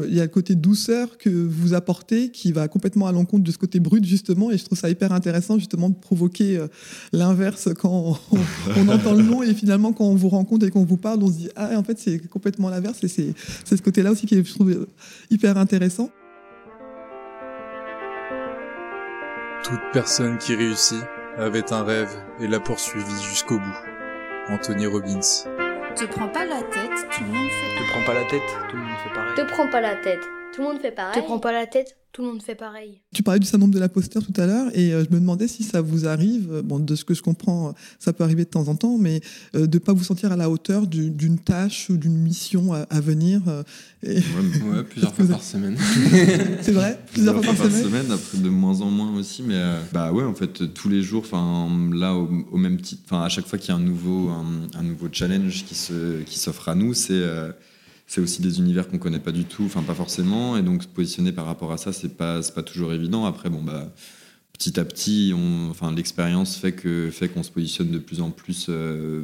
Il 0.07 0.13
y 0.13 0.19
a 0.19 0.23
le 0.23 0.29
côté 0.29 0.55
douceur 0.55 1.17
que 1.17 1.29
vous 1.29 1.73
apportez 1.73 2.29
qui 2.29 2.51
va 2.51 2.67
complètement 2.67 3.07
à 3.07 3.11
l'encontre 3.11 3.43
de 3.43 3.51
ce 3.51 3.57
côté 3.57 3.79
brut, 3.79 4.03
justement, 4.03 4.51
et 4.51 4.57
je 4.57 4.65
trouve 4.65 4.77
ça 4.77 4.89
hyper 4.89 5.13
intéressant, 5.13 5.57
justement, 5.57 5.89
de 5.89 5.95
provoquer 5.95 6.65
l'inverse 7.13 7.69
quand 7.79 8.19
on, 8.77 8.87
entend 8.87 9.13
le 9.13 9.23
nom 9.23 9.41
et 9.41 9.53
finalement, 9.53 9.93
quand 9.93 10.05
on 10.05 10.15
vous 10.15 10.29
rencontre 10.29 10.65
et 10.65 10.69
qu'on 10.69 10.83
vous 10.83 10.97
parle, 10.97 11.23
on 11.23 11.27
se 11.27 11.37
dit, 11.37 11.49
ah, 11.55 11.77
en 11.77 11.83
fait, 11.83 11.99
c'est 11.99 12.19
complètement 12.27 12.69
l'inverse, 12.69 13.03
et 13.03 13.07
c'est 13.07 13.33
ce 13.65 13.81
côté-là 13.81 14.11
aussi 14.11 14.25
qui 14.25 14.35
est, 14.35 14.45
je 14.45 14.53
trouve, 14.53 14.87
hyper 15.29 15.57
intéressant. 15.57 16.09
Toute 19.63 19.79
personne 19.93 20.37
qui 20.37 20.55
réussit 20.55 20.99
avait 21.37 21.73
un 21.73 21.83
rêve 21.83 22.11
et 22.39 22.47
l'a 22.47 22.59
poursuivi 22.59 23.21
jusqu'au 23.23 23.57
bout. 23.57 23.77
Anthony 24.49 24.87
Robbins. 24.87 25.19
Te 25.95 26.05
prends 26.05 26.27
pas 26.27 26.45
la 26.45 26.61
tête, 26.63 26.91
tout 27.11 27.23
le 27.23 27.31
monde 27.31 27.49
fait. 27.49 27.83
Te 27.83 27.91
prends 27.91 28.03
pas 28.03 28.13
la 28.13 28.25
tête, 28.25 28.41
tout 28.69 28.75
le 28.75 28.83
monde 28.83 28.97
fait 29.03 29.13
pareil. 29.13 29.35
Te 29.35 29.41
prends 29.41 29.67
pas 29.69 29.81
la 29.81 29.95
tête, 29.95 30.21
tout 30.53 30.61
le 30.61 30.67
monde 30.67 30.81
fait 30.81 30.91
pareil. 30.91 31.21
Te 31.21 31.25
prends 31.25 31.39
pas 31.39 31.51
la 31.51 31.67
tête, 31.67 31.97
tout 32.13 32.21
le 32.21 32.27
monde 32.27 32.43
fait 32.43 32.53
pareil. 32.53 33.01
Tu 33.11 33.23
parlais 33.23 33.39
du 33.39 33.47
syndrome 33.47 33.71
de 33.71 33.79
l'imposteur 33.79 34.23
tout 34.23 34.39
à 34.39 34.45
l'heure 34.45 34.67
et 34.75 34.93
euh, 34.93 35.03
je 35.03 35.09
me 35.09 35.19
demandais 35.19 35.47
si 35.47 35.63
ça 35.63 35.81
vous 35.81 36.07
arrive, 36.07 36.53
euh, 36.53 36.61
bon, 36.61 36.77
de 36.77 36.95
ce 36.95 37.03
que 37.03 37.15
je 37.15 37.23
comprends, 37.23 37.73
ça 37.97 38.13
peut 38.13 38.23
arriver 38.23 38.43
de 38.43 38.49
temps 38.49 38.67
en 38.67 38.75
temps, 38.75 38.99
mais 38.99 39.19
euh, 39.55 39.65
de 39.65 39.77
ne 39.77 39.79
pas 39.79 39.93
vous 39.93 40.03
sentir 40.03 40.31
à 40.31 40.35
la 40.35 40.47
hauteur 40.51 40.85
d'une 40.85 41.39
tâche 41.39 41.89
ou 41.89 41.97
d'une 41.97 42.15
mission 42.15 42.71
à, 42.73 43.01
venir. 43.01 43.41
Et... 44.03 44.17
Ouais, 44.17 44.83
plusieurs 44.89 45.15
fois 45.15 45.25
par 45.25 45.41
semaine. 45.41 45.75
C'est 46.61 46.71
vrai? 46.71 46.99
Plusieurs, 47.13 47.43
fois, 47.43 47.53
par, 47.55 47.71
semaine? 47.71 48.11
après 48.11 48.37
de 48.37 48.49
moins 48.49 48.81
en 48.81 48.91
moins 48.91 49.15
aussi, 49.17 49.41
mais 49.41 49.59
bah 49.91 50.11
ouais, 50.11 50.23
en 50.23 50.35
fait, 50.35 50.71
tous 50.73 50.89
les 50.89 51.01
jours, 51.01 51.23
enfin 51.25 51.67
là, 51.93 52.13
au, 52.13 52.57
même 52.57 52.79
titre, 52.79 53.01
enfin 53.05 53.23
à 53.23 53.29
chaque 53.29 53.47
fois 53.47 53.57
qu'il 53.57 53.69
y 53.69 53.71
a 53.71 53.75
un 53.75 53.83
nouveau, 53.83 54.29
un, 54.29 54.83
nouveau 54.83 55.07
challenge 55.11 55.65
qui 55.65 55.75
s'offre 55.75 56.65
qui 56.65 56.69
à 56.69 56.75
nous, 56.75 56.93
c'est 56.93 57.23
c'est 58.07 58.21
aussi 58.21 58.41
des 58.41 58.59
univers 58.59 58.87
qu'on 58.87 58.97
connaît 58.99 59.19
pas 59.19 59.31
du 59.31 59.45
tout, 59.45 59.63
enfin 59.65 59.81
pas 59.81 59.95
forcément, 59.95 60.57
et 60.57 60.61
donc 60.61 60.83
se 60.83 60.87
positionner 60.87 61.31
par 61.31 61.45
rapport 61.45 61.71
à 61.71 61.77
ça, 61.77 61.93
c'est 61.93 62.15
pas 62.17 62.41
pas 62.55 62.63
toujours 62.63 62.93
évident. 62.93 63.25
Après, 63.25 63.49
bon 63.49 63.61
bah 63.61 63.93
petit 64.53 64.79
à 64.79 64.85
petit, 64.85 65.33
on, 65.35 65.69
enfin 65.69 65.91
l'expérience 65.93 66.55
fait 66.57 66.73
que 66.73 67.09
fait 67.11 67.29
qu'on 67.29 67.43
se 67.43 67.51
positionne 67.51 67.91
de 67.91 67.99
plus 67.99 68.21
en 68.21 68.29
plus 68.31 68.67
euh, 68.69 69.23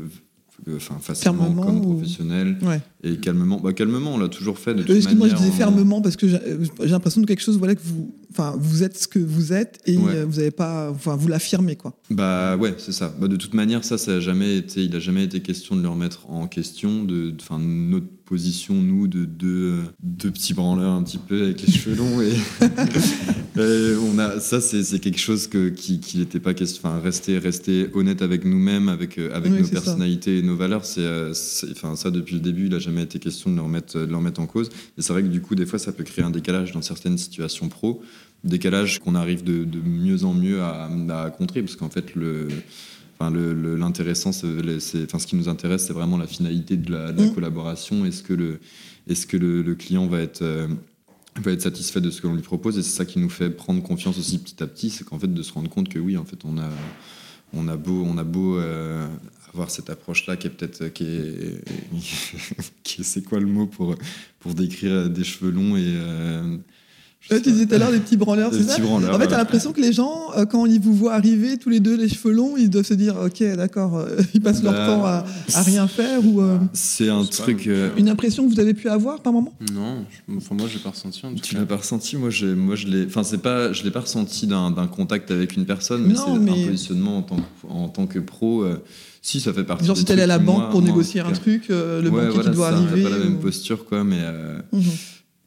enfin 0.75 0.97
facilement 0.99 1.53
comme 1.53 1.81
professionnel. 1.81 2.57
Et 3.03 3.17
calmement 3.17 3.59
bah 3.59 3.71
calmement 3.73 4.15
on 4.15 4.17
l'a 4.17 4.27
toujours 4.27 4.59
fait 4.59 4.73
de 4.73 4.83
toute 4.83 4.89
manière 4.89 5.15
moi 5.15 5.29
je 5.29 5.35
disais 5.35 5.51
fermement 5.51 6.01
parce 6.01 6.17
que 6.17 6.27
j'ai 6.27 6.89
l'impression 6.89 7.21
de 7.21 7.25
quelque 7.25 7.41
chose 7.41 7.57
voilà 7.57 7.75
que 7.75 7.81
vous 7.81 8.13
enfin 8.31 8.55
vous 8.59 8.83
êtes 8.83 8.97
ce 8.97 9.07
que 9.07 9.19
vous 9.19 9.53
êtes 9.53 9.79
et 9.85 9.97
euh, 9.97 10.25
vous 10.27 10.39
avez 10.39 10.51
pas 10.51 10.91
enfin 10.91 11.15
vous 11.15 11.27
l'affirmez 11.27 11.75
quoi. 11.75 11.93
Bah 12.09 12.57
ouais 12.57 12.75
c'est 12.77 12.91
ça. 12.91 13.13
Bah, 13.19 13.27
de 13.27 13.35
toute 13.35 13.53
manière 13.53 13.83
ça 13.83 13.97
ça 13.97 14.15
a 14.15 14.19
jamais 14.19 14.57
été 14.57 14.83
il 14.83 14.95
a 14.95 14.99
jamais 14.99 15.23
été 15.23 15.39
question 15.39 15.75
de 15.75 15.81
le 15.81 15.89
remettre 15.89 16.29
en 16.29 16.47
question 16.47 17.03
de 17.03 17.33
enfin 17.39 17.59
notre 17.59 18.07
position 18.29 18.75
nous 18.75 19.07
de 19.07 19.25
deux, 19.25 19.79
deux 20.03 20.29
petits 20.29 20.53
branleurs 20.53 20.93
un 20.93 21.01
petit 21.01 21.17
peu 21.17 21.41
avec 21.41 21.65
les 21.65 21.73
cheveux 21.73 21.95
longs 21.95 22.21
et, 23.57 23.95
on 24.13 24.19
a 24.19 24.39
ça 24.39 24.61
c'est 24.61 24.99
quelque 24.99 25.19
chose 25.19 25.47
que 25.47 25.69
qui 25.69 25.99
n'était 26.15 26.39
pas 26.39 26.53
question 26.53 26.87
enfin 26.87 26.99
rester 26.99 27.39
rester 27.39 27.89
honnête 27.95 28.21
avec 28.21 28.45
nous-mêmes 28.45 28.87
avec 28.87 29.17
euh, 29.17 29.33
avec 29.33 29.51
nos 29.51 29.67
personnalités 29.67 30.37
et 30.37 30.41
nos 30.43 30.55
valeurs 30.55 30.83
euh, 30.99 31.33
c'est 31.33 31.71
enfin 31.71 31.95
ça 31.95 32.11
depuis 32.11 32.35
le 32.35 32.41
début 32.41 32.67
il 32.67 32.75
a 32.75 32.79
jamais 32.79 33.01
été 33.01 33.17
question 33.17 33.49
de 33.49 33.55
le 33.55 33.63
remettre 33.63 33.97
de 33.99 34.05
le 34.05 34.15
remettre 34.15 34.39
en 34.39 34.45
cause. 34.45 34.69
Et 34.97 35.01
c'est 35.01 35.11
vrai 35.11 35.23
que 35.23 35.27
du 35.27 35.41
coup 35.41 35.55
des 35.55 35.65
fois 35.65 35.79
ça 35.79 35.91
peut 35.91 36.03
créer 36.03 36.23
un 36.23 36.29
décalage 36.29 36.71
dans 36.71 36.83
certaines 36.83 37.17
situations 37.17 37.67
pro 37.67 38.01
décalage 38.43 38.99
qu'on 38.99 39.15
arrive 39.15 39.43
de, 39.43 39.65
mieux 39.83 40.23
en 40.23 40.33
mieux 40.33 40.61
à, 40.61 40.89
contrer, 41.37 41.61
parce 41.61 41.75
qu'en 41.75 41.89
fait, 41.89 42.15
le, 42.15 42.47
enfin, 43.19 43.31
l'intéressant, 43.31 44.29
enfin, 44.29 45.19
ce 45.19 45.27
qui 45.27 45.35
nous 45.35 45.49
intéresse, 45.49 45.85
c'est 45.87 45.93
vraiment 45.93 46.17
la 46.17 46.27
finalité 46.27 46.77
de 46.77 46.91
la, 46.91 47.11
mm. 47.11 47.33
collaboration. 47.33 48.05
Est-ce 48.05 48.23
que 48.23 48.33
le, 48.33 48.59
est-ce 49.07 49.27
que 49.27 49.37
le, 49.37 49.75
client 49.75 50.07
va 50.07 50.21
être 50.21 50.41
euh, 50.41 50.67
va 51.41 51.51
être 51.51 51.61
satisfait 51.61 52.01
de 52.01 52.09
ce 52.09 52.21
que 52.21 52.27
l'on 52.27 52.35
lui 52.35 52.41
propose? 52.41 52.77
Et 52.77 52.83
c'est 52.83 52.95
ça 52.95 53.05
qui 53.05 53.19
nous 53.19 53.29
fait 53.29 53.49
prendre 53.49 53.83
confiance 53.83 54.17
aussi 54.17 54.39
petit 54.39 54.61
à 54.63 54.67
petit 54.67 54.89
c'est 54.89 55.03
qu'en 55.03 55.19
fait 55.19 55.33
de 55.33 55.43
se 55.43 55.51
rendre 55.53 55.69
compte 55.69 55.89
que 55.89 55.99
oui 55.99 56.17
en 56.17 56.25
fait 56.25 56.43
on 56.45 56.57
a 56.57 56.69
on 57.53 57.67
a 57.67 57.75
beau 57.75 58.03
on 58.05 58.17
a 58.17 58.23
beau 58.23 58.57
euh, 58.57 59.07
avoir 59.53 59.71
cette 59.71 59.89
approche 59.89 60.27
là 60.27 60.37
qui 60.37 60.47
est 60.47 60.51
peut-être 60.51 60.87
qui 60.89 61.05
est, 61.05 61.63
qui 62.83 63.03
c'est 63.03 63.23
quoi 63.23 63.39
le 63.39 63.47
mot 63.47 63.65
pour 63.65 63.95
pour 64.39 64.53
décrire 64.53 65.09
des 65.09 65.23
cheveux 65.23 65.51
longs 65.51 65.75
et 65.75 65.83
euh, 65.85 66.57
tu 67.27 67.51
disais 67.51 67.65
tout 67.65 67.75
à 67.75 67.77
l'heure 67.77 67.91
des 67.91 67.99
petits 67.99 68.17
branleurs, 68.17 68.51
c'est 68.53 68.63
ça 68.63 68.77
En 68.83 69.19
fait, 69.19 69.27
t'as 69.27 69.37
l'impression 69.37 69.71
que 69.73 69.81
les 69.81 69.93
gens, 69.93 70.31
euh, 70.37 70.45
quand 70.45 70.65
ils 70.65 70.79
vous 70.79 70.93
voient 70.93 71.13
arriver 71.13 71.57
tous 71.57 71.69
les 71.69 71.79
deux 71.79 71.95
les 71.95 72.09
cheveux 72.09 72.33
longs, 72.33 72.55
ils 72.57 72.69
doivent 72.69 72.85
se 72.85 72.93
dire, 72.93 73.15
ok, 73.23 73.43
d'accord, 73.55 73.97
euh, 73.97 74.17
ils 74.33 74.41
passent 74.41 74.63
leur 74.63 74.73
bah, 74.73 74.87
temps 74.87 75.05
à, 75.05 75.25
rien 75.61 75.87
faire 75.87 76.25
ou. 76.25 76.41
Euh, 76.41 76.57
c'est 76.73 77.09
un 77.09 77.23
truc. 77.25 77.69
Une 77.97 78.09
impression 78.09 78.47
que 78.47 78.53
vous 78.53 78.59
avez 78.59 78.73
pu 78.73 78.89
avoir 78.89 79.21
par 79.21 79.33
moment? 79.33 79.53
Non, 79.73 80.05
enfin 80.37 80.55
moi 80.55 80.67
j'ai 80.71 80.79
pas 80.79 80.89
ressenti. 80.89 81.25
En 81.25 81.33
tout 81.33 81.41
tu 81.41 81.55
l'as 81.55 81.65
pas 81.65 81.77
ressenti 81.77 82.15
Moi, 82.17 82.29
moi 82.55 82.75
je 82.75 82.87
l'ai. 82.87 83.05
Enfin, 83.05 83.23
c'est 83.23 83.39
pas, 83.39 83.73
je 83.73 83.83
l'ai 83.83 83.91
pas 83.91 84.01
ressenti 84.01 84.47
d'un 84.47 84.87
contact 84.87 85.31
avec 85.31 85.55
une 85.55 85.65
personne, 85.65 86.05
mais 86.05 86.15
c'est 86.15 86.29
un 86.29 86.39
positionnement 86.39 87.17
en 87.17 87.21
tant 87.21 87.37
que, 87.37 87.67
en 87.69 87.89
tant 87.89 88.07
que 88.07 88.19
pro. 88.19 88.65
Si, 89.21 89.41
ça 89.41 89.51
fait 89.51 89.65
partie. 89.65 89.85
Genre, 89.85 89.97
si 89.97 90.05
t'allais 90.05 90.21
à 90.21 90.27
la 90.27 90.39
banque 90.39 90.71
pour 90.71 90.81
négocier 90.81 91.19
un 91.19 91.31
truc, 91.31 91.67
le 91.69 92.09
banquier 92.09 92.41
qui 92.41 92.49
doit 92.51 92.69
arriver. 92.69 93.03
pas 93.03 93.09
la 93.09 93.17
même 93.17 93.39
posture, 93.39 93.85
quoi, 93.85 94.03
mais. 94.03 94.21
Mhm. 94.71 94.81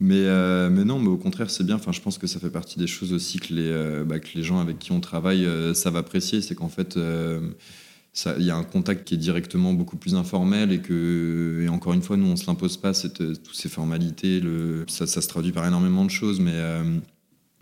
Mais, 0.02 0.16
euh, 0.16 0.68
mais 0.68 0.84
non, 0.84 0.98
mais 0.98 1.10
au 1.10 1.16
contraire, 1.16 1.48
c'est 1.48 1.62
bien. 1.62 1.76
Enfin, 1.76 1.92
je 1.92 2.00
pense 2.00 2.18
que 2.18 2.26
ça 2.26 2.40
fait 2.40 2.50
partie 2.50 2.76
des 2.76 2.88
choses 2.88 3.12
aussi 3.12 3.38
que 3.38 3.54
les, 3.54 3.70
euh, 3.70 4.04
bah, 4.04 4.18
que 4.18 4.30
les 4.34 4.42
gens 4.42 4.58
avec 4.58 4.80
qui 4.80 4.90
on 4.90 4.98
travaille 4.98 5.44
euh, 5.44 5.74
savent 5.74 5.94
apprécier. 5.96 6.40
C'est 6.42 6.56
qu'en 6.56 6.68
fait, 6.68 6.98
il 6.98 8.44
y 8.44 8.50
a 8.50 8.56
un 8.56 8.64
contact 8.64 9.06
qui 9.06 9.14
est 9.14 9.18
directement 9.18 9.72
beaucoup 9.74 9.96
plus 9.96 10.16
informel 10.16 10.72
et 10.72 10.80
que, 10.80 11.62
et 11.62 11.68
encore 11.68 11.92
une 11.92 12.02
fois, 12.02 12.16
nous, 12.16 12.26
on 12.26 12.34
se 12.34 12.48
l'impose 12.48 12.78
pas, 12.78 12.94
cette, 12.94 13.18
toutes 13.44 13.54
ces 13.54 13.68
formalités. 13.68 14.40
Le, 14.40 14.84
ça, 14.88 15.06
ça, 15.06 15.22
se 15.22 15.28
traduit 15.28 15.52
par 15.52 15.64
énormément 15.68 16.04
de 16.04 16.10
choses, 16.10 16.40
mais 16.40 16.60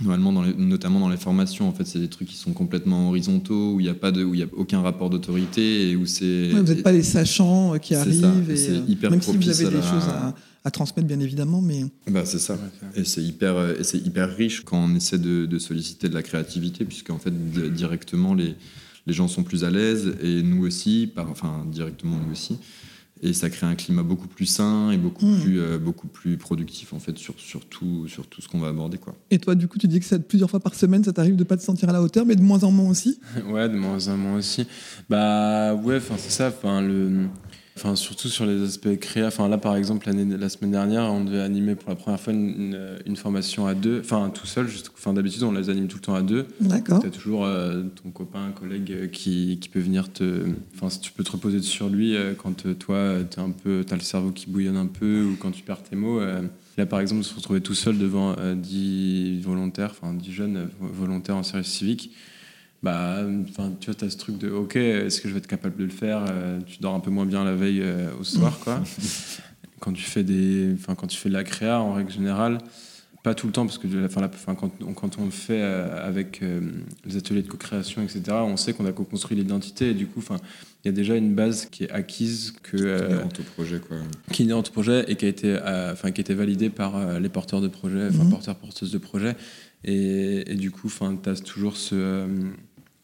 normalement, 0.02 0.32
dans 0.32 0.42
notamment 0.42 1.00
dans 1.00 1.08
les 1.08 1.16
formations, 1.16 1.68
en 1.68 1.72
fait, 1.72 1.86
c'est 1.86 1.98
des 1.98 2.08
trucs 2.08 2.28
qui 2.28 2.36
sont 2.36 2.52
complètement 2.52 3.08
horizontaux, 3.08 3.74
où 3.74 3.80
il 3.80 3.84
n'y 3.84 3.90
a, 3.90 3.94
pas 3.94 4.10
de, 4.10 4.24
où 4.24 4.34
il 4.34 4.42
a 4.42 4.46
aucun 4.52 4.80
rapport 4.80 5.10
d'autorité 5.10 5.90
et 5.90 5.96
où 5.96 6.06
c'est. 6.06 6.48
vous 6.50 6.62
n'êtes 6.62 6.82
pas 6.82 6.92
les 6.92 7.02
sachants 7.02 7.78
qui 7.78 7.94
arrivent. 7.94 8.50
Et, 8.50 8.90
hyper 8.90 9.10
même 9.10 9.22
si 9.22 9.36
vous 9.36 9.48
avez 9.48 9.76
des 9.76 9.82
choses 9.82 10.08
à 10.08 10.34
à 10.64 10.70
transmettre 10.70 11.08
bien 11.08 11.20
évidemment 11.20 11.62
mais 11.62 11.84
bah 12.10 12.24
c'est 12.26 12.38
ça 12.38 12.58
et 12.94 13.04
c'est 13.04 13.22
hyper 13.22 13.78
et 13.78 13.84
c'est 13.84 13.98
hyper 13.98 14.36
riche 14.36 14.62
quand 14.62 14.84
on 14.84 14.94
essaie 14.94 15.18
de, 15.18 15.58
solliciter 15.58 16.08
de 16.08 16.14
la 16.14 16.22
créativité 16.22 16.84
puisqu'en 16.84 17.18
fait 17.18 17.32
directement 17.72 18.34
les 18.34 18.54
les 19.06 19.14
gens 19.14 19.28
sont 19.28 19.42
plus 19.42 19.64
à 19.64 19.70
l'aise 19.70 20.14
et 20.22 20.42
nous 20.42 20.66
aussi 20.66 21.10
par 21.14 21.30
enfin 21.30 21.64
directement 21.72 22.18
nous 22.24 22.32
aussi 22.32 22.58
et 23.22 23.32
ça 23.32 23.50
crée 23.50 23.66
un 23.66 23.74
climat 23.74 24.02
beaucoup 24.02 24.28
plus 24.28 24.46
sain 24.46 24.90
et 24.90 24.96
beaucoup 24.96 25.26
hmm. 25.26 25.40
plus 25.40 25.60
euh, 25.60 25.78
beaucoup 25.78 26.08
plus 26.08 26.36
productif 26.36 26.92
en 26.92 26.98
fait 26.98 27.18
sur, 27.18 27.38
sur 27.38 27.64
tout 27.66 28.08
sur 28.08 28.26
tout 28.26 28.40
ce 28.40 28.48
qu'on 28.48 28.58
va 28.58 28.68
aborder 28.68 28.98
quoi. 28.98 29.14
Et 29.30 29.38
toi 29.38 29.54
du 29.54 29.68
coup 29.68 29.78
tu 29.78 29.88
dis 29.88 30.00
que 30.00 30.06
ça 30.06 30.18
plusieurs 30.18 30.50
fois 30.50 30.60
par 30.60 30.74
semaine 30.74 31.04
ça 31.04 31.12
t'arrive 31.12 31.36
de 31.36 31.44
pas 31.44 31.56
te 31.56 31.62
sentir 31.62 31.88
à 31.88 31.92
la 31.92 32.02
hauteur 32.02 32.24
mais 32.24 32.36
de 32.36 32.42
moins 32.42 32.64
en 32.64 32.70
moins 32.70 32.88
aussi? 32.90 33.20
Ouais 33.50 33.68
de 33.68 33.76
moins 33.76 34.08
en 34.08 34.16
moins 34.16 34.36
aussi. 34.36 34.66
Bah 35.08 35.74
ouais 35.74 35.96
enfin 35.96 36.14
c'est 36.18 36.30
ça 36.30 36.48
enfin 36.48 36.80
le 36.80 37.26
Enfin, 37.82 37.96
surtout 37.96 38.28
sur 38.28 38.44
les 38.44 38.62
aspects 38.62 38.94
créa. 38.96 39.28
Enfin, 39.28 39.48
là, 39.48 39.56
par 39.56 39.74
exemple, 39.74 40.10
la 40.10 40.48
semaine 40.50 40.70
dernière, 40.70 41.04
on 41.04 41.24
devait 41.24 41.40
animer 41.40 41.76
pour 41.76 41.88
la 41.88 41.96
première 41.96 42.20
fois 42.20 42.34
une, 42.34 42.76
une, 43.06 43.16
formation 43.16 43.66
à 43.66 43.72
deux, 43.72 44.00
enfin, 44.00 44.30
tout 44.34 44.46
seul. 44.46 44.68
Juste, 44.68 44.90
enfin, 44.94 45.14
d'habitude, 45.14 45.44
on 45.44 45.52
les 45.52 45.70
anime 45.70 45.88
tout 45.88 45.96
le 45.96 46.02
temps 46.02 46.14
à 46.14 46.20
deux. 46.20 46.46
D'accord. 46.60 47.00
Tu 47.00 47.06
as 47.06 47.10
toujours 47.10 47.46
euh, 47.46 47.84
ton 48.02 48.10
copain, 48.10 48.44
un 48.48 48.50
collègue 48.50 48.92
euh, 48.92 49.06
qui, 49.06 49.56
qui, 49.62 49.70
peut 49.70 49.80
venir 49.80 50.12
te. 50.12 50.44
Enfin, 50.74 50.94
tu 51.00 51.10
peux 51.10 51.24
te 51.24 51.32
reposer 51.32 51.62
sur 51.62 51.88
lui 51.88 52.16
euh, 52.16 52.34
quand 52.34 52.68
toi, 52.78 53.14
tu 53.30 53.40
as 53.40 53.96
le 53.96 54.02
cerveau 54.02 54.30
qui 54.30 54.50
bouillonne 54.50 54.76
un 54.76 54.86
peu 54.86 55.24
ou 55.24 55.36
quand 55.36 55.50
tu 55.50 55.62
perds 55.62 55.82
tes 55.82 55.96
mots. 55.96 56.20
là, 56.76 56.84
par 56.84 57.00
exemple, 57.00 57.24
se 57.24 57.34
retrouver 57.34 57.62
tout 57.62 57.74
seul 57.74 57.96
devant 57.96 58.36
10 58.54 59.40
volontaires, 59.40 59.92
enfin, 59.98 60.12
10 60.12 60.32
jeunes 60.32 60.68
volontaires 60.80 61.36
en 61.36 61.42
service 61.42 61.68
civique 61.68 62.12
bah, 62.82 63.18
tu 63.46 63.52
vois, 63.52 63.70
tu 63.78 64.04
as 64.04 64.10
ce 64.10 64.16
truc 64.16 64.38
de 64.38 64.50
OK, 64.50 64.76
est-ce 64.76 65.20
que 65.20 65.28
je 65.28 65.34
vais 65.34 65.38
être 65.38 65.46
capable 65.46 65.76
de 65.76 65.84
le 65.84 65.90
faire 65.90 66.24
euh, 66.30 66.58
Tu 66.66 66.78
dors 66.80 66.94
un 66.94 67.00
peu 67.00 67.10
moins 67.10 67.26
bien 67.26 67.44
la 67.44 67.54
veille 67.54 67.82
euh, 67.82 68.10
au 68.18 68.24
soir, 68.24 68.58
quoi. 68.60 68.82
quand 69.80 69.92
tu 69.92 70.02
fais 70.02 70.24
des, 70.24 70.74
enfin, 70.74 70.94
quand 70.94 71.06
tu 71.06 71.18
fais 71.18 71.28
de 71.28 71.34
la 71.34 71.44
créa, 71.44 71.80
en 71.80 71.92
règle 71.92 72.10
générale, 72.10 72.58
pas 73.22 73.34
tout 73.34 73.46
le 73.46 73.52
temps, 73.52 73.66
parce 73.66 73.76
que 73.76 73.86
enfin, 74.06 74.22
la, 74.22 74.30
quand, 74.54 74.70
on, 74.86 74.94
quand 74.94 75.18
on 75.18 75.26
le 75.26 75.30
fait 75.30 75.60
euh, 75.60 76.06
avec 76.06 76.42
les 77.04 77.16
ateliers 77.18 77.42
de 77.42 77.48
co-création, 77.48 78.02
etc., 78.02 78.22
on 78.30 78.56
sait 78.56 78.72
qu'on 78.72 78.86
a 78.86 78.92
co-construit 78.92 79.36
l'identité, 79.36 79.90
et 79.90 79.94
du 79.94 80.06
coup, 80.06 80.20
enfin, 80.20 80.36
il 80.82 80.88
y 80.88 80.90
a 80.90 80.92
déjà 80.92 81.16
une 81.16 81.34
base 81.34 81.66
qui 81.66 81.84
est 81.84 81.90
acquise 81.90 82.54
que 82.62 82.76
qui 83.28 83.42
est 83.42 83.44
projet, 83.44 83.78
quoi. 83.78 83.98
Qui 84.32 84.48
est 84.48 84.52
au 84.52 84.62
projet 84.62 85.04
et 85.08 85.16
qui 85.16 85.26
a 85.26 85.28
été, 85.28 85.58
enfin, 85.92 86.12
qui 86.12 86.20
a 86.20 86.22
été 86.22 86.32
validée 86.32 86.70
par 86.70 87.20
les 87.20 87.28
porteurs 87.28 87.60
de 87.60 87.68
projet, 87.68 88.08
enfin, 88.08 88.24
mmh. 88.24 88.30
porteurs 88.30 88.56
porteuses 88.56 88.92
de 88.92 88.98
projet. 88.98 89.36
Et, 89.82 90.50
et, 90.50 90.56
du 90.56 90.70
coup, 90.70 90.88
enfin, 90.88 91.18
tu 91.22 91.28
as 91.30 91.36
toujours 91.36 91.76
ce 91.76 92.26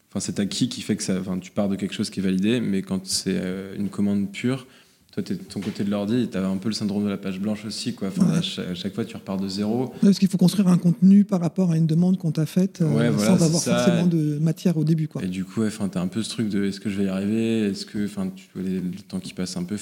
Enfin, 0.09 0.19
c'est 0.19 0.39
acquis 0.39 0.69
qui 0.69 0.81
fait 0.81 0.95
que 0.95 1.03
ça, 1.03 1.19
enfin, 1.19 1.37
tu 1.37 1.51
pars 1.51 1.67
de 1.69 1.75
quelque 1.75 1.93
chose 1.93 2.09
qui 2.09 2.19
est 2.21 2.23
validé, 2.23 2.59
mais 2.61 2.81
quand 2.81 3.05
c'est 3.05 3.35
euh, 3.37 3.75
une 3.77 3.89
commande 3.89 4.31
pure, 4.31 4.65
toi, 5.11 5.21
t'es 5.23 5.33
de 5.33 5.43
ton 5.43 5.59
côté 5.61 5.83
de 5.83 5.89
l'ordi, 5.89 6.21
et 6.21 6.27
t'as 6.27 6.47
un 6.47 6.57
peu 6.57 6.69
le 6.69 6.75
syndrome 6.75 7.03
de 7.03 7.09
la 7.09 7.17
page 7.17 7.39
blanche 7.41 7.65
aussi, 7.65 7.93
quoi. 7.95 8.07
Enfin, 8.09 8.25
Ouais. 8.31 8.37
à, 8.37 8.41
chaque, 8.41 8.67
à 8.69 8.73
chaque 8.75 8.93
fois, 8.93 9.03
tu 9.03 9.15
repars 9.17 9.37
de 9.37 9.47
zéro. 9.49 9.91
Parce 10.01 10.19
qu'il 10.19 10.27
faut 10.29 10.37
construire 10.37 10.67
un 10.69 10.77
contenu 10.77 11.25
par 11.25 11.41
rapport 11.41 11.71
à 11.71 11.77
une 11.77 11.87
demande 11.87 12.17
qu'on 12.19 12.31
t'a 12.31 12.45
faite 12.45 12.81
euh, 12.81 12.85
voilà, 12.85 13.17
sans 13.17 13.41
avoir 13.43 13.61
ça. 13.61 13.77
forcément 13.79 14.05
de 14.07 14.37
matière 14.39 14.77
au 14.77 14.83
début. 14.83 15.07
Quoi. 15.07 15.23
Et 15.23 15.27
du 15.27 15.43
coup, 15.43 15.61
ouais, 15.61 15.67
enfin, 15.67 15.89
t'as 15.89 16.01
un 16.01 16.07
peu 16.07 16.21
ce 16.23 16.29
truc 16.29 16.49
de 16.49 16.63
est-ce 16.65 16.79
que 16.79 16.89
je 16.89 16.97
vais 16.99 17.05
y 17.05 17.09
arriver? 17.09 17.61
Est-ce 17.67 17.85
que, 17.85 18.05
tu 18.07 18.45
vois, 18.55 18.63
les- 18.63 18.79
le 18.79 19.01
temps 19.07 19.19
qui 19.19 19.33
passe 19.33 19.57
un 19.57 19.63
peu, 19.63 19.75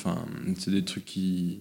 c'est 0.57 0.71
des 0.71 0.83
trucs 0.85 1.05
qui. 1.05 1.59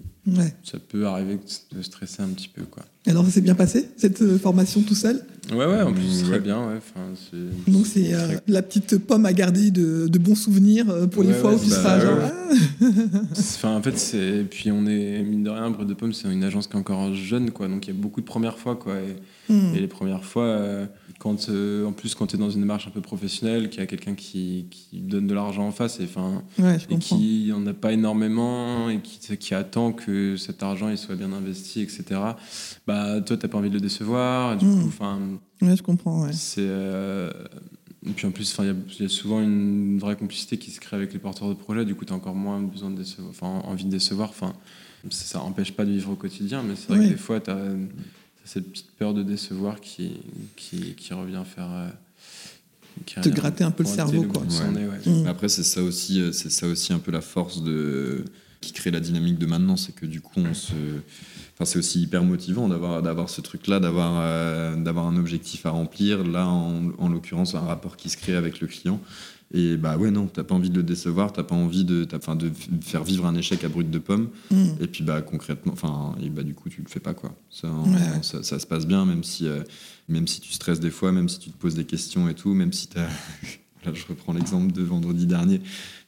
Ça 0.63 0.79
peut 0.79 1.07
arriver 1.07 1.39
de 1.73 1.83
stresser 1.83 2.23
un 2.23 2.29
petit 2.29 2.49
peu, 2.49 2.63
quoi. 2.63 2.85
Alors 3.07 3.25
ça 3.27 3.31
s'est 3.33 3.41
bien 3.43 3.55
passé, 3.55 3.87
cette 3.99 4.23
euh, 4.23 4.39
formation 4.39 4.81
tout 4.81 4.95
seul? 4.95 5.21
Ouais, 5.53 5.67
ouais, 5.67 5.83
en 5.83 5.93
plus, 5.93 6.23
Ouais. 6.23 6.29
très 6.31 6.41
bien, 6.41 6.59
ouais. 6.69 6.79
Enfin, 6.79 7.01
c'est. 7.31 7.71
Donc 7.71 7.87
c'est 7.87 8.15
euh, 8.15 8.37
la 8.49 8.63
petite 8.63 8.97
pomme 8.97 9.27
à 9.27 9.35
garder 9.35 9.71
de, 9.71 10.09
de 10.09 10.19
bons 10.19 10.35
souvenirs 10.35 10.89
euh, 10.89 11.07
pour 11.07 11.23
les 11.23 11.29
Ouais, 11.29 11.35
fois 11.35 11.51
ouais, 11.51 11.57
où 11.57 11.63
tu 11.65 11.69
bah, 11.69 11.77
seras 11.77 12.01
genre... 12.01 12.19
ah 12.23 12.55
Enfin, 13.39 13.77
en 13.77 13.83
fait, 13.83 13.99
c'est. 13.99 14.45
Puis, 14.49 14.71
on 14.73 14.87
est, 14.87 15.23
mine 15.23 15.43
de 15.43 15.51
rien, 15.51 15.69
Brut 15.71 15.87
de 15.87 15.93
Pomme, 15.93 16.15
c'est 16.15 16.33
une 16.33 16.45
agence 16.45 16.67
qui 16.67 16.73
est 16.75 16.79
encore 16.79 17.13
jeune, 17.15 17.51
quoi. 17.51 17.69
Donc, 17.69 17.87
il 17.87 17.95
y 17.95 17.97
a 17.97 18.01
beaucoup 18.01 18.23
de 18.23 18.27
premières 18.27 18.59
fois, 18.59 18.77
quoi. 18.77 18.95
Et, 18.95 19.17
Hmm. 19.53 19.75
et 19.75 19.81
les 19.81 19.89
premières 19.89 20.25
fois, 20.25 20.45
euh, 20.45 20.87
quand, 21.19 21.49
euh, 21.49 21.87
en 21.87 21.93
plus, 21.93 22.15
quand 22.15 22.27
tu 22.27 22.37
es 22.37 22.39
dans 22.39 22.51
une 22.51 22.61
démarche 22.61 22.87
un 22.87 22.91
peu 22.91 23.01
professionnelle, 23.01 23.71
qu'il 23.71 23.81
y 23.81 23.83
a 23.83 23.87
quelqu'un 23.87 24.15
qui, 24.15 24.67
qui 24.71 25.01
donne 25.01 25.27
de 25.27 25.35
l'argent 25.35 25.67
en 25.67 25.71
face, 25.73 26.01
et, 26.01 26.09
Ouais, 26.63 26.79
qui 27.01 27.51
en 27.55 27.67
a 27.67 27.73
pas 27.73 27.93
énormément, 27.93 28.89
et 28.91 29.01
qui, 29.01 29.37
qui 29.37 29.55
attend 29.55 29.93
que 29.93 30.37
cet 30.37 30.63
argent 30.63 30.89
il 30.89 30.99
soit 30.99 31.17
bien 31.17 31.33
investi, 31.33 31.81
etc., 31.81 32.21
bah, 32.87 33.21
toi, 33.21 33.37
tu 33.37 33.49
pas 33.49 33.59
envie 33.59 33.69
de 33.71 33.75
le 33.75 33.81
décevoir. 33.81 34.55
Et 34.55 34.57
du 34.57 34.67
Mm. 34.67 34.91
coup. 34.91 35.05
Ouais, 35.63 35.77
je 35.77 35.83
comprends. 35.83 36.25
Ouais. 36.25 36.33
C'est. 36.33 36.61
euh, 36.61 37.31
Et 38.07 38.11
puis 38.11 38.27
en 38.27 38.33
plus, 38.33 38.53
enfin, 38.53 38.65
il 38.65 38.67
y 38.67 38.71
a- 38.71 38.75
il 38.99 39.03
y, 39.03 39.07
a 39.07 39.09
souvent 39.09 39.41
une 39.41 39.99
vraie 39.99 40.15
complicité 40.17 40.59
qui 40.59 40.71
se 40.71 40.79
crée 40.79 40.95
avec 40.97 41.15
les 41.15 41.19
porteurs 41.19 41.49
de 41.49 41.55
projet. 41.55 41.87
Du 41.87 41.95
coup, 41.95 42.05
tu 42.05 42.13
as 42.13 42.17
encore 42.17 42.35
moins 42.35 42.61
besoin 42.61 42.91
de 42.91 42.97
décevoir, 42.97 43.31
enfin, 43.31 43.63
envie 43.67 43.87
de 43.87 43.91
décevoir. 43.91 44.29
Enfin, 44.29 44.53
ça 45.09 45.39
n'empêche 45.39 45.73
pas 45.73 45.87
de 45.87 45.91
vivre 45.91 46.11
au 46.11 46.15
quotidien, 46.15 46.63
mais 46.63 46.75
c'est 46.77 46.89
vrai 46.89 46.99
Oui. 46.99 47.07
que 47.07 47.11
des 47.13 47.17
fois, 47.19 47.41
tu 47.41 47.51
as 47.51 47.57
cette 48.45 48.71
petite 48.71 48.91
peur 48.99 49.15
de 49.15 49.23
décevoir 49.23 49.81
qui, 49.81 50.13
qui, 50.57 50.95
qui 50.95 51.15
revient 51.15 51.43
faire. 51.45 51.71
euh, 51.71 51.89
qui 53.07 53.21
Te 53.21 53.29
gratter 53.29 53.65
un 53.65 53.71
peu 53.71 53.83
le 53.83 53.89
cerveau, 53.89 54.23
quoi. 54.25 54.43
Ouais. 54.43 54.87
ouais. 54.87 55.23
Mm. 55.23 55.27
Après, 55.27 55.49
c'est 55.49 55.65
ça 55.65 55.83
aussi, 55.83 56.21
euh, 56.21 56.33
c'est 56.33 56.51
ça 56.51 56.67
aussi 56.67 56.93
un 56.93 56.99
peu 56.99 57.11
la 57.11 57.21
force 57.21 57.63
de 57.63 58.25
qui 58.61 58.73
crée 58.73 58.91
la 58.91 59.01
dynamique 59.01 59.39
de 59.39 59.45
maintenant, 59.47 59.77
c'est 59.77 59.95
que 59.95 60.07
du 60.07 60.23
coup, 60.23 60.41
on 60.41 60.55
se, 60.55 60.73
enfin, 61.53 61.67
c'est 61.67 61.79
aussi 61.79 62.01
hyper 62.01 62.23
motivant 62.25 62.67
d'avoir 62.69 63.03
d'avoir 63.03 63.29
ce 63.29 63.43
truc-là, 63.43 63.79
d'avoir 63.79 64.15
euh, 64.23 64.75
d'avoir 64.77 65.07
un 65.07 65.17
objectif 65.19 65.67
à 65.67 65.71
remplir. 65.71 66.25
Là, 66.25 66.47
en, 66.49 66.91
en 66.99 67.09
l'occurrence, 67.11 67.55
un 67.55 67.61
rapport 67.61 67.97
qui 67.99 68.09
se 68.09 68.17
crée 68.17 68.35
avec 68.37 68.61
le 68.61 68.67
client. 68.67 69.01
Et 69.57 69.77
bah 69.77 69.97
ouais, 69.97 70.11
non, 70.11 70.27
t'as 70.27 70.43
pas 70.43 70.55
envie 70.57 70.69
de 70.69 70.75
le 70.75 70.83
décevoir, 70.83 71.33
t'as 71.33 71.45
pas 71.45 71.55
envie 71.55 71.85
de, 71.85 72.05
de 72.05 72.85
faire 72.85 73.05
vivre 73.05 73.25
un 73.25 73.37
échec 73.37 73.63
à 73.63 73.69
brut 73.69 73.89
de 73.89 73.99
pomme. 74.01 74.29
Mm. 74.51 74.65
Et 74.81 74.87
puis 74.89 75.05
bah 75.05 75.23
concrètement, 75.23 75.73
enfin, 75.73 76.17
et 76.21 76.29
bah 76.29 76.43
du 76.43 76.55
coup 76.55 76.69
tu 76.69 76.83
le 76.83 76.89
fais 76.89 76.99
pas 76.99 77.15
quoi. 77.15 77.33
Ça, 77.51 77.69
en- 77.71 77.85
Ouais. 77.93 78.23
ça, 78.23 78.43
ça 78.43 78.59
se 78.59 78.67
passe 78.67 78.85
bien, 78.87 79.05
même 79.07 79.23
si, 79.23 79.47
euh, 79.47 79.63
même 80.09 80.27
si 80.27 80.41
tu 80.41 80.53
stresses 80.53 80.81
des 80.81 80.91
fois, 80.91 81.13
même 81.13 81.29
si 81.29 81.39
tu 81.39 81.51
te 81.51 81.57
poses 81.57 81.77
des 81.77 81.85
questions 81.85 82.29
et 82.29 82.35
tout, 82.35 82.53
même 82.53 82.73
si 82.73 82.89
t'as, 82.89 83.07
là 83.87 83.93
je 83.95 84.05
reprends 84.09 84.33
l'exemple 84.33 84.73
de 84.73 84.83
vendredi 84.83 85.25
dernier, 85.27 85.61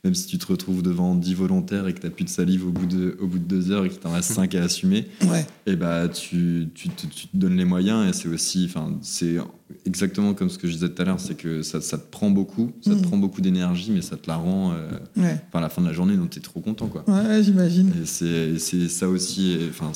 même 0.07 0.15
si 0.15 0.27
tu 0.27 0.39
te 0.39 0.47
retrouves 0.47 0.83
devant 0.83 1.15
10 1.17 1.35
volontaires 1.35 1.87
et 1.89 1.93
que 1.93 2.01
t'as 2.01 2.11
plus 2.11 2.25
de 2.25 2.29
salive 2.31 2.67
au 2.67 2.71
bout 2.71 2.87
de, 2.87 3.17
au 3.21 3.27
bout 3.27 3.39
de 3.39 3.45
deux 3.45 3.71
heures 3.73 3.85
et 3.85 3.89
qu'il 3.89 3.99
t'en 3.99 4.13
reste 4.13 4.31
5 4.33 4.55
à 4.55 4.63
assumer, 4.63 5.07
Ouais. 5.29 5.45
et 5.67 5.75
bah 5.77 6.09
tu, 6.09 6.69
tu, 6.75 6.89
te, 6.89 7.07
tu 7.07 7.27
te 7.27 7.37
donnes 7.37 7.57
les 7.57 7.65
moyens 7.65 8.09
et 8.09 8.13
c'est 8.13 8.29
aussi, 8.29 8.71
c'est 9.03 9.37
exactement 9.85 10.33
comme 10.33 10.49
ce 10.49 10.59
que 10.59 10.69
je 10.69 10.75
disais 10.75 10.89
tout 10.89 11.03
à 11.03 11.05
l'heure, 11.05 11.19
c'est 11.19 11.37
que 11.37 11.63
ça, 11.63 11.81
ça 11.81 11.99
te 11.99 12.09
prend 12.11 12.31
beaucoup, 12.31 12.71
ça 12.81 12.91
te 12.93 12.97
Mhm. 12.97 13.03
prend 13.03 13.17
beaucoup 13.17 13.41
d'énergie, 13.41 13.91
mais 13.91 14.01
ça 14.01 14.17
te 14.17 14.29
la 14.29 14.37
rend, 14.37 14.73
euh, 14.73 14.89
Ouais. 15.17 15.41
à 15.53 15.61
la 15.61 15.69
fin 15.69 15.83
de 15.83 15.89
la 15.89 15.93
journée, 15.93 16.17
donc 16.17 16.31
t'es 16.31 16.41
trop 16.41 16.61
content 16.61 16.87
quoi. 16.87 17.05
Ouais, 17.09 17.43
j'imagine. 17.43 17.91
Et 18.01 18.07
c'est 18.07 18.89
ça 18.89 19.09
aussi. 19.09 19.57
Enfin, 19.71 19.91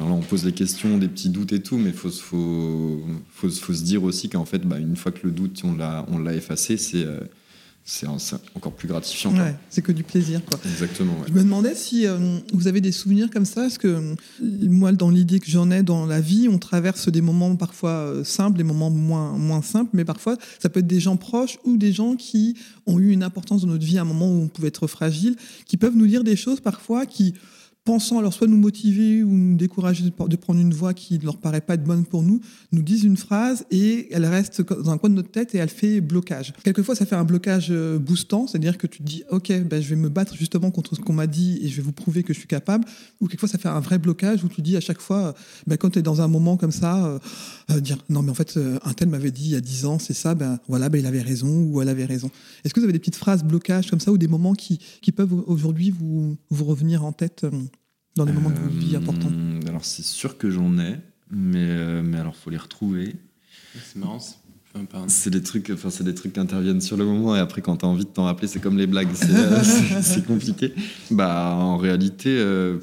là, 0.00 0.10
on 0.12 0.20
pose 0.20 0.44
des 0.44 0.52
questions, 0.52 0.96
des 0.96 1.08
petits 1.08 1.28
doutes 1.28 1.52
et 1.52 1.60
tout, 1.60 1.76
mais 1.76 1.92
faut 1.92 2.10
se- 2.10 2.22
faut 2.22 3.02
faut, 3.30 3.50
se- 3.50 3.60
faut 3.60 3.72
se 3.74 3.82
dire 3.84 4.02
aussi 4.04 4.28
qu'en 4.30 4.44
fait, 4.46 4.66
bah, 4.66 4.78
une 4.78 4.96
fois 4.96 5.12
que 5.12 5.20
le 5.26 5.32
doute 5.32 5.60
on 5.64 5.76
l'a 5.76 6.06
on 6.10 6.18
l'a 6.18 6.34
effacé, 6.34 6.76
c'est 6.78 7.04
euh, 7.04 7.20
c'est 7.92 8.06
en- 8.06 8.20
c'est 8.20 8.36
encore 8.54 8.72
plus 8.72 8.86
gratifiant. 8.86 9.32
Ouais, 9.34 9.56
c'est 9.68 9.82
que 9.82 9.90
du 9.90 10.04
plaisir, 10.04 10.40
quoi. 10.44 10.60
Exactement. 10.64 11.12
ouais. 11.14 11.26
Je 11.28 11.32
me 11.32 11.42
demandais 11.42 11.74
si 11.74 12.06
euh, 12.06 12.38
vous 12.52 12.68
avez 12.68 12.80
des 12.80 12.92
souvenirs 12.92 13.28
comme 13.32 13.44
ça, 13.44 13.62
parce 13.62 13.78
que 13.78 13.88
euh, 13.88 14.14
moi, 14.40 14.92
dans 14.92 15.10
l'idée 15.10 15.40
que 15.40 15.50
j'en 15.50 15.72
ai 15.72 15.82
dans 15.82 16.06
la 16.06 16.20
vie, 16.20 16.46
on 16.48 16.58
traverse 16.58 17.08
des 17.08 17.20
moments 17.20 17.56
parfois 17.56 17.90
euh, 17.90 18.22
simples, 18.24 18.56
des 18.58 18.64
moments 18.64 18.90
moins, 18.90 19.32
moins 19.36 19.60
simples, 19.62 19.90
mais 19.92 20.04
parfois, 20.04 20.36
ça 20.60 20.68
peut 20.68 20.78
être 20.80 20.86
des 20.86 21.00
gens 21.00 21.16
proches 21.16 21.58
ou 21.64 21.76
des 21.76 21.92
gens 21.92 22.14
qui 22.14 22.56
ont 22.86 23.00
eu 23.00 23.10
une 23.10 23.24
importance 23.24 23.62
dans 23.62 23.68
notre 23.68 23.84
vie 23.84 23.98
à 23.98 24.02
un 24.02 24.04
moment 24.04 24.28
où 24.30 24.40
on 24.42 24.46
pouvait 24.48 24.68
être 24.68 24.86
fragile, 24.86 25.34
qui 25.66 25.76
peuvent 25.76 25.96
nous 25.96 26.06
dire 26.06 26.22
des 26.22 26.36
choses 26.36 26.60
parfois 26.60 27.06
qui, 27.06 27.34
pensant 27.90 28.20
alors 28.20 28.32
soit 28.32 28.46
nous 28.46 28.56
motiver 28.56 29.24
ou 29.24 29.30
nous 29.32 29.56
décourager 29.56 30.04
de, 30.04 30.36
prendre 30.36 30.60
une 30.60 30.72
voie 30.72 30.94
qui 30.94 31.18
ne 31.18 31.24
leur 31.24 31.38
paraît 31.38 31.60
pas 31.60 31.74
être 31.74 31.82
bonne 31.82 32.04
pour 32.04 32.22
nous, 32.22 32.40
nous 32.70 32.82
disent 32.82 33.02
une 33.02 33.16
phrase 33.16 33.64
et 33.72 34.06
elle 34.12 34.24
reste 34.26 34.62
dans 34.62 34.90
un 34.90 34.96
coin 34.96 35.10
de 35.10 35.16
notre 35.16 35.32
tête 35.32 35.56
et 35.56 35.58
elle 35.58 35.68
fait 35.68 36.00
blocage. 36.00 36.52
Quelquefois, 36.62 36.94
ça 36.94 37.04
fait 37.04 37.16
un 37.16 37.24
blocage 37.24 37.66
euh, 37.72 37.98
boostant, 37.98 38.46
c'est-à-dire 38.46 38.78
que 38.78 38.86
tu 38.86 38.98
te 38.98 39.02
dis, 39.02 39.24
ok, 39.30 39.64
ben, 39.64 39.82
je 39.82 39.88
vais 39.88 39.96
me 39.96 40.08
battre 40.08 40.36
justement 40.36 40.70
contre 40.70 40.94
ce 40.94 41.00
qu'on 41.00 41.14
m'a 41.14 41.26
dit 41.26 41.58
et 41.64 41.68
je 41.68 41.78
vais 41.78 41.82
vous 41.82 41.90
prouver 41.90 42.22
que 42.22 42.32
je 42.32 42.38
suis 42.38 42.46
capable. 42.46 42.84
Ou 43.20 43.26
quelquefois, 43.26 43.48
ça 43.48 43.58
fait 43.58 43.68
un 43.68 43.80
vrai 43.80 43.98
blocage 43.98 44.44
où 44.44 44.48
tu 44.48 44.62
dis 44.62 44.76
à 44.76 44.80
chaque 44.80 45.00
fois, 45.00 45.18
euh, 45.18 45.32
ben, 45.66 45.76
quand 45.76 45.90
tu 45.90 45.98
es 45.98 46.02
dans 46.02 46.20
un 46.20 46.28
moment 46.28 46.56
comme 46.56 46.70
ça, 46.70 47.18
euh, 47.72 47.80
dire, 47.80 47.98
non, 48.08 48.22
mais 48.22 48.30
en 48.30 48.34
fait, 48.34 48.56
un 48.84 48.92
tel 48.92 49.08
m'avait 49.08 49.32
dit 49.32 49.46
il 49.46 49.50
y 49.50 49.56
a 49.56 49.60
10 49.60 49.86
ans, 49.86 49.98
c'est 49.98 50.14
ça, 50.14 50.36
ben 50.36 50.60
voilà, 50.68 50.88
ben, 50.90 50.98
il 50.98 51.06
avait 51.06 51.22
raison 51.22 51.64
ou 51.64 51.82
elle 51.82 51.88
avait 51.88 52.04
raison. 52.04 52.30
Est-ce 52.64 52.72
que 52.72 52.78
vous 52.78 52.84
avez 52.84 52.92
des 52.92 53.00
petites 53.00 53.16
phrases 53.16 53.42
blocage 53.42 53.90
comme 53.90 53.98
ça 53.98 54.12
ou 54.12 54.18
des 54.18 54.28
moments 54.28 54.54
qui, 54.54 54.78
qui 55.02 55.10
peuvent 55.10 55.34
aujourd'hui 55.48 55.90
vous, 55.90 56.36
vous 56.50 56.64
revenir 56.64 57.04
en 57.04 57.10
tête 57.10 57.46
dans 58.16 58.24
des 58.26 58.32
moments 58.32 58.50
de 58.50 58.56
votre 58.56 58.74
vie 58.74 58.94
Euh, 58.94 58.98
importants 58.98 59.30
Alors, 59.66 59.84
c'est 59.84 60.04
sûr 60.04 60.36
que 60.38 60.50
j'en 60.50 60.78
ai, 60.78 60.96
mais, 61.30 61.58
euh, 61.58 62.02
mais 62.04 62.18
alors, 62.18 62.36
faut 62.36 62.50
les 62.50 62.56
retrouver. 62.56 63.16
C'est 63.84 63.96
marrant. 63.96 64.18
c'est- 65.08 65.30
des 65.30 65.42
trucs, 65.42 65.70
enfin, 65.70 65.90
c'est 65.90 66.04
des 66.04 66.14
trucs 66.14 66.32
qui 66.34 66.40
interviennent 66.40 66.80
sur 66.80 66.96
le 66.96 67.04
moment 67.04 67.34
et 67.36 67.40
après, 67.40 67.60
quand 67.60 67.76
t'as 67.78 67.86
envie 67.88 68.04
de 68.04 68.10
t'en 68.10 68.24
rappeler, 68.24 68.46
c'est 68.48 68.60
comme 68.60 68.78
les 68.78 68.86
blagues, 68.86 69.08
c'est, 69.14 69.30
euh, 69.30 69.62
c'est- 69.64 70.02
c'est 70.02 70.24
compliqué. 70.24 70.72
Bah, 71.10 71.54
en 71.56 71.76
réalité, 71.76 72.28
euh, 72.38 72.78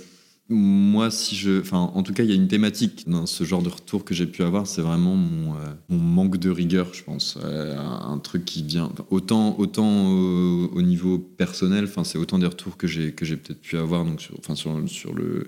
moi, 0.50 1.12
si 1.12 1.36
je, 1.36 1.60
enfin, 1.60 1.92
en 1.94 2.04
tout 2.04 2.14
cas, 2.14 2.24
il 2.24 2.30
y 2.30 2.32
a 2.32 2.36
une 2.36 2.48
thématique 2.48 3.04
dans 3.08 3.26
ce 3.26 3.44
genre 3.44 3.62
de 3.62 3.70
retour 3.70 4.06
que 4.06 4.14
j'ai 4.14 4.26
pu 4.26 4.44
avoir, 4.44 4.66
c'est 4.66 4.82
vraiment 4.82 5.16
mon, 5.16 5.56
euh, 5.56 5.74
manque 5.90 6.38
de 6.38 6.50
rigueur, 6.50 6.94
je 6.94 7.04
pense, 7.04 7.38
Euh, 7.44 7.78
un, 7.78 8.18
truc 8.20 8.46
qui 8.46 8.64
vient 8.64 8.92
autant, 9.10 9.56
autant 9.60 10.08
au, 10.08 10.70
au 10.74 10.82
niveau 10.82 11.20
personnel, 11.20 11.90
c'est 12.04 12.18
autant 12.18 12.40
des 12.40 12.48
retours 12.48 12.78
que 12.78 12.88
j'ai 12.88 13.12
peut-être 13.12 13.62
pu 13.62 13.78
avoir, 13.78 14.06
donc, 14.06 14.30
enfin, 14.40 14.56
sur 14.56 15.14
le 15.14 15.48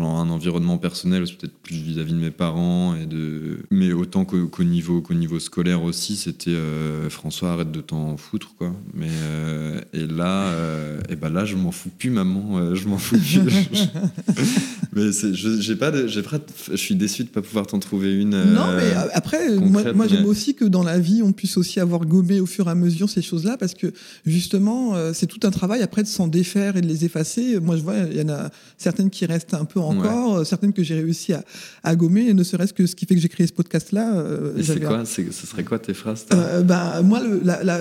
dans 0.00 0.16
un 0.16 0.30
environnement 0.30 0.78
personnel, 0.78 1.24
peut-être 1.24 1.52
plus 1.62 1.76
vis-à-vis 1.76 2.14
de 2.14 2.18
mes 2.18 2.30
parents, 2.30 2.94
et 2.96 3.04
de... 3.04 3.58
mais 3.70 3.92
autant 3.92 4.24
qu'au 4.24 4.64
niveau, 4.64 5.02
qu'au 5.02 5.12
niveau 5.12 5.38
scolaire 5.38 5.82
aussi, 5.82 6.16
c'était 6.16 6.50
euh, 6.50 7.10
François, 7.10 7.52
arrête 7.52 7.70
de 7.70 7.82
t'en 7.82 8.16
foutre, 8.16 8.54
quoi. 8.56 8.72
Mais, 8.94 9.10
euh, 9.10 9.80
et 9.92 10.06
là, 10.06 10.44
euh, 10.44 11.00
et 11.10 11.16
ben 11.16 11.28
là, 11.28 11.44
je 11.44 11.56
m'en 11.56 11.72
fous 11.72 11.90
plus, 11.90 12.08
maman, 12.08 12.56
euh, 12.56 12.74
je 12.74 12.88
m'en 12.88 12.96
fous 12.96 13.18
plus. 13.18 13.38
mais 14.94 15.10
j'ai 15.12 15.76
pas 15.76 15.90
de, 15.90 16.20
pas 16.22 16.38
de- 16.38 16.44
je 16.70 16.76
suis 16.76 16.94
déçu 16.94 17.24
de 17.24 17.28
pas 17.28 17.42
pouvoir 17.42 17.66
t'en 17.66 17.78
trouver 17.78 18.14
une. 18.14 18.30
Non, 18.30 18.72
mais 18.74 18.94
après, 19.12 19.56
moi, 19.56 19.82
concrète, 19.82 19.94
moi, 19.94 20.08
j'aime 20.08 20.24
aussi 20.24 20.54
que 20.54 20.64
dans 20.64 20.82
la 20.82 20.98
vie, 20.98 21.22
on 21.22 21.32
puisse 21.32 21.58
aussi 21.58 21.80
avoir 21.80 22.06
gommé 22.06 22.40
au 22.40 22.46
fur 22.46 22.66
et 22.68 22.70
à 22.70 22.74
mesure 22.74 23.10
ces 23.10 23.20
choses-là, 23.20 23.58
parce 23.58 23.74
que 23.74 23.92
justement, 24.24 24.94
c'est 25.12 25.26
tout 25.26 25.40
un 25.46 25.50
travail 25.50 25.82
après 25.82 26.02
de 26.02 26.08
s'en 26.08 26.28
défaire 26.28 26.78
et 26.78 26.80
de 26.80 26.88
les 26.88 27.04
effacer. 27.04 27.60
Moi, 27.60 27.76
je 27.76 27.82
vois, 27.82 27.96
il 28.10 28.16
y 28.16 28.22
en 28.22 28.30
a 28.30 28.48
certaines 28.78 29.10
qui 29.10 29.26
restent 29.26 29.52
un 29.52 29.66
peu 29.66 29.81
encore, 29.86 30.36
euh, 30.38 30.44
certaines 30.44 30.72
que 30.72 30.82
j'ai 30.82 30.94
réussi 30.94 31.32
à, 31.32 31.44
à 31.82 31.94
gommer, 31.96 32.26
et 32.28 32.34
ne 32.34 32.42
serait-ce 32.42 32.72
que 32.72 32.86
ce 32.86 32.94
qui 32.96 33.06
fait 33.06 33.14
que 33.14 33.20
j'ai 33.20 33.28
créé 33.28 33.46
ce 33.46 33.52
podcast-là. 33.52 34.16
euh, 34.16 34.56
Et 34.56 34.62
c'est 34.62 34.82
un- 34.84 34.86
quoi 34.88 35.04
Ce 35.04 35.46
serait 35.46 35.64
quoi 35.64 35.78
tes 35.78 35.94
phrases 35.94 36.26
euh, 36.32 36.62
bah, 36.62 37.02
moi, 37.02 37.20
le- 37.22 37.40
la- 37.44 37.62
la- 37.64 37.80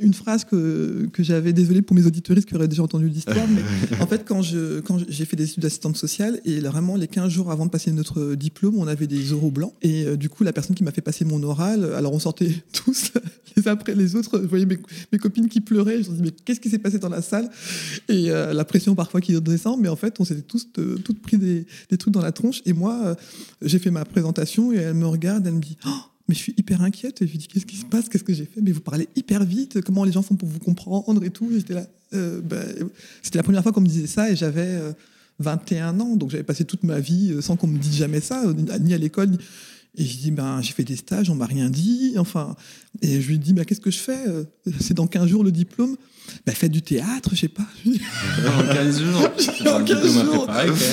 une 0.00 0.14
phrase 0.14 0.44
que, 0.44 1.06
que 1.12 1.22
j'avais, 1.22 1.52
désolé 1.52 1.82
pour 1.82 1.96
mes 1.96 2.06
auditoristes 2.06 2.48
qui 2.48 2.54
auraient 2.54 2.68
déjà 2.68 2.82
entendu 2.82 3.08
l'histoire, 3.08 3.46
mais 3.48 3.62
en 4.00 4.06
fait, 4.06 4.24
quand, 4.26 4.42
je, 4.42 4.80
quand 4.80 4.98
j'ai 5.08 5.24
fait 5.24 5.36
des 5.36 5.44
études 5.44 5.62
d'assistante 5.62 5.96
sociale, 5.96 6.40
et 6.44 6.60
là, 6.60 6.70
vraiment, 6.70 6.96
les 6.96 7.08
15 7.08 7.30
jours 7.30 7.50
avant 7.50 7.66
de 7.66 7.70
passer 7.70 7.90
notre 7.92 8.34
diplôme, 8.34 8.76
on 8.78 8.86
avait 8.86 9.06
des 9.06 9.32
oraux 9.32 9.50
blancs. 9.50 9.72
Et 9.82 10.04
euh, 10.06 10.16
du 10.16 10.28
coup, 10.28 10.44
la 10.44 10.52
personne 10.52 10.76
qui 10.76 10.84
m'a 10.84 10.92
fait 10.92 11.00
passer 11.00 11.24
mon 11.24 11.42
oral, 11.42 11.84
alors 11.94 12.12
on 12.12 12.18
sortait 12.18 12.50
tous 12.72 13.12
les 13.56 13.66
uns 13.68 13.72
après 13.72 13.94
les 13.94 14.14
autres. 14.16 14.40
Je 14.42 14.46
voyais 14.46 14.66
mes, 14.66 14.78
mes 15.12 15.18
copines 15.18 15.48
qui 15.48 15.60
pleuraient. 15.60 16.02
Je 16.02 16.08
me 16.10 16.14
disais, 16.16 16.22
mais 16.24 16.30
qu'est-ce 16.44 16.60
qui 16.60 16.70
s'est 16.70 16.78
passé 16.78 16.98
dans 16.98 17.08
la 17.08 17.22
salle? 17.22 17.48
Et 18.08 18.30
euh, 18.30 18.52
la 18.52 18.64
pression 18.64 18.94
parfois 18.94 19.20
qui 19.20 19.38
descend, 19.40 19.80
mais 19.80 19.88
en 19.88 19.96
fait, 19.96 20.14
on 20.20 20.24
s'était 20.24 20.42
tous 20.42 20.66
euh, 20.78 20.96
toutes 21.04 21.20
pris 21.20 21.36
des, 21.40 21.66
trucs 21.98 22.14
dans 22.14 22.22
la 22.22 22.32
tronche. 22.32 22.62
Et 22.66 22.72
moi, 22.72 23.00
euh, 23.04 23.14
j'ai 23.62 23.78
fait 23.78 23.90
ma 23.90 24.04
présentation 24.04 24.72
et 24.72 24.76
elle 24.76 24.94
me 24.94 25.06
regarde, 25.06 25.46
elle 25.46 25.54
me 25.54 25.60
dit, 25.60 25.76
Oh, 25.86 25.90
mais 26.28 26.34
je 26.34 26.40
suis 26.40 26.54
hyper 26.56 26.82
inquiète. 26.82 27.22
Et 27.22 27.26
je 27.26 27.32
lui 27.32 27.38
dis, 27.38 27.48
qu'est-ce 27.48 27.66
qui 27.66 27.76
se 27.76 27.84
passe? 27.84 28.08
Qu'est-ce 28.08 28.22
que 28.24 28.32
j'ai 28.32 28.44
fait? 28.44 28.60
Mais 28.60 28.70
vous 28.72 28.80
parlez 28.80 29.08
hyper 29.16 29.44
vite. 29.44 29.80
Comment 29.82 30.04
les 30.04 30.12
gens 30.12 30.22
font 30.22 30.36
pour 30.36 30.48
vous 30.48 30.60
comprendre 30.60 31.24
et 31.24 31.30
tout? 31.30 31.48
J'étais 31.52 31.74
là. 31.74 31.86
euh, 32.14 32.40
ben, 32.40 32.62
C'était 33.22 33.38
la 33.38 33.42
première 33.42 33.62
fois 33.64 33.72
qu'on 33.72 33.80
me 33.80 33.88
disait 33.88 34.06
ça 34.06 34.30
et 34.30 34.36
j'avais 34.36 34.60
euh, 34.66 34.92
21 35.40 35.98
ans. 36.00 36.16
Donc 36.16 36.30
j'avais 36.30 36.44
passé 36.44 36.64
toute 36.64 36.84
ma 36.84 37.00
vie 37.00 37.32
euh, 37.32 37.40
sans 37.40 37.56
qu'on 37.56 37.66
me 37.66 37.78
dise 37.78 37.96
jamais 37.96 38.20
ça, 38.20 38.44
euh, 38.46 38.54
ni 38.78 38.94
à 38.94 38.98
l'école. 38.98 39.30
Et 39.96 40.04
je 40.04 40.18
dis, 40.18 40.30
ben, 40.30 40.62
j'ai 40.62 40.72
fait 40.72 40.84
des 40.84 40.94
stages, 40.94 41.30
on 41.30 41.34
m'a 41.34 41.46
rien 41.46 41.68
dit. 41.68 42.14
Enfin, 42.16 42.54
et 43.02 43.20
je 43.20 43.28
lui 43.28 43.38
dis, 43.40 43.52
ben, 43.52 43.64
qu'est-ce 43.64 43.80
que 43.80 43.90
je 43.90 43.98
fais? 43.98 44.28
Euh, 44.28 44.44
C'est 44.80 44.94
dans 44.94 45.08
15 45.08 45.26
jours 45.26 45.42
le 45.42 45.50
diplôme. 45.50 45.96
Bah, 46.46 46.52
faites 46.52 46.72
du 46.72 46.82
théâtre, 46.82 47.30
je 47.32 47.40
sais 47.40 47.48
pas. 47.48 47.66
en 47.86 48.74
15 48.74 49.02
jours. 49.02 49.30
en 49.72 49.84
15 49.84 50.24
jours. 50.24 50.46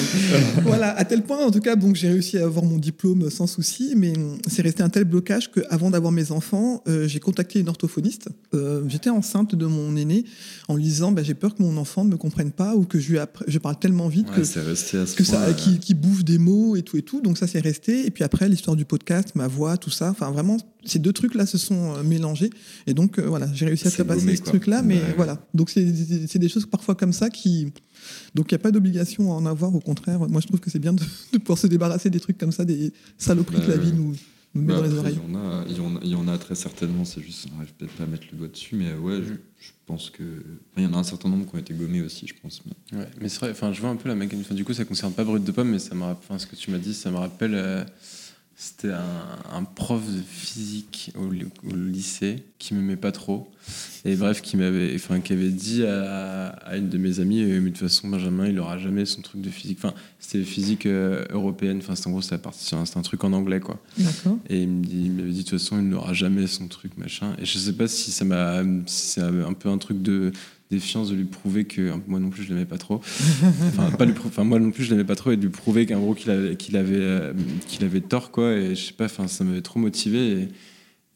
voilà, 0.64 0.98
à 0.98 1.06
tel 1.06 1.24
point, 1.24 1.46
en 1.46 1.52
tout 1.52 1.60
cas, 1.60 1.76
donc 1.76 1.96
j'ai 1.96 2.10
réussi 2.10 2.38
à 2.38 2.46
avoir 2.46 2.66
mon 2.66 2.78
diplôme 2.78 3.30
sans 3.30 3.48
souci, 3.48 3.94
mais 3.96 4.14
c'est 4.48 4.62
resté 4.62 4.84
un 4.84 4.90
tel 4.90 5.04
blocage 5.06 5.52
qu'avant 5.52 5.90
d'avoir 5.90 6.12
mes 6.12 6.32
enfants, 6.32 6.84
euh, 6.88 7.08
j'ai 7.08 7.20
contacté 7.20 7.60
une 7.60 7.70
orthophoniste. 7.70 8.30
Euh, 8.54 8.84
j'étais 8.88 9.10
enceinte 9.10 9.56
de 9.56 9.66
mon 9.66 9.96
aîné 9.96 10.26
en 10.68 10.76
lui 10.76 10.84
disant 10.84 11.12
bah, 11.12 11.24
j'ai 11.24 11.34
peur 11.34 11.56
que 11.56 11.64
mon 11.64 11.78
enfant 11.78 12.04
ne 12.04 12.12
me 12.12 12.18
comprenne 12.18 12.52
pas 12.52 12.76
ou 12.76 12.86
que 12.86 13.00
je, 13.00 13.12
lui 13.12 13.20
je 13.48 13.60
parle 13.60 13.78
tellement 13.80 14.08
vite 14.08 14.28
que, 14.32 14.42
que 14.42 15.24
ça, 15.24 15.54
qui, 15.54 15.80
qui 15.80 15.94
bouffe 15.94 16.24
des 16.24 16.38
mots 16.38 16.76
et 16.76 16.82
tout 16.82 16.98
et 16.98 17.02
tout. 17.02 17.22
Donc 17.22 17.38
ça, 17.38 17.48
c'est 17.48 17.60
resté. 17.60 18.06
Et 18.06 18.12
puis 18.12 18.24
après, 18.24 18.50
l'histoire 18.50 18.76
du 18.76 18.86
podcast, 18.86 19.30
ma 19.36 19.48
voix, 19.48 19.78
tout 19.78 19.90
ça. 19.90 20.10
Enfin, 20.10 20.32
vraiment, 20.32 20.58
ces 20.88 21.00
deux 21.00 21.14
trucs-là 21.14 21.46
se 21.46 21.58
sont 21.58 21.96
euh, 21.96 22.04
mélangés. 22.04 22.50
Et 22.86 22.94
donc, 22.94 23.20
voilà, 23.20 23.48
j'ai 23.54 23.66
réussi 23.66 23.88
à 23.88 23.92
faire 23.92 24.06
passer 24.06 24.36
ce 24.36 24.44
truc-là. 24.44 24.82
Mais 24.82 25.02
voilà. 25.16 25.40
Donc, 25.54 25.70
c'est 25.70 26.40
des 26.40 26.50
choses 26.50 26.66
parfois 26.66 26.96
comme 26.96 27.14
ça 27.14 27.30
qui. 27.30 27.72
Donc, 28.36 28.52
il 28.52 28.56
n'y 28.56 28.62
a 28.62 28.64
pas 28.64 28.72
d'obligation 28.72 29.32
à 29.32 29.36
en 29.36 29.46
avoir. 29.46 29.74
Au 29.76 29.80
contraire, 29.80 30.20
moi, 30.20 30.42
je 30.42 30.48
trouve 30.48 30.60
que 30.60 30.70
c'est 30.70 30.80
bien 30.80 30.94
de, 30.94 31.04
pouvoir 31.40 31.58
se 31.58 31.68
débarrasser 31.68 32.10
des 32.10 32.20
trucs 32.20 32.38
comme 32.38 32.52
ça, 32.52 32.66
des 32.66 32.94
saloperies 33.18 33.62
que 33.62 33.72
la 33.72 33.78
vie 33.78 33.94
nous, 33.94 34.14
nous 34.54 34.62
met 34.62 34.74
bah, 34.74 34.80
dans 34.80 34.86
les 34.86 34.94
oreilles. 34.94 35.20
Il 35.28 35.34
y, 35.34 35.36
en 35.36 35.40
a, 35.40 35.66
il, 35.68 35.78
y 35.78 35.80
en 35.80 35.96
a, 35.96 36.00
il 36.04 36.10
y 36.10 36.16
en 36.16 36.28
a 36.28 36.38
très 36.38 36.56
certainement. 36.56 37.06
C'est 37.06 37.22
juste, 37.22 37.48
on 37.52 37.58
n'arrive 37.58 37.74
peut-être 37.74 37.94
pas 37.94 38.04
à 38.04 38.08
mettre 38.08 38.28
le 38.32 38.38
doigt 38.38 38.48
dessus. 38.48 38.76
Mais 38.76 38.94
ouais, 38.94 39.22
je, 39.24 39.72
pense 39.86 40.10
que. 40.10 40.24
il 40.78 40.84
y 40.84 40.86
en 40.86 40.94
a 40.94 40.98
un 40.98 41.04
certain 41.04 41.30
nombre 41.30 41.46
qui 41.50 41.56
ont 41.56 41.60
été 41.60 41.74
gommés 41.74 42.02
aussi, 42.02 42.28
je 42.28 42.34
pense. 42.42 42.62
Mais, 42.66 43.00
ouais, 43.00 43.08
mais 43.22 43.30
c'est 43.30 43.40
vrai, 43.40 43.52
enfin, 43.52 43.72
je 43.74 43.82
vois 43.82 43.90
un 43.90 43.96
peu 43.96 44.10
la 44.10 44.16
mécanique. 44.16 44.52
du 44.54 44.66
coup, 44.66 44.74
ça 44.74 44.84
ne 44.84 44.88
concerne 44.88 45.14
pas 45.14 45.24
Brut 45.24 45.44
de 45.44 45.52
Pomme, 45.52 45.70
mais 45.70 45.80
ça 45.80 45.96
me 45.96 46.04
rappelle, 46.04 46.40
ce 46.40 46.48
que 46.48 46.56
tu 46.56 46.72
m'as 46.72 46.80
dit, 46.80 46.94
ça 46.94 47.12
me 47.12 47.18
rappelle. 47.18 47.56
Euh, 47.56 47.84
c'était 48.60 48.90
un, 48.90 49.64
prof 49.66 50.02
de 50.12 50.20
physique 50.20 51.12
au, 51.16 51.30
lycée 51.76 52.44
qui 52.58 52.74
m'aimait 52.74 52.96
pas 52.96 53.12
trop. 53.12 53.52
Et 54.04 54.16
bref, 54.16 54.42
qui 54.42 54.58
m'avait, 54.58 54.96
enfin, 54.96 55.22
qui 55.22 55.34
avait 55.34 55.52
dit 55.52 55.86
à, 55.86 56.76
une 56.76 56.90
de 56.90 56.98
mes 56.98 57.20
amies, 57.20 57.44
euh, 57.44 57.62
mais 57.62 57.70
de 57.70 57.78
toute 57.78 57.88
façon, 57.88 58.08
Benjamin, 58.08 58.48
il 58.48 58.58
aura 58.58 58.80
jamais 58.80 59.06
son 59.06 59.22
truc 59.22 59.42
de 59.42 59.52
physique. 59.52 59.78
Enfin, 59.80 59.94
c'était 60.18 60.44
physique 60.44 60.88
euh, 60.88 61.24
européenne. 61.30 61.78
Enfin, 61.88 61.94
en 62.08 62.12
gros, 62.12 62.24
c'est 62.24 62.36
un 62.74 63.02
truc 63.04 63.24
en 63.24 63.34
anglais, 63.34 63.60
quoi. 63.60 63.80
D'accord. 64.00 64.40
Et 64.50 64.64
il, 64.64 64.92
il 64.92 65.12
m'avait 65.12 65.30
dit, 65.30 65.44
de 65.44 65.50
toute 65.50 65.60
façon, 65.60 65.78
il 65.78 65.90
n'aura 65.90 66.14
jamais 66.14 66.48
son 66.48 66.68
truc, 66.68 66.98
machin. 66.98 67.36
Et 67.40 67.46
je 67.46 67.60
sais 67.60 67.74
pas 67.74 67.88
si 67.88 68.10
ça 68.10 68.26
m'a, 68.26 68.64
si 68.88 69.06
c'est 69.06 69.22
un 69.22 69.54
peu 69.54 69.70
un 69.70 69.78
truc 69.78 70.02
de, 70.02 70.32
défiance 70.70 71.10
de 71.10 71.16
lui 71.16 71.26
prouver 71.26 71.66
que 71.66 71.94
moi 72.08 72.20
non 72.20 72.30
plus 72.30 72.44
je 72.44 72.50
l'aimais 72.50 72.66
pas 72.66 72.78
trop. 72.78 73.02
Enfin, 73.68 73.90
pas 73.92 74.06
lui 74.06 74.14
enfin 74.26 74.44
moi 74.44 74.60
non 74.60 74.72
plus 74.72 74.84
je 74.84 74.92
l'aimais 74.92 75.06
pas 75.06 75.16
trop 75.16 75.32
et 75.32 75.38
de 75.38 75.44
lui 75.44 75.50
prouver 75.50 75.86
qu'en 75.86 76.00
gros 76.00 76.14
qu'il 76.14 76.30
avait 76.32 76.56
qu'il 76.56 76.76
avait 76.76 76.96
euh, 77.00 77.34
qu'il 77.68 77.86
avait 77.86 78.02
tort 78.02 78.32
quoi 78.32 78.54
et 78.54 78.76
je 78.76 78.88
sais 78.88 78.94
pas 78.94 79.06
enfin 79.06 79.28
ça 79.28 79.44
m'avait 79.44 79.62
trop 79.62 79.80
motivé 79.80 80.50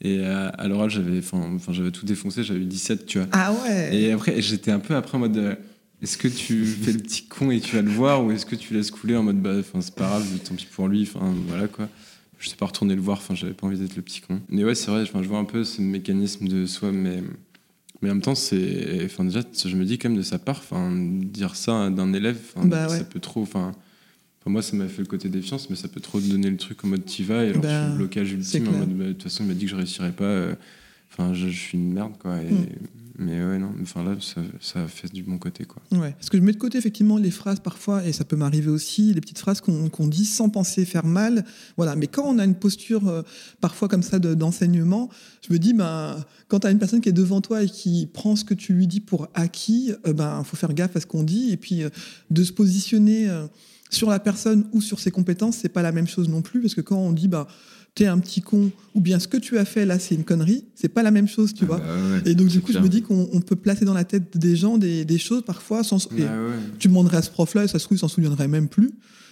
et, 0.01 0.13
et 0.13 0.25
à, 0.25 0.67
l'oral 0.67 0.89
j'avais 0.89 1.19
enfin 1.19 1.57
j'avais 1.71 1.91
tout 1.91 2.05
défoncé 2.05 2.43
j'avais 2.43 2.61
eu 2.61 2.65
17 2.65 3.05
tu 3.05 3.19
vois. 3.19 3.27
Ah 3.31 3.53
ouais. 3.53 3.95
Et 3.95 4.11
après 4.11 4.41
j'étais 4.41 4.71
un 4.71 4.79
peu 4.79 4.95
après 4.95 5.17
en 5.17 5.19
mode 5.19 5.37
euh, 5.37 5.55
est-ce 6.01 6.17
que 6.17 6.27
tu 6.27 6.65
fais 6.65 6.93
le 6.93 6.99
petit 6.99 7.25
con 7.25 7.51
et 7.51 7.59
tu 7.59 7.75
vas 7.75 7.81
le 7.81 7.91
voir 7.91 8.23
ou 8.23 8.31
est-ce 8.31 8.45
que 8.45 8.55
tu 8.55 8.73
laisses 8.73 8.91
couler 8.91 9.15
en 9.15 9.23
mode 9.23 9.41
bah 9.41 9.55
enfin 9.59 9.81
c'est 9.81 9.95
pas 9.95 10.07
grave 10.07 10.25
tant 10.47 10.55
pis 10.55 10.67
pour 10.71 10.87
lui 10.87 11.03
enfin 11.03 11.33
voilà 11.47 11.67
quoi. 11.67 11.89
Je 12.39 12.49
sais 12.49 12.55
pas 12.55 12.65
retourner 12.65 12.95
le 12.95 13.01
voir 13.01 13.17
enfin 13.17 13.35
j'avais 13.35 13.53
pas 13.53 13.67
envie 13.67 13.77
d'être 13.77 13.95
le 13.95 14.01
petit 14.01 14.21
con. 14.21 14.39
Mais 14.49 14.63
ouais 14.63 14.75
c'est 14.75 14.89
vrai 14.89 15.05
je 15.05 15.27
vois 15.27 15.39
un 15.39 15.45
peu 15.45 15.63
ce 15.63 15.81
mécanisme 15.81 16.47
de 16.47 16.65
soi 16.65 16.91
mais 16.91 17.21
mais 18.01 18.09
en 18.09 18.13
même 18.13 18.21
temps, 18.21 18.35
c'est, 18.35 19.01
enfin 19.05 19.25
déjà, 19.25 19.41
je 19.65 19.75
me 19.75 19.85
dis 19.85 19.97
quand 19.97 20.09
même 20.09 20.17
de 20.17 20.23
sa 20.23 20.39
part, 20.39 20.57
enfin 20.57 20.91
dire 20.91 21.55
ça 21.55 21.89
d'un 21.89 22.13
élève, 22.13 22.39
bah 22.63 22.89
ça 22.89 23.03
peut 23.03 23.19
trop, 23.19 23.41
enfin. 23.43 23.73
moi, 24.45 24.61
ça 24.61 24.75
m'a 24.75 24.87
fait 24.87 25.01
le 25.01 25.07
côté 25.07 25.29
défiance, 25.29 25.69
mais 25.69 25.75
ça 25.75 25.87
peut 25.87 25.99
trop 25.99 26.19
donner 26.19 26.49
le 26.49 26.57
truc 26.57 26.83
en 26.83 26.87
mode 26.87 27.05
t'y 27.05 27.23
vas, 27.23 27.43
et 27.43 27.49
alors 27.49 27.61
bah, 27.61 27.83
je 27.83 27.89
suis 27.89 27.97
blocage 27.97 28.31
ultime, 28.31 28.67
en 28.69 28.71
mode 28.71 28.97
bah, 28.97 29.05
de 29.05 29.11
toute 29.13 29.23
façon, 29.23 29.43
il 29.43 29.47
m'a 29.47 29.53
dit 29.53 29.65
que 29.65 29.71
je 29.71 29.75
réussirais 29.75 30.13
pas, 30.13 30.23
euh, 30.23 30.55
enfin, 31.11 31.33
je, 31.33 31.47
suis 31.47 31.77
une 31.77 31.93
merde, 31.93 32.13
quoi. 32.19 32.37
Et, 32.41 32.51
mm. 32.51 32.65
Mais 33.21 33.33
ouais, 33.45 33.59
non, 33.59 33.71
enfin 33.83 34.03
là, 34.03 34.15
ça, 34.19 34.41
ça, 34.59 34.87
fait 34.87 35.13
du 35.13 35.21
bon 35.21 35.37
côté, 35.37 35.65
quoi. 35.65 35.81
Ouais, 35.91 36.11
parce 36.13 36.29
que 36.29 36.37
je 36.37 36.41
mets 36.41 36.53
de 36.53 36.57
côté 36.57 36.79
effectivement 36.79 37.17
les 37.17 37.29
phrases 37.29 37.59
parfois, 37.59 38.03
et 38.03 38.13
ça 38.13 38.25
peut 38.25 38.35
m'arriver 38.35 38.71
aussi, 38.71 39.13
les 39.13 39.21
petites 39.21 39.37
phrases 39.37 39.61
qu'on 39.61 40.07
dit 40.07 40.25
sans 40.25 40.49
penser 40.49 40.85
faire 40.85 41.05
mal. 41.05 41.45
Voilà, 41.77 41.95
mais 41.95 42.07
quand 42.07 42.23
on 42.23 42.39
a 42.39 42.45
une 42.45 42.55
posture 42.55 43.07
euh, 43.07 43.21
parfois 43.61 43.87
comme 43.87 44.01
ça 44.01 44.17
d'enseignement, 44.17 45.09
je 45.47 45.53
me 45.53 45.59
dis, 45.59 45.73
ben, 45.73 46.17
quand 46.47 46.61
tu 46.61 46.67
as 46.67 46.71
une 46.71 46.79
personne 46.79 46.99
qui 46.99 47.09
est 47.09 47.13
devant 47.13 47.41
toi 47.41 47.61
et 47.61 47.67
qui 47.67 48.09
prend 48.11 48.35
ce 48.35 48.43
que 48.43 48.55
tu 48.55 48.73
lui 48.73 48.87
dis 48.87 49.01
pour 49.01 49.27
acquis, 49.35 49.93
euh, 50.07 50.13
ben, 50.13 50.43
faut 50.43 50.57
faire 50.57 50.73
gaffe 50.73 50.95
à 50.95 50.99
ce 50.99 51.05
qu'on 51.05 51.23
dit, 51.23 51.51
et 51.51 51.57
puis 51.57 51.83
euh, 51.83 51.89
de 52.31 52.43
se 52.43 52.51
positionner 52.51 53.29
sur 53.91 54.09
la 54.09 54.19
personne 54.19 54.65
ou 54.73 54.81
sur 54.81 54.99
ses 54.99 55.11
compétences, 55.11 55.57
c'est 55.57 55.69
pas 55.69 55.83
la 55.83 55.91
même 55.91 56.07
chose 56.07 56.27
non 56.27 56.41
plus, 56.41 56.59
parce 56.59 56.73
que 56.73 56.81
quand 56.81 56.97
on 56.97 57.11
dit, 57.11 57.27
bah, 57.27 57.47
t'es 57.95 58.05
un 58.05 58.19
petit 58.19 58.41
con, 58.41 58.71
ou 58.95 59.01
bien 59.01 59.19
ce 59.19 59.27
que 59.27 59.37
tu 59.37 59.57
as 59.57 59.65
fait 59.65 59.85
là, 59.85 59.99
c'est 59.99 60.15
une 60.15 60.23
connerie, 60.23 60.65
c'est 60.75 60.89
pas 60.89 61.03
la 61.03 61.11
même 61.11 61.27
chose, 61.27 61.53
tu 61.53 61.63
ah 61.65 61.67
vois. 61.67 61.77
Bah 61.77 62.19
et 62.25 62.35
donc, 62.35 62.47
du 62.47 62.61
coup, 62.61 62.71
je 62.71 62.79
me 62.79 62.87
dis 62.87 63.01
qu'on 63.01 63.41
peut 63.45 63.55
placer 63.55 63.85
dans 63.85 63.93
la 63.93 64.05
tête 64.05 64.37
des 64.37 64.55
gens 64.55 64.77
des, 64.77 65.05
des 65.05 65.17
choses 65.17 65.43
parfois 65.43 65.83
sans. 65.83 66.07
Bah 66.09 66.23
tu 66.79 66.87
demanderais 66.87 67.17
à 67.17 67.21
ce 67.21 67.29
prof-là, 67.29 67.65
et 67.65 67.67
ça 67.67 67.79
se 67.79 67.85
trouve, 67.85 67.97
il 67.97 67.99
s'en 67.99 68.07
souviendrait 68.07 68.47
même 68.47 68.67
plus. 68.67 68.91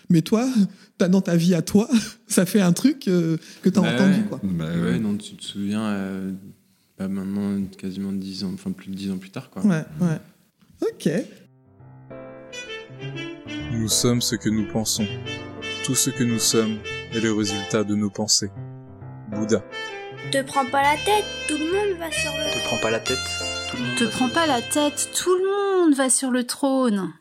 Mais 0.10 0.22
toi, 0.22 0.50
as, 1.00 1.08
dans 1.08 1.22
ta 1.22 1.36
vie 1.36 1.54
à 1.54 1.62
toi, 1.62 1.88
ça 2.28 2.46
fait 2.46 2.62
un 2.62 2.74
truc 2.74 3.08
euh, 3.08 3.38
que 3.62 3.70
tu 3.70 3.80
as 3.80 3.82
bah 3.82 3.94
entendu. 3.94 4.24
Quoi. 4.24 4.40
Bah 4.44 4.66
ouais, 4.66 5.00
non, 5.00 5.16
tu 5.16 5.36
te 5.36 5.44
souviens, 5.44 5.86
euh, 5.86 6.32
maintenant, 7.00 7.62
quasiment 7.78 8.12
10 8.12 8.44
ans, 8.44 8.52
enfin 8.54 8.72
plus 8.72 8.90
de 8.90 8.96
10 8.96 9.12
ans 9.12 9.18
plus 9.18 9.30
tard. 9.30 9.50
Quoi. 9.50 9.66
Ouais, 9.66 9.86
ouais. 10.02 10.20
Ok. 10.82 11.10
Nous 13.72 13.88
sommes 13.88 14.22
ce 14.22 14.36
que 14.36 14.50
nous 14.50 14.68
pensons. 14.72 15.06
Tout 15.86 15.96
ce 15.96 16.10
que 16.10 16.24
nous 16.24 16.40
sommes 16.40 16.78
est 17.14 17.20
le 17.20 17.34
résultat 17.34 17.84
de 17.84 17.96
nos 17.96 18.10
pensées. 18.10 18.52
Bouddha. 19.32 19.64
Te 20.32 20.42
prends 20.44 20.66
pas 20.66 20.82
la 20.82 20.96
tête, 20.98 21.26
tout 21.48 21.58
le 21.58 21.66
monde 21.66 21.98
va 22.00 22.12
sur 22.12 22.32
le 22.32 22.54
Te 22.54 22.66
prends 22.66 22.78
pas 22.78 22.92
la 22.92 23.00
tête, 23.00 23.18
tout 23.70 23.78
le 23.78 23.84
monde 23.84 23.98
Te 23.98 24.04
prends 24.06 24.30
pas 24.30 24.48
la 24.48 24.62
tête, 24.62 25.10
tout 25.16 25.36
le 25.36 25.86
monde 25.86 25.96
va 25.96 26.10
sur 26.10 26.30
le 26.30 26.44
trône. 26.44 27.14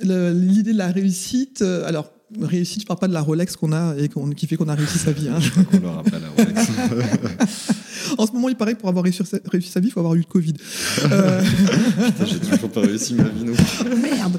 L'idée 0.00 0.72
de 0.72 0.78
la 0.78 0.88
réussite, 0.88 1.62
euh, 1.62 1.86
alors 1.86 2.10
réussite, 2.40 2.82
je 2.82 2.86
parle 2.86 2.98
pas 2.98 3.08
de 3.08 3.12
la 3.12 3.20
Rolex 3.20 3.54
qu'on 3.56 3.72
a 3.72 3.94
et 3.96 4.08
qui 4.34 4.46
fait 4.46 4.56
qu'on 4.56 4.68
a 4.68 4.74
réussi 4.74 4.98
sa 4.98 5.12
vie. 5.12 5.28
Hein. 5.28 5.38
on 5.72 5.78
leur 5.78 5.96
rappelle 5.96 6.22
la 6.22 6.30
Rolex. 6.30 6.70
en 8.18 8.26
ce 8.26 8.32
moment, 8.32 8.48
il 8.48 8.56
paraît 8.56 8.74
que 8.74 8.80
pour 8.80 8.88
avoir 8.88 9.04
réussi 9.04 9.22
sa, 9.24 9.38
réussi 9.50 9.70
sa 9.70 9.80
vie, 9.80 9.88
il 9.88 9.90
faut 9.90 10.00
avoir 10.00 10.14
eu 10.14 10.18
le 10.18 10.24
Covid. 10.24 10.54
Euh... 11.10 11.42
J'ai 12.26 12.38
toujours 12.38 12.70
pas 12.70 12.80
réussi 12.80 13.14
ma 13.14 13.24
vie, 13.24 13.44
non 13.44 13.52
Merde 14.02 14.38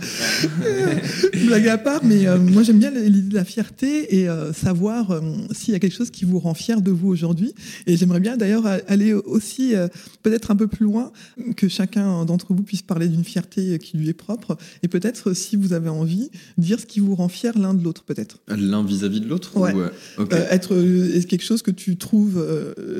Blague 1.47 1.67
à 1.67 1.77
part, 1.77 2.03
mais 2.03 2.27
euh, 2.27 2.37
moi 2.37 2.63
j'aime 2.63 2.79
bien 2.79 2.91
l'idée 2.91 3.29
de 3.29 3.35
la 3.35 3.45
fierté 3.45 4.19
et 4.19 4.29
euh, 4.29 4.53
savoir 4.53 5.11
euh, 5.11 5.21
s'il 5.51 5.73
y 5.73 5.75
a 5.75 5.79
quelque 5.79 5.95
chose 5.95 6.09
qui 6.09 6.25
vous 6.25 6.39
rend 6.39 6.53
fier 6.53 6.81
de 6.81 6.91
vous 6.91 7.07
aujourd'hui. 7.07 7.53
Et 7.87 7.97
j'aimerais 7.97 8.19
bien 8.19 8.37
d'ailleurs 8.37 8.65
aller 8.87 9.13
aussi 9.13 9.73
peut-être 10.23 10.51
un 10.51 10.55
peu 10.55 10.67
plus 10.67 10.85
loin, 10.85 11.11
que 11.55 11.67
chacun 11.67 12.25
d'entre 12.25 12.53
vous 12.53 12.63
puisse 12.63 12.81
parler 12.81 13.07
d'une 13.07 13.23
fierté 13.23 13.79
qui 13.79 13.97
lui 13.97 14.09
est 14.09 14.13
propre 14.13 14.57
et 14.83 14.87
peut-être, 14.87 15.33
si 15.33 15.55
vous 15.55 15.73
avez 15.73 15.89
envie, 15.89 16.29
dire 16.57 16.79
ce 16.79 16.85
qui 16.85 16.99
vous 16.99 17.15
rend 17.15 17.27
fier 17.27 17.57
l'un 17.57 17.73
de 17.73 17.83
l'autre, 17.83 18.03
peut-être. 18.03 18.39
L'un 18.47 18.83
vis-à-vis 18.83 19.21
de 19.21 19.27
l'autre 19.27 19.53
Ouais. 19.55 19.73
être 20.51 20.75
quelque 21.25 21.43
chose 21.43 21.61
que 21.61 21.71
tu 21.71 21.97
trouves 21.97 22.43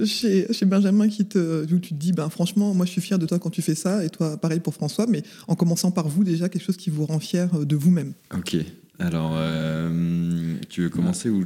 chez 0.06 0.48
chez 0.56 0.66
Benjamin 0.66 1.08
qui 1.08 1.26
te, 1.26 1.64
où 1.72 1.80
tu 1.80 1.90
te 1.90 2.00
dis, 2.00 2.14
ben, 2.14 2.30
franchement, 2.30 2.74
moi 2.74 2.86
je 2.86 2.92
suis 2.92 3.02
fier 3.02 3.20
de 3.20 3.26
toi 3.26 3.40
quand 3.40 3.50
tu 3.50 3.62
fais 3.62 3.76
ça, 3.76 4.04
et 4.04 4.10
toi 4.10 4.38
pareil 4.38 4.60
pour 4.60 4.74
François, 4.74 5.06
mais 5.08 5.24
en 5.48 5.56
commençant 5.56 5.92
par 5.92 6.08
vous 6.08 6.24
déjà, 6.24 6.50
quelque 6.50 6.64
chose 6.64 6.78
qui 6.78 6.90
vous 6.90 7.06
rend 7.06 7.20
fier 7.20 7.50
euh, 7.54 7.66
de 7.66 7.76
vous-même. 7.76 8.14
Ok, 8.34 8.58
alors 9.00 9.34
euh, 9.36 10.56
tu 10.70 10.82
veux 10.84 10.90
commencer 10.90 11.30
ou, 11.30 11.44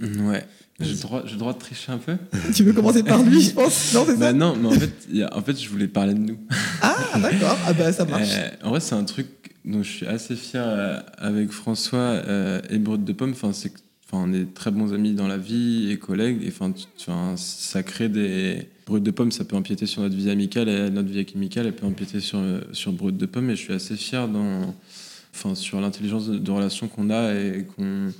Ouais. 0.00 0.46
J'ai 0.80 0.90
le, 0.90 1.00
droit, 1.02 1.22
le 1.22 1.38
droit 1.38 1.52
de 1.52 1.58
tricher 1.58 1.92
un 1.92 1.98
peu 1.98 2.16
Tu 2.54 2.64
veux 2.64 2.72
commencer 2.72 3.04
par 3.04 3.22
lui, 3.22 3.40
je 3.40 3.52
pense 3.52 3.94
Non, 3.94 4.04
c'est 4.06 4.18
bah 4.18 4.32
Non, 4.32 4.56
mais 4.56 4.66
en 4.66 4.72
fait, 4.72 4.92
en 5.32 5.40
fait, 5.40 5.62
je 5.62 5.68
voulais 5.68 5.86
parler 5.86 6.14
de 6.14 6.18
nous. 6.18 6.38
Ah, 6.82 6.96
d'accord, 7.20 7.56
ah 7.64 7.72
bah, 7.72 7.92
ça 7.92 8.04
marche. 8.04 8.28
Euh, 8.32 8.48
en 8.64 8.70
vrai, 8.70 8.80
c'est 8.80 8.96
un 8.96 9.04
truc 9.04 9.28
dont 9.64 9.84
je 9.84 9.88
suis 9.90 10.06
assez 10.06 10.34
fier 10.34 11.04
avec 11.16 11.52
François 11.52 12.20
et 12.68 12.78
Brut 12.78 13.04
de 13.04 13.12
Pomme. 13.12 13.30
Enfin, 13.30 13.52
c'est 13.52 13.72
on 14.16 14.32
est 14.32 14.54
très 14.54 14.70
bons 14.70 14.92
amis 14.92 15.14
dans 15.14 15.28
la 15.28 15.36
vie 15.36 15.90
et 15.90 15.98
collègues. 15.98 16.40
Enfin, 16.48 16.72
ça 17.36 17.82
crée 17.82 18.08
des 18.08 18.68
brutes 18.86 19.02
de 19.02 19.10
pommes. 19.10 19.32
Ça 19.32 19.44
peut 19.44 19.56
empiéter 19.56 19.86
sur 19.86 20.02
notre 20.02 20.16
vie 20.16 20.30
amicale 20.30 20.68
et 20.68 20.90
notre 20.90 21.08
vie 21.08 21.26
amicale, 21.34 21.66
elle 21.66 21.76
peut 21.76 21.86
empiéter 21.86 22.20
sur 22.20 22.40
sur 22.72 22.92
brutes 22.92 23.16
de 23.16 23.26
pommes. 23.26 23.50
Et 23.50 23.56
je 23.56 23.62
suis 23.62 23.72
assez 23.72 23.96
fier 23.96 24.28
dans, 24.28 24.74
enfin, 25.34 25.54
sur 25.54 25.80
l'intelligence 25.80 26.28
de, 26.28 26.50
relation 26.50 26.88
qu'on 26.88 27.10
a 27.10 27.34
et 27.34 27.66
qu'on 27.76 28.12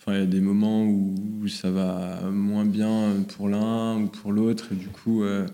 Enfin, 0.00 0.16
il 0.16 0.20
y 0.20 0.22
a 0.22 0.26
des 0.26 0.40
moments 0.40 0.84
où, 0.84 1.48
ça 1.48 1.70
va 1.70 2.20
moins 2.30 2.64
bien 2.64 3.14
pour 3.36 3.48
l'un 3.48 3.98
ou 4.00 4.06
pour 4.06 4.32
l'autre, 4.32 4.68
et 4.72 4.76
du 4.76 4.86
coup, 4.88 5.24
euh, 5.24 5.46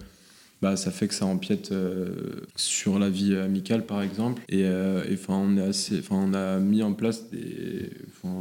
bah, 0.64 0.76
ça 0.76 0.90
fait 0.90 1.08
que 1.08 1.14
ça 1.14 1.26
empiète 1.26 1.72
euh, 1.72 2.40
sur 2.56 2.98
la 2.98 3.10
vie 3.10 3.36
amicale, 3.36 3.84
par 3.84 4.00
exemple. 4.00 4.40
Et 4.48 4.64
euh, 4.64 5.04
enfin, 5.12 5.34
on, 5.34 5.58
est 5.58 5.60
assez, 5.60 6.00
on 6.08 6.32
a 6.32 6.58
mis 6.58 6.82
en 6.82 6.94
place 6.94 7.28
des. 7.28 7.90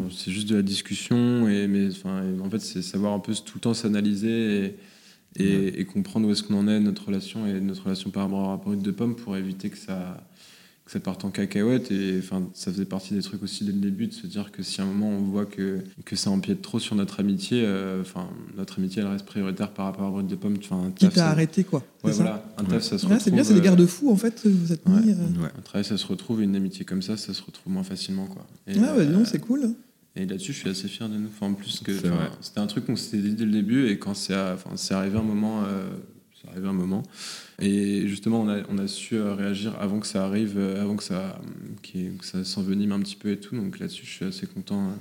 C'est 0.09 0.31
juste 0.31 0.47
de 0.47 0.55
la 0.55 0.61
discussion, 0.61 1.49
et, 1.49 1.67
mais 1.67 1.89
en 2.41 2.49
fait, 2.49 2.59
c'est 2.59 2.81
savoir 2.81 3.11
un 3.11 3.19
peu 3.19 3.33
tout 3.33 3.55
le 3.55 3.59
temps 3.59 3.73
s'analyser 3.73 4.77
et, 5.35 5.79
et, 5.81 5.83
comprendre 5.83 6.29
où 6.29 6.31
est-ce 6.31 6.43
qu'on 6.43 6.59
en 6.59 6.69
est, 6.69 6.79
notre 6.79 7.07
relation 7.07 7.45
et 7.45 7.59
notre 7.59 7.83
relation 7.83 8.09
par 8.09 8.23
rapport 8.23 8.51
à 8.51 8.69
la 8.69 8.75
de 8.77 8.91
pomme 8.91 9.17
pour 9.17 9.35
éviter 9.35 9.69
que 9.69 9.77
ça 9.77 10.25
que 10.93 10.99
ça 10.99 11.03
parte 11.03 11.25
en 11.25 11.29
cacahuète. 11.29 11.91
Et 11.91 12.19
enfin, 12.19 12.43
ça 12.53 12.71
faisait 12.71 12.85
partie 12.85 13.13
des 13.13 13.21
trucs 13.21 13.41
aussi 13.43 13.63
dès 13.65 13.71
le 13.71 13.79
début 13.79 14.07
de 14.07 14.13
se 14.13 14.27
dire 14.27 14.51
que 14.51 14.61
si 14.63 14.79
à 14.79 14.83
un 14.83 14.87
moment 14.87 15.09
on 15.09 15.21
voit 15.21 15.45
que, 15.45 15.79
que 16.05 16.15
ça 16.15 16.29
empiète 16.29 16.61
trop 16.61 16.79
sur 16.79 16.95
notre 16.95 17.19
amitié, 17.19 17.63
euh, 17.65 18.01
enfin, 18.01 18.29
notre 18.55 18.79
amitié 18.79 19.01
elle 19.01 19.07
reste 19.07 19.25
prioritaire 19.25 19.71
par 19.71 19.85
rapport 19.85 20.07
à 20.07 20.11
Brut 20.11 20.27
de 20.27 20.35
Pomme. 20.35 20.55
Enfin, 20.59 20.83
un 20.87 20.91
Qui 20.91 21.05
taf, 21.05 21.13
t'a 21.15 21.21
ça- 21.21 21.29
arrêté, 21.31 21.63
quoi. 21.63 21.79
Ouais, 22.03 22.11
c'est 22.11 22.17
ça 22.19 22.23
voilà. 22.23 22.45
Un 22.57 22.63
taf, 22.65 22.83
ça 22.83 22.97
se 22.97 23.05
Ouais, 23.05 23.13
retrouve. 23.13 23.23
c'est 23.23 23.31
bien, 23.31 23.43
c'est 23.43 23.53
des 23.53 23.59
euh, 23.59 23.63
garde-fous, 23.63 24.11
en 24.11 24.15
fait, 24.17 24.45
vous 24.45 24.71
êtes 24.71 24.87
mis. 24.87 25.11
euh. 25.11 25.15
Un 25.57 25.61
travail, 25.61 25.85
ça 25.85 25.97
se 25.97 26.05
retrouve, 26.05 26.41
et 26.41 26.43
une 26.43 26.55
amitié 26.55 26.85
comme 26.85 27.01
ça, 27.01 27.17
ça 27.17 27.33
se 27.33 27.41
retrouve 27.41 27.73
moins 27.73 27.83
facilement. 27.83 28.25
Quoi. 28.27 28.45
Et, 28.67 28.73
Ah, 28.77 28.93
bah, 28.95 29.03
dis 29.05 29.13
euh, 29.13 29.25
c'est 29.25 29.39
cool. 29.39 29.71
et 30.15 30.25
là-dessus, 30.25 30.53
je 30.53 30.59
suis 30.59 30.69
assez 30.69 30.87
fier 30.87 31.09
de 31.09 31.15
nous. 31.15 31.27
Enfin, 31.27 31.47
en 31.51 31.53
plus, 31.53 31.79
que 31.79 31.93
C'est 31.97 32.07
c'était 32.41 32.59
un 32.59 32.67
truc 32.67 32.85
qu'on 32.85 32.95
s'était 32.95 33.17
dit 33.17 33.33
dès 33.33 33.45
le 33.45 33.51
début, 33.51 33.87
et 33.87 33.97
quand 33.97 34.13
c'est 34.13 34.35
enfin, 34.35 34.71
c'est 34.75 34.93
arrivé 34.93 35.17
un 35.17 35.23
moment, 35.23 35.63
euh, 35.65 35.87
c'est 36.39 36.49
arrivé 36.51 36.67
un 36.67 36.73
moment. 36.73 37.03
Et 37.59 38.07
justement, 38.07 38.41
on 38.41 38.49
a, 38.49 38.63
on 38.69 38.77
a 38.77 38.87
su 38.87 39.15
euh, 39.15 39.35
réagir 39.35 39.75
avant 39.79 39.99
que 39.99 40.07
ça 40.07 40.25
arrive, 40.25 40.55
euh, 40.57 40.81
avant 40.81 40.95
que 40.95 41.03
ça, 41.03 41.39
euh, 41.95 42.09
que 42.17 42.25
ça 42.25 42.43
s'envenime 42.43 42.91
un 42.91 42.99
petit 42.99 43.15
peu 43.15 43.31
et 43.31 43.39
tout. 43.39 43.55
Donc 43.55 43.79
là-dessus, 43.79 44.05
je 44.05 44.11
suis 44.11 44.25
assez 44.25 44.47
content. 44.47 44.87
euh. 44.89 44.93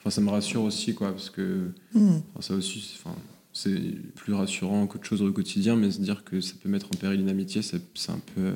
Enfin, 0.00 0.10
ça 0.10 0.20
me 0.20 0.30
rassure 0.30 0.62
aussi, 0.62 0.94
quoi, 0.94 1.12
parce 1.12 1.30
que 1.30 1.68
Hmm. 1.94 2.18
ça 2.40 2.54
aussi, 2.54 2.80
c'est- 2.80 2.98
enfin, 3.04 3.16
c'est 3.52 3.78
plus 4.16 4.32
rassurant 4.32 4.86
qu'autre 4.86 5.04
chose 5.04 5.22
au 5.22 5.30
quotidien, 5.30 5.76
mais 5.76 5.90
se 5.90 6.00
dire 6.00 6.24
que 6.24 6.40
ça 6.40 6.54
peut 6.60 6.68
mettre 6.68 6.86
en 6.86 6.96
péril 6.98 7.20
une 7.20 7.28
amitié, 7.28 7.62
c'est 7.62 7.80
c'est 7.94 8.10
un 8.12 8.20
peu. 8.34 8.54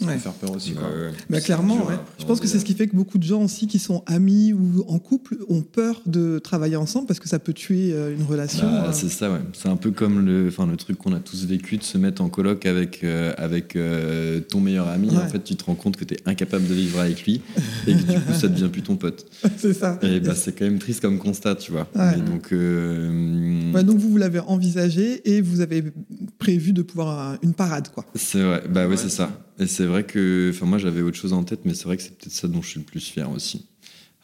Ça 0.00 0.06
Ouais. 0.06 0.14
peut 0.14 0.20
faire 0.20 0.32
peur 0.32 0.54
aussi, 0.54 0.72
quoi. 0.72 0.84
Ouais, 0.88 1.06
ouais. 1.06 1.12
Bah, 1.28 1.40
clairement, 1.40 1.76
dur 1.76 1.86
ouais. 1.88 1.94
je 2.20 2.24
pense 2.24 2.38
que 2.40 2.46
c'est 2.46 2.58
ce 2.60 2.64
qui 2.64 2.74
fait 2.74 2.86
que 2.86 2.94
beaucoup 2.94 3.18
de 3.18 3.24
gens 3.24 3.42
aussi 3.42 3.66
qui 3.66 3.78
sont 3.80 4.04
amis 4.06 4.52
ou 4.52 4.84
en 4.86 4.98
couple 5.00 5.38
ont 5.48 5.62
peur 5.62 6.00
de 6.06 6.38
travailler 6.38 6.76
ensemble 6.76 7.06
parce 7.08 7.18
que 7.18 7.28
ça 7.28 7.38
peut 7.40 7.52
tuer 7.52 7.92
euh, 7.92 8.14
une 8.14 8.22
relation. 8.22 8.70
Bah, 8.70 8.86
euh. 8.88 8.92
c'est 8.92 9.08
ça, 9.08 9.30
ouais. 9.30 9.40
C'est 9.52 9.68
un 9.68 9.76
peu 9.76 9.90
comme 9.90 10.24
le, 10.24 10.46
enfin, 10.48 10.66
le 10.66 10.76
truc 10.76 10.98
qu'on 10.98 11.12
a 11.14 11.18
tous 11.20 11.44
vécu 11.46 11.78
de 11.78 11.82
se 11.82 11.98
mettre 11.98 12.22
en 12.22 12.28
coloc 12.28 12.64
avec, 12.66 13.02
euh, 13.02 13.32
avec 13.38 13.74
euh, 13.74 14.40
ton 14.40 14.60
meilleur 14.60 14.86
ami. 14.88 15.10
Ouais. 15.10 15.16
En 15.16 15.28
fait, 15.28 15.42
tu 15.42 15.56
te 15.56 15.64
rends 15.64 15.74
compte 15.74 15.96
que 15.96 16.04
tu 16.04 16.14
es 16.14 16.18
incapable 16.26 16.68
de 16.68 16.74
vivre 16.74 17.00
avec 17.00 17.24
lui 17.24 17.40
et 17.88 17.92
que 17.94 17.98
du 18.12 18.20
coup, 18.20 18.32
ça 18.38 18.46
devient 18.48 18.68
plus 18.70 18.82
ton 18.82 18.94
pote. 18.96 19.26
c'est 19.56 19.74
ça. 19.74 19.98
Et 20.02 20.20
bah, 20.20 20.34
c'est 20.36 20.52
quand 20.56 20.64
même 20.64 20.78
triste 20.78 21.00
comme 21.00 21.18
constat, 21.18 21.56
tu 21.56 21.72
vois. 21.72 21.88
Et 22.16 22.20
donc, 22.20 22.52
euh, 22.52 23.72
Ouais, 23.74 23.82
donc 23.84 23.98
vous, 23.98 24.10
vous 24.10 24.16
l'avez 24.16 24.40
envisagé 24.40 25.28
et 25.28 25.40
vous 25.40 25.60
avez 25.60 25.82
prévu 26.38 26.72
de 26.72 26.82
pouvoir 26.82 27.36
une 27.42 27.52
parade, 27.54 27.88
quoi. 27.92 28.04
c'est 28.14 28.42
vrai, 28.42 28.62
bah 28.70 28.84
ouais, 28.84 28.90
Ouais, 28.90 28.96
c'est 28.96 29.10
ça. 29.10 29.30
Et 29.58 29.66
c'est 29.66 29.84
vrai 29.86 30.04
que, 30.04 30.50
enfin, 30.54 30.66
moi, 30.66 30.78
j'avais 30.78 31.02
autre 31.02 31.16
chose 31.16 31.32
en 31.32 31.42
tête, 31.44 31.60
mais 31.64 31.74
c'est 31.74 31.84
vrai 31.84 31.96
que 31.96 32.02
c'est 32.02 32.16
peut-être 32.16 32.32
ça 32.32 32.48
dont 32.48 32.62
je 32.62 32.68
suis 32.68 32.78
le 32.80 32.86
plus 32.86 33.00
fier 33.00 33.30
aussi. 33.30 33.66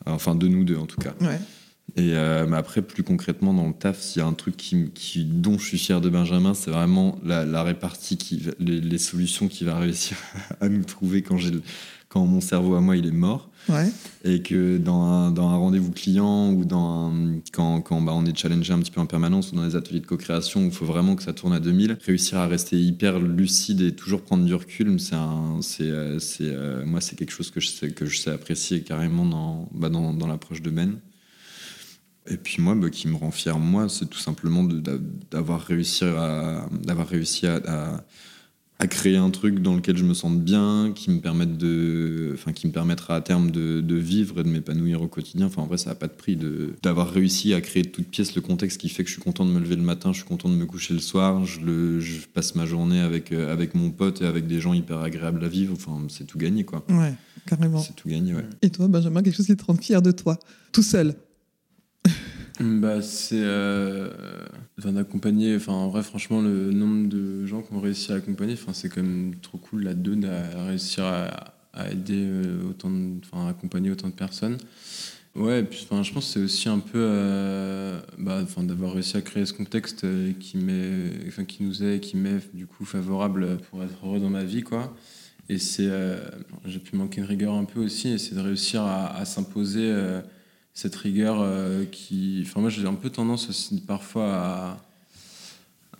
Enfin, 0.06 0.34
de 0.34 0.46
nous 0.48 0.64
deux, 0.64 0.76
en 0.76 0.86
tout 0.86 1.00
cas. 1.00 1.14
Ouais. 1.20 1.40
Et 1.96 2.14
euh, 2.16 2.46
mais 2.46 2.56
après, 2.56 2.82
plus 2.82 3.02
concrètement, 3.02 3.52
dans 3.54 3.66
le 3.68 3.74
taf, 3.74 4.00
s'il 4.00 4.20
y 4.20 4.24
a 4.24 4.26
un 4.28 4.32
truc 4.32 4.56
qui, 4.56 4.90
qui- 4.94 5.24
dont 5.24 5.58
je 5.58 5.64
suis 5.66 5.78
fier 5.78 6.00
de 6.00 6.08
Benjamin, 6.08 6.54
c'est 6.54 6.70
vraiment 6.70 7.18
la, 7.24 7.44
la 7.44 7.62
répartie, 7.62 8.16
qui, 8.16 8.42
les, 8.58 8.80
les 8.80 8.98
solutions 8.98 9.48
qu'il 9.48 9.66
va 9.66 9.78
réussir 9.78 10.16
à 10.60 10.68
nous 10.68 10.84
trouver 10.84 11.22
quand, 11.22 11.38
quand 12.08 12.24
mon 12.26 12.40
cerveau 12.40 12.74
à 12.74 12.80
moi 12.80 12.96
il 12.96 13.06
est 13.06 13.10
mort. 13.12 13.50
Et 14.24 14.42
que 14.42 14.78
dans 14.78 15.02
un, 15.02 15.30
rendez-vous 15.56 15.90
client 15.90 16.52
ou 16.52 16.64
dans 16.64 17.12
quand, 17.52 17.80
quand 17.80 18.00
bah, 18.00 18.12
on 18.14 18.24
est 18.24 18.36
challengé 18.36 18.72
un 18.72 18.78
petit 18.78 18.90
peu 18.90 19.00
en 19.00 19.06
permanence 19.06 19.52
ou 19.52 19.56
dans 19.56 19.66
des 19.66 19.76
ateliers 19.76 20.00
de 20.00 20.06
co-création 20.06 20.62
où 20.62 20.66
il 20.66 20.72
faut 20.72 20.84
vraiment 20.86 21.16
que 21.16 21.22
ça 21.22 21.32
tourne 21.32 21.52
à 21.52 21.60
2000, 21.60 21.98
réussir 22.04 22.38
à 22.38 22.46
rester 22.46 22.78
hyper 22.78 23.18
lucide 23.20 23.80
et 23.80 23.94
toujours 23.94 24.22
prendre 24.22 24.44
du 24.44 24.54
recul, 24.54 24.98
c'est 24.98 25.14
euh, 25.14 26.18
euh, 26.40 26.86
moi 26.86 27.00
c'est 27.00 27.16
quelque 27.16 27.32
chose 27.32 27.50
que 27.50 27.60
je 27.60 28.16
sais, 28.16 28.30
apprécier 28.30 28.82
carrément 28.82 29.24
dans, 29.24 29.68
bah, 29.72 29.88
dans, 29.88 30.12
dans 30.12 30.26
l'approche 30.26 30.62
de 30.62 30.70
Ben. 30.70 30.98
Et 32.26 32.38
puis 32.38 32.62
moi, 32.62 32.74
bah, 32.74 32.88
qui 32.88 33.06
me 33.08 33.16
rend 33.16 33.30
fier, 33.30 33.58
moi, 33.58 33.88
c'est 33.88 34.08
tout 34.08 34.18
simplement 34.18 34.64
d'avoir 35.30 35.60
réussi 35.60 36.04
à- 36.04 36.66
à 38.84 38.86
créer 38.86 39.16
un 39.16 39.30
truc 39.30 39.62
dans 39.62 39.74
lequel 39.74 39.96
je 39.96 40.04
me 40.04 40.12
sente 40.12 40.42
bien, 40.42 40.92
qui 40.94 41.10
me 41.10 41.18
permette 41.18 41.56
de, 41.56 42.32
enfin, 42.34 42.52
qui 42.52 42.66
me 42.66 42.72
permettra 42.72 43.16
à 43.16 43.22
terme 43.22 43.50
de, 43.50 43.80
de 43.80 43.94
vivre 43.94 44.40
et 44.40 44.42
de 44.44 44.48
m'épanouir 44.50 45.00
au 45.00 45.08
quotidien. 45.08 45.46
Enfin, 45.46 45.62
en 45.62 45.66
vrai, 45.66 45.78
ça 45.78 45.88
n'a 45.88 45.94
pas 45.94 46.06
de 46.06 46.12
prix 46.12 46.36
de, 46.36 46.74
d'avoir 46.82 47.10
réussi 47.10 47.54
à 47.54 47.62
créer 47.62 47.82
de 47.82 47.88
toute 47.88 48.08
pièce 48.08 48.34
le 48.34 48.42
contexte 48.42 48.78
qui 48.78 48.90
fait 48.90 49.02
que 49.02 49.08
je 49.08 49.14
suis 49.14 49.22
content 49.22 49.46
de 49.46 49.50
me 49.50 49.58
lever 49.58 49.76
le 49.76 49.82
matin, 49.82 50.12
je 50.12 50.18
suis 50.18 50.28
content 50.28 50.50
de 50.50 50.54
me 50.54 50.66
coucher 50.66 50.92
le 50.92 51.00
soir, 51.00 51.46
je, 51.46 51.60
le, 51.60 51.98
je 52.00 52.26
passe 52.26 52.54
ma 52.56 52.66
journée 52.66 53.00
avec, 53.00 53.32
euh, 53.32 53.50
avec 53.50 53.74
mon 53.74 53.90
pote 53.90 54.20
et 54.20 54.26
avec 54.26 54.46
des 54.46 54.60
gens 54.60 54.74
hyper 54.74 54.98
agréables 54.98 55.42
à 55.42 55.48
vivre. 55.48 55.72
Enfin, 55.72 55.98
c'est 56.10 56.26
tout 56.26 56.36
gagné, 56.36 56.64
quoi. 56.64 56.84
Ouais, 56.90 57.14
carrément. 57.46 57.80
C'est 57.80 57.96
tout 57.96 58.10
gagné, 58.10 58.34
ouais. 58.34 58.44
Et 58.60 58.68
toi, 58.68 58.86
Benjamin, 58.88 59.22
quelque 59.22 59.36
chose 59.36 59.46
qui 59.46 59.56
te 59.56 59.64
rend 59.64 59.76
fier 59.76 60.02
de 60.02 60.10
toi, 60.10 60.38
tout 60.72 60.82
seul? 60.82 61.14
Bah, 62.60 63.02
c'est 63.02 63.40
euh, 63.40 64.10
d'accompagner. 64.78 65.56
Enfin, 65.56 65.72
en 65.72 65.88
vrai, 65.88 66.02
franchement, 66.02 66.40
le 66.42 66.70
nombre 66.72 67.08
de 67.08 67.46
gens 67.46 67.62
qu'on 67.62 67.80
réussi 67.80 68.12
à 68.12 68.16
accompagner, 68.16 68.54
enfin, 68.54 68.72
c'est 68.72 68.88
quand 68.88 69.02
même 69.02 69.34
trop 69.40 69.58
cool 69.58 69.84
là-dedans 69.84 70.16
de 70.28 70.66
réussir 70.68 71.04
à, 71.04 71.54
à 71.72 71.90
aider 71.90 72.24
euh, 72.26 72.68
autant, 72.70 72.90
de- 72.90 73.18
enfin, 73.24 73.46
à 73.46 73.50
accompagner 73.50 73.90
autant 73.90 74.08
de 74.08 74.14
personnes. 74.14 74.58
Ouais, 75.34 75.60
et 75.60 75.62
puis, 75.64 75.86
enfin, 75.90 76.02
je 76.02 76.12
pense 76.12 76.26
que 76.26 76.32
c'est 76.34 76.44
aussi 76.44 76.68
un 76.68 76.78
peu, 76.78 76.98
euh, 76.98 78.00
bah, 78.18 78.40
enfin, 78.42 78.62
d'avoir 78.62 78.92
réussi 78.92 79.16
à 79.16 79.20
créer 79.20 79.46
ce 79.46 79.52
contexte 79.52 80.04
euh, 80.04 80.32
qui 80.38 80.56
met, 80.58 81.10
enfin, 81.26 81.44
qui 81.44 81.64
nous 81.64 81.82
est, 81.82 82.00
qui 82.00 82.16
m'est 82.16 82.54
du 82.54 82.66
coup 82.66 82.84
favorable 82.84 83.58
pour 83.70 83.82
être 83.82 83.94
heureux 84.04 84.20
dans 84.20 84.30
ma 84.30 84.44
vie, 84.44 84.62
quoi. 84.62 84.94
Et 85.48 85.58
c'est, 85.58 85.90
j'ai 86.64 86.78
pu 86.78 86.96
manquer 86.96 87.20
de 87.20 87.26
rigueur 87.26 87.54
un 87.54 87.64
peu 87.64 87.80
aussi, 87.80 88.08
et 88.08 88.18
c'est 88.18 88.34
de 88.34 88.40
réussir 88.40 88.82
à, 88.82 89.16
à 89.16 89.24
s'imposer. 89.24 89.90
euh, 89.90 90.20
cette 90.74 90.94
rigueur 90.96 91.36
euh, 91.40 91.84
qui. 91.84 92.42
Enfin, 92.46 92.60
moi, 92.60 92.68
j'ai 92.70 92.86
un 92.86 92.94
peu 92.94 93.08
tendance 93.10 93.48
aussi 93.48 93.80
parfois 93.80 94.34
à, 94.34 94.82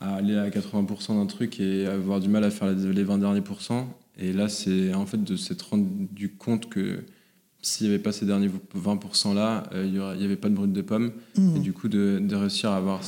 à 0.00 0.14
aller 0.16 0.36
à 0.36 0.50
80% 0.50 1.14
d'un 1.18 1.26
truc 1.26 1.60
et 1.60 1.86
avoir 1.86 2.20
du 2.20 2.28
mal 2.28 2.44
à 2.44 2.50
faire 2.50 2.68
les 2.72 2.92
les 2.92 3.04
20 3.04 3.18
derniers 3.18 3.40
pourcents. 3.40 3.96
Et 4.18 4.32
là, 4.32 4.48
c'est 4.48 4.92
en 4.94 5.06
fait 5.06 5.22
de 5.22 5.36
s'être 5.36 5.70
rendu 5.70 6.30
compte 6.38 6.68
que 6.68 7.00
s'il 7.62 7.86
n'y 7.88 7.94
avait 7.94 8.02
pas 8.02 8.12
ces 8.12 8.26
derniers 8.26 8.50
20% 8.76 9.34
là, 9.34 9.62
euh, 9.72 9.86
il 9.86 10.18
n'y 10.18 10.24
avait 10.24 10.36
pas 10.36 10.48
de 10.50 10.54
brut 10.54 10.70
de 10.72 10.82
pomme. 10.82 11.12
Mmh. 11.38 11.56
Et 11.56 11.60
du 11.60 11.72
coup, 11.72 11.88
de, 11.88 12.20
de 12.22 12.36
réussir 12.36 12.70
à, 12.70 12.76
avoir, 12.76 13.00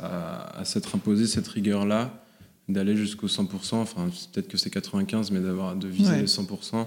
à, 0.00 0.04
à- 0.06 0.58
à 0.60 0.64
s'être 0.64 0.94
imposé 0.94 1.26
cette 1.26 1.48
rigueur-là, 1.48 2.22
d'aller 2.68 2.96
jusqu'au 2.96 3.26
100%, 3.28 3.74
enfin, 3.76 4.08
peut-être 4.32 4.46
que 4.46 4.56
c'est 4.58 4.70
95, 4.70 5.30
mais 5.32 5.40
d'avoir 5.40 5.74
de 5.74 5.88
viser 5.88 6.10
Ouais. 6.12 6.20
les 6.20 6.26
100%. 6.28 6.86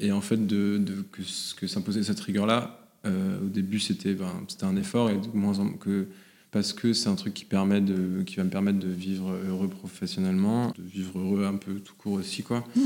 Et 0.00 0.10
en 0.12 0.20
fait, 0.22 0.44
de, 0.46 0.78
de- 0.78 1.02
que, 1.12 1.22
que 1.56 1.66
s'imposer 1.68 2.02
cette 2.02 2.20
rigueur-là, 2.20 2.79
euh, 2.79 2.79
au 3.04 3.48
début, 3.48 3.80
c'était 3.80 4.14
ben, 4.14 4.30
c'était 4.48 4.64
un 4.64 4.76
effort, 4.76 5.10
et 5.10 5.14
de 5.16 5.28
moins 5.34 5.58
en 5.58 5.68
que, 5.70 6.06
parce 6.50 6.72
que 6.72 6.92
c'est 6.92 7.08
un 7.08 7.14
truc 7.14 7.32
qui, 7.34 7.44
permet 7.44 7.80
de, 7.80 8.22
qui 8.26 8.36
va 8.36 8.44
me 8.44 8.50
permettre 8.50 8.78
de 8.78 8.88
vivre 8.88 9.32
heureux 9.48 9.68
professionnellement, 9.68 10.68
de 10.76 10.82
vivre 10.82 11.18
heureux 11.18 11.44
un 11.46 11.56
peu 11.56 11.74
tout 11.74 11.94
court 11.96 12.14
aussi, 12.14 12.42
quoi. 12.42 12.66
Mmh. 12.76 12.80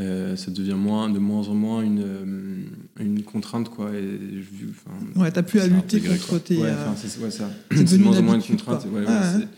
Euh, 0.00 0.34
ça 0.34 0.50
devient 0.50 0.76
moins, 0.78 1.10
de 1.10 1.18
moins 1.18 1.46
en 1.48 1.54
moins 1.54 1.82
une, 1.82 2.02
euh, 2.02 2.62
une 3.00 3.22
contrainte, 3.22 3.68
quoi. 3.68 3.92
Et, 3.94 4.18
je- 4.40 4.66
enfin, 4.70 5.20
Ouais, 5.20 5.30
t'as 5.30 5.42
plus 5.42 5.60
à 5.60 5.66
lutter 5.66 6.00
contre 6.00 6.38
tes, 6.38 6.56
Ouais, 6.56 6.68
euh, 6.68 6.90
enfin, 6.90 6.96
c'est 6.96 7.20
ouais, 7.22 7.30
ça. 7.30 7.50
de 7.70 7.96
moins 7.98 8.16
en 8.18 8.22
moins 8.22 8.34
une 8.36 8.42
contrainte. 8.42 8.86
ouais, 8.90 9.00
ouais, 9.06 9.22
c'est- 9.38 9.48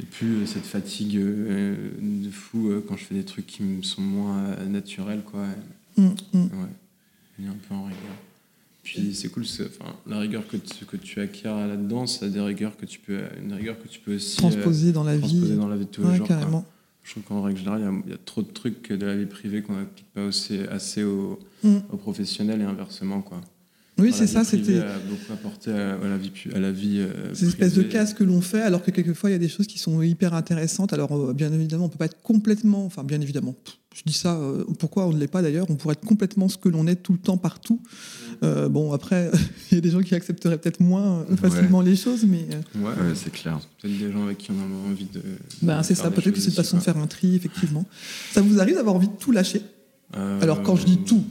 Et 0.00 0.06
plus 0.06 0.42
euh, 0.42 0.46
cette 0.46 0.66
fatigue 0.66 1.16
euh, 1.16 1.76
de 2.00 2.28
fou 2.30 2.68
euh, 2.68 2.84
quand 2.86 2.96
je 2.96 3.04
fais 3.04 3.14
des 3.14 3.24
trucs 3.24 3.46
qui 3.46 3.62
me 3.62 3.80
sont 3.82 4.02
moins 4.02 4.38
euh, 4.44 4.66
naturels, 4.66 5.22
quoi. 5.24 5.46
Mmh, 5.96 6.08
mmh. 6.32 6.38
Ouais, 6.40 7.46
un 7.46 7.56
peu 7.68 7.74
en 7.74 7.84
rigueur. 7.84 8.16
Puis 8.84 9.14
c'est 9.14 9.28
cool, 9.30 9.42
enfin, 9.44 9.96
la 10.06 10.18
rigueur 10.20 10.46
que 10.46 10.56
tu, 10.58 10.84
que 10.84 10.96
tu 10.98 11.18
acquiers 11.20 11.48
là-dedans, 11.48 12.06
c'est 12.06 12.28
des 12.30 12.40
rigueurs 12.40 12.76
que 12.76 12.84
tu 12.86 12.98
peux, 13.00 13.18
une 13.42 13.52
rigueur 13.54 13.76
que 13.82 13.88
tu 13.88 13.98
peux 13.98 14.14
aussi 14.16 14.36
euh, 14.38 14.48
Transposer 14.50 14.92
dans 14.92 15.02
la 15.04 15.16
vie. 15.16 15.22
transposer 15.22 15.56
dans 15.56 15.68
la 15.68 15.76
vie 15.76 15.86
de 15.86 15.90
tous 15.90 16.02
les 16.06 16.16
jours. 16.16 16.28
quoi. 16.28 16.64
Je 17.02 17.10
trouve 17.10 17.22
qu'en 17.24 17.42
règle 17.42 17.58
générale, 17.58 17.80
il 17.80 17.84
y 17.84 17.88
a- 17.88 18.02
il 18.06 18.10
y, 18.12 18.14
a 18.14 18.18
trop 18.24 18.42
de 18.42 18.50
trucs 18.50 18.90
de 18.92 19.04
la 19.06 19.16
vie 19.16 19.26
privée 19.26 19.62
qu'on 19.62 19.74
n'applique 19.74 20.06
pas 20.14 20.24
aussi, 20.24 20.58
assez 20.70 21.02
aux, 21.04 21.38
Mm. 21.62 21.76
aux 21.92 21.96
professionnels 21.96 22.60
et 22.60 22.64
inversement. 22.64 23.20
Quoi. 23.22 23.40
Oui, 23.96 24.12
c'est 24.12 24.26
ça, 24.26 24.42
c'était 24.42 24.78
a 24.80 24.98
beaucoup 25.08 25.32
apporté 25.32 25.70
à, 25.70 25.94
à 25.94 26.08
la 26.08 26.16
vie, 26.16 26.32
à 26.52 26.58
la 26.58 26.72
vie 26.72 26.98
euh, 26.98 27.32
ces 27.32 27.46
espèces 27.46 27.74
de 27.74 27.82
cases 27.84 28.12
que 28.12 28.24
l'on 28.24 28.40
fait, 28.40 28.60
alors 28.60 28.82
que 28.82 28.90
quelquefois 28.90 29.30
il 29.30 29.34
y 29.34 29.36
a 29.36 29.38
des 29.38 29.48
choses 29.48 29.68
qui 29.68 29.78
sont 29.78 30.02
hyper 30.02 30.34
intéressantes. 30.34 30.92
Alors, 30.92 31.12
euh, 31.16 31.32
bien 31.32 31.52
évidemment, 31.52 31.84
on 31.84 31.88
peut 31.88 31.98
pas 31.98 32.06
être 32.06 32.20
complètement, 32.20 32.84
enfin, 32.86 33.04
bien 33.04 33.20
évidemment, 33.20 33.54
je 33.94 34.02
dis 34.04 34.12
ça, 34.12 34.34
euh, 34.34 34.64
pourquoi 34.80 35.06
on 35.06 35.12
ne 35.12 35.18
l'est 35.20 35.28
pas 35.28 35.42
d'ailleurs 35.42 35.66
On 35.70 35.76
pourrait 35.76 35.92
être 35.92 36.04
complètement 36.04 36.48
ce 36.48 36.58
que 36.58 36.68
l'on 36.68 36.88
est 36.88 36.96
tout 36.96 37.12
le 37.12 37.20
temps, 37.20 37.36
partout. 37.36 37.80
Euh, 38.42 38.68
bon, 38.68 38.92
après, 38.92 39.30
il 39.70 39.76
y 39.76 39.78
a 39.78 39.80
des 39.80 39.90
gens 39.90 40.00
qui 40.00 40.16
accepteraient 40.16 40.58
peut-être 40.58 40.80
moins 40.80 41.24
euh, 41.30 41.36
facilement 41.36 41.80
les 41.80 41.94
choses, 41.94 42.24
mais. 42.26 42.46
euh, 42.52 42.80
Ouais, 42.80 42.90
Ouais, 42.90 43.14
c'est 43.14 43.30
clair. 43.32 43.60
Peut-être 43.80 43.96
des 43.96 44.10
gens 44.10 44.24
avec 44.24 44.38
qui 44.38 44.50
on 44.50 44.54
a 44.60 44.90
envie 44.90 45.06
de. 45.06 45.22
Ben, 45.62 45.84
c'est 45.84 45.94
ça, 45.94 46.10
peut-être 46.10 46.32
que 46.34 46.40
c'est 46.40 46.48
une 46.50 46.56
façon 46.56 46.78
de 46.78 46.82
faire 46.82 46.96
un 46.96 47.06
tri, 47.06 47.36
effectivement. 47.36 47.84
Ça 48.32 48.40
vous 48.42 48.58
arrive 48.58 48.74
d'avoir 48.74 48.96
envie 48.96 49.06
de 49.08 49.16
tout 49.16 49.30
lâcher? 49.30 49.62
Euh, 50.16 50.40
Alors, 50.40 50.62
quand 50.64 50.74
je 50.74 50.84
dis 50.84 50.98
tout, 50.98 51.22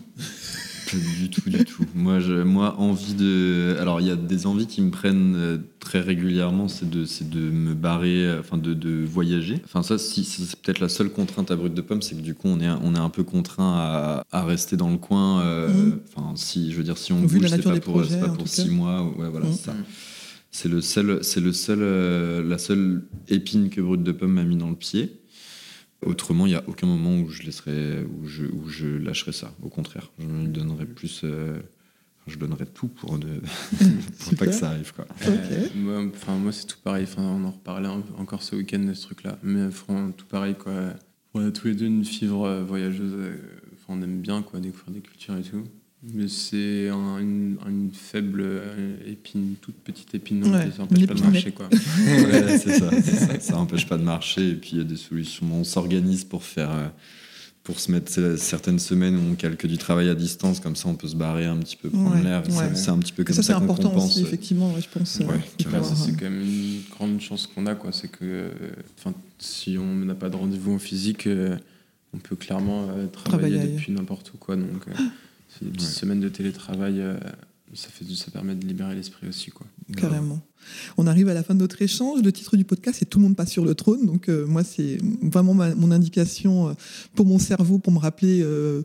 du 0.92 1.30
tout, 1.30 1.50
du 1.50 1.66
tout. 1.66 1.86
Moi, 1.96 2.20
je, 2.20 2.34
moi, 2.34 2.76
envie 2.80 3.14
de. 3.14 3.76
Alors, 3.80 4.02
il 4.02 4.08
y 4.08 4.12
a 4.12 4.16
des 4.16 4.46
envies 4.48 4.68
qui 4.68 4.82
me 4.82 4.92
prennent 4.92 5.36
euh, 5.36 5.58
très 5.80 6.00
régulièrement, 6.02 6.68
c'est 6.68 6.90
de, 6.90 7.06
c'est 7.06 7.30
de 7.30 7.40
me 7.40 7.74
barrer, 7.74 8.26
euh, 8.26 8.40
enfin, 8.40 8.58
de, 8.58 8.74
de 8.74 9.04
voyager. 9.06 9.60
Enfin, 9.66 9.84
ça, 9.84 9.98
si, 9.98 10.24
c'est 10.24 10.56
peut-être 10.62 10.80
la 10.80 10.90
seule 10.90 11.10
contrainte 11.10 11.52
à 11.52 11.56
Brut 11.56 11.74
de 11.74 11.82
Pomme, 11.82 12.02
c'est 12.02 12.16
que 12.16 12.22
du 12.22 12.34
coup, 12.36 12.48
on 12.48 12.60
est, 12.60 12.70
on 12.70 12.96
est 12.96 13.00
un 13.00 13.10
peu 13.10 13.24
contraint 13.24 13.74
à, 13.76 14.24
à 14.32 14.44
rester 14.46 14.78
dans 14.78 14.90
le 14.92 14.98
coin. 14.98 15.42
euh, 15.42 15.68
Mhm. 15.70 16.00
Enfin, 16.16 16.34
si, 16.36 16.72
je 16.72 16.78
veux 16.78 16.84
dire, 16.84 16.98
si 16.98 17.14
on 17.14 17.26
Vu 17.26 17.40
bouge, 17.40 17.50
c'est 17.50 17.62
pas 17.62 17.80
pour, 17.80 17.94
projets, 17.94 18.20
pas 18.20 18.30
pour 18.30 18.48
six 18.48 18.66
cas. 18.66 18.72
mois. 18.72 19.04
Ouais, 19.18 19.30
voilà, 19.30 19.46
c'est 19.52 19.66
ça. 19.66 19.74
C'est 20.52 20.70
le 20.70 20.82
seul, 20.82 21.20
c'est 21.24 21.40
le 21.40 21.52
seul, 21.52 21.80
euh, 21.82 22.44
la 22.48 22.58
seule 22.60 23.04
épine 23.30 23.70
que 23.70 23.82
Brut 23.82 24.04
de 24.04 24.12
Pomme 24.12 24.34
m'a 24.34 24.44
mis 24.44 24.56
dans 24.58 24.70
le 24.70 24.76
pied. 24.76 25.20
Autrement, 26.06 26.46
il 26.46 26.50
n'y 26.50 26.56
a 26.56 26.64
aucun 26.68 26.88
moment 26.88 27.18
où 27.20 27.30
je 27.30 27.44
laisserai, 27.44 28.04
où 28.04 28.28
je, 28.28 28.46
où 28.46 28.68
je 28.68 28.88
lâcherai 28.88 29.32
ça. 29.32 29.54
Au 29.62 29.70
contraire, 29.70 30.12
je 30.20 30.26
me 30.26 30.48
donnerai 30.48 30.86
plus. 30.86 31.22
euh, 31.24 31.60
je 32.28 32.38
donnerai 32.38 32.66
tout 32.66 32.88
pour 32.88 33.18
ne 33.20 33.40
pour 34.20 34.36
pas 34.38 34.46
que 34.46 34.52
ça 34.54 34.70
arrive. 34.70 34.94
Quoi. 34.94 35.06
Euh, 35.28 36.10
moi, 36.40 36.52
c'est 36.54 36.66
tout 36.68 36.78
pareil. 36.84 37.04
Enfin, 37.04 37.22
on 37.24 37.44
en 37.44 37.52
reparlait 37.52 37.90
un- 37.90 38.04
encore 38.18 38.42
ce 38.44 38.56
week-end 38.56 38.80
de 38.80 38.94
ce 38.94 39.02
truc-là. 39.04 39.38
Mais 39.44 39.68
tout 40.16 40.26
pareil, 40.28 40.56
quoi. 40.56 40.94
On 41.34 41.46
a 41.46 41.52
tous 41.52 41.68
les 41.68 41.76
deux 41.76 41.86
une 41.88 42.06
fibre 42.06 42.46
euh, 42.46 42.64
voyageuse. 42.64 43.14
Enfin, 43.74 44.00
on 44.00 44.02
aime 44.02 44.22
bien, 44.22 44.42
quoi, 44.42 44.60
découvrir 44.60 44.94
des 44.94 45.02
cultures 45.02 45.36
et 45.38 45.42
tout. 45.42 45.64
Mais 46.14 46.28
c'est 46.28 46.90
un- 46.90 47.18
une, 47.20 47.58
une 47.68 47.90
faible 47.94 48.42
euh, 48.44 48.96
épine, 49.08 49.56
toute 49.62 49.76
petite 49.76 50.14
épine, 50.16 50.42
donc 50.42 50.54
Ouais, 50.54 50.70
ça 50.72 50.80
n'empêche 50.80 51.06
pas 51.08 51.14
de 51.14 51.22
marcher, 51.22 51.52
quoi. 51.52 51.70
Ouais, 51.72 52.58
c'est 52.58 52.74
ça, 52.80 53.02
ça. 53.02 53.40
Ça 53.40 53.58
empêche 53.58 53.88
pas 53.88 53.98
de 53.98 54.04
marcher. 54.04 54.50
Et 54.50 54.56
puis 54.56 54.72
il 54.74 54.78
y 54.80 54.82
a 54.82 54.84
des 54.86 54.98
solutions. 54.98 55.46
On 55.54 55.64
s'organise 55.64 56.24
pour 56.26 56.44
faire. 56.44 56.72
euh, 56.72 56.88
pour 57.64 57.80
se 57.80 57.90
mettre 57.94 58.12
euh, 58.20 58.36
certaines 58.36 58.78
semaines 58.80 59.16
où 59.16 59.22
on 59.32 59.36
calque 59.36 59.66
du 59.66 59.78
travail 59.78 60.10
à 60.10 60.16
distance, 60.16 60.60
comme 60.60 60.76
ça 60.76 60.90
on 60.90 60.96
peut 60.96 61.08
se 61.08 61.16
barrer 61.16 61.46
un 61.46 61.56
petit 61.56 61.78
peu, 61.78 61.90
prendre 61.90 62.14
Ouais, 62.18 62.22
l'air. 62.22 62.44
c'est- 62.76 62.90
un 62.90 62.98
petit 62.98 63.14
peu 63.14 63.24
comme 63.24 63.34
ça, 63.34 63.42
ça, 63.42 63.54
c'est 63.54 63.60
qu'on 63.60 63.64
important 63.64 63.96
aussi, 63.96 64.22
effectivement, 64.22 64.76
je 64.78 65.00
pense. 65.00 65.22
Euh, 65.22 65.24
c'est 65.96 66.12
quand 66.18 66.24
même 66.30 66.42
une 66.42 66.82
grande 66.92 67.22
chance 67.22 67.48
qu'on 67.48 67.66
a, 67.68 67.76
quoi. 67.76 67.94
C'est 67.94 68.10
que, 68.12 68.50
enfin, 69.00 69.14
si 69.40 69.78
on 69.78 69.96
n'a 70.04 70.14
pas 70.14 70.28
de 70.30 70.36
rendez-vous 70.36 70.74
en 70.74 70.78
physique, 70.80 71.26
euh, 71.26 71.56
on 72.14 72.18
peut 72.18 72.36
clairement 72.36 72.90
euh, 72.90 73.08
travailler, 73.08 73.56
Travailler. 73.56 73.74
depuis 73.78 73.94
n'importe 73.94 74.34
où, 74.34 74.38
quoi. 74.38 74.58
Donc, 74.58 74.86
Ouais. 75.62 75.80
semaines 75.80 76.20
de 76.20 76.30
télétravail, 76.30 77.00
euh, 77.00 77.18
ça 77.74 77.90
fait, 77.90 78.06
ça 78.16 78.32
permet 78.32 78.56
de 78.56 78.66
libérer 78.66 78.96
l'esprit 78.96 79.28
aussi, 79.28 79.50
quoi. 79.52 79.66
Carrément. 79.98 80.40
On 80.98 81.08
arrive 81.08 81.28
à 81.30 81.34
la 81.34 81.44
fin 81.44 81.56
de 81.56 81.60
notre 81.60 81.82
échange. 81.82 82.22
Le 82.24 82.32
titre 82.32 82.56
du 82.56 82.64
podcast, 82.66 82.98
c'est 83.00 83.06
Tout 83.10 83.20
le 83.20 83.24
monde 83.24 83.36
passe 83.36 83.52
sur 83.52 83.66
le 83.66 83.76
trône. 83.76 84.06
Donc, 84.06 84.30
euh, 84.30 84.46
moi, 84.46 84.64
c'est 84.64 84.98
vraiment 85.22 85.54
ma- 85.54 85.76
mon 85.76 85.92
indication 85.92 86.70
euh, 86.70 86.74
pour 87.16 87.26
mon 87.26 87.40
cerveau 87.40 87.80
pour 87.80 87.92
me 87.92 88.00
rappeler 88.00 88.42
euh, 88.42 88.84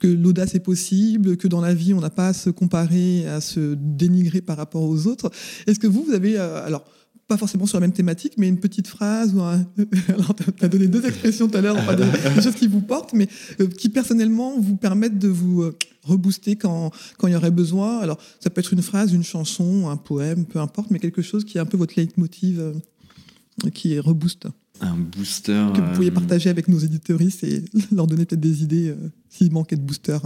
que 0.00 0.08
l'audace 0.08 0.54
est 0.54 0.60
possible, 0.60 1.36
que 1.36 1.46
dans 1.46 1.60
la 1.60 1.74
vie, 1.74 1.92
on 1.94 2.00
n'a 2.00 2.10
pas 2.10 2.28
à 2.28 2.32
se 2.32 2.50
comparer, 2.50 3.26
à 3.28 3.40
se 3.40 3.74
dénigrer 3.78 4.40
par 4.40 4.56
rapport 4.56 4.82
aux 4.82 5.06
autres. 5.06 5.30
Est-ce 5.66 5.78
que 5.78 5.86
vous, 5.86 6.02
vous 6.04 6.12
avez. 6.12 6.36
alors, 6.38 6.84
pas 7.30 7.36
forcément 7.36 7.64
sur 7.64 7.78
la 7.78 7.82
même 7.82 7.92
thématique, 7.92 8.32
mais 8.38 8.48
une 8.48 8.58
petite 8.58 8.88
phrase 8.88 9.34
ou 9.36 9.40
un... 9.40 9.64
Alors, 10.08 10.34
tu 10.34 10.64
as 10.64 10.68
donné 10.68 10.88
deux 10.88 11.06
expressions 11.06 11.48
tout 11.48 11.56
à 11.56 11.60
l'heure, 11.60 11.76
enfin, 11.76 11.94
des, 12.34 12.42
choses 12.42 12.56
qui 12.56 12.66
vous 12.66 12.80
portent, 12.80 13.12
mais 13.12 13.28
euh, 13.60 13.68
qui 13.68 13.88
personnellement 13.88 14.58
vous 14.58 14.76
permettent 14.76 15.18
de 15.18 15.28
vous 15.28 15.62
euh, 15.62 15.78
rebooster 16.02 16.56
quand, 16.56 16.90
quand 17.18 17.28
il 17.28 17.32
y 17.32 17.36
aurait 17.36 17.52
besoin. 17.52 18.00
Alors, 18.00 18.18
ça 18.40 18.50
peut 18.50 18.58
être 18.58 18.72
une 18.72 18.82
phrase, 18.82 19.12
une 19.12 19.22
chanson, 19.22 19.88
un 19.88 19.96
poème, 19.96 20.44
peu 20.44 20.58
importe, 20.58 20.90
mais 20.90 20.98
quelque 20.98 21.22
chose 21.22 21.44
qui 21.44 21.58
est 21.58 21.60
un 21.60 21.66
peu 21.66 21.76
votre 21.76 21.94
leitmotiv, 21.96 22.58
euh, 22.58 23.70
qui 23.72 23.94
est 23.94 24.00
reboost, 24.00 24.48
Un 24.80 24.96
booster. 24.96 25.66
que 25.72 25.80
vous 25.80 25.92
pourriez 25.92 26.10
euh, 26.10 26.14
partager 26.14 26.50
avec 26.50 26.66
nos 26.66 26.78
éditeuristes 26.78 27.44
et 27.44 27.62
leur 27.92 28.08
donner 28.08 28.24
peut-être 28.24 28.40
des 28.40 28.64
idées 28.64 28.88
euh, 28.88 29.10
s'il 29.28 29.52
manquait 29.52 29.76
de 29.76 29.82
booster. 29.82 30.18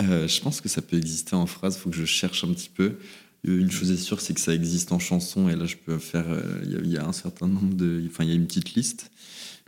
Je 0.00 0.40
pense 0.40 0.60
que 0.60 0.68
ça 0.68 0.80
peut 0.80 0.96
exister 0.96 1.34
en 1.34 1.46
phrase, 1.46 1.76
faut 1.76 1.90
que 1.90 1.96
je 1.96 2.04
cherche 2.04 2.44
un 2.44 2.52
petit 2.52 2.70
peu. 2.72 2.98
Une 3.44 3.70
chose 3.72 3.90
est 3.90 3.96
sûre, 3.96 4.20
c'est 4.20 4.34
que 4.34 4.40
ça 4.40 4.54
existe 4.54 4.92
en 4.92 4.98
chanson, 5.00 5.48
et 5.48 5.56
là 5.56 5.66
je 5.66 5.74
peux 5.76 5.98
faire. 5.98 6.26
euh, 6.28 6.42
Il 6.64 6.70
y 6.72 6.76
a- 6.76 6.80
il 6.84 6.90
y, 6.92 6.96
a 6.96 7.04
un 7.06 7.12
certain 7.12 7.48
nombre 7.48 7.74
de. 7.74 8.02
Enfin, 8.08 8.22
il 8.24 8.30
y 8.30 8.32
a 8.32 8.36
une 8.36 8.46
petite 8.46 8.74
liste, 8.74 9.10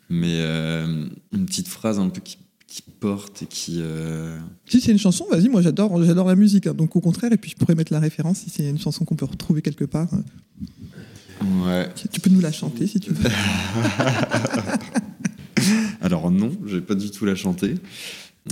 mais 0.09 0.39
euh, 0.43 1.07
une 1.33 1.47
petite 1.47 1.67
phrase 1.69 1.99
un 1.99 2.09
peu 2.09 2.21
qui, 2.21 2.39
qui 2.69 2.83
porte 2.83 3.43
et 3.43 3.47
qui. 3.47 3.79
euh, 3.81 4.39
Si 4.67 4.81
c'est 4.81 4.93
une 4.93 4.99
chanson, 4.99 5.27
vas-y, 5.31 5.49
moi 5.49 5.61
j'adore, 5.61 6.03
j'adore 6.05 6.29
la 6.29 6.37
musique, 6.37 6.69
hein, 6.69 6.75
donc 6.75 6.95
au 6.95 7.01
contraire, 7.01 7.33
et 7.33 7.37
puis 7.37 7.51
je 7.51 7.57
pourrais 7.57 7.75
mettre 7.75 7.93
la 7.93 7.99
référence 8.01 8.39
si 8.39 8.51
c'est 8.51 8.69
une 8.69 8.79
chanson 8.79 9.05
qu'on 9.05 9.17
peut 9.17 9.25
retrouver 9.27 9.61
quelque 9.61 9.85
part. 9.85 10.09
Ouais. 11.67 11.89
Tu 12.13 12.21
peux 12.21 12.31
nous 12.31 12.41
la 12.41 12.53
chanter 12.53 12.87
si 12.87 13.01
tu 13.01 13.13
veux. 13.13 13.29
Alors 16.01 16.31
non, 16.31 16.53
je 16.67 16.77
vais 16.77 16.83
pas 16.83 16.95
du 16.95 17.11
tout 17.11 17.25
la 17.25 17.35
chanter. 17.35 17.75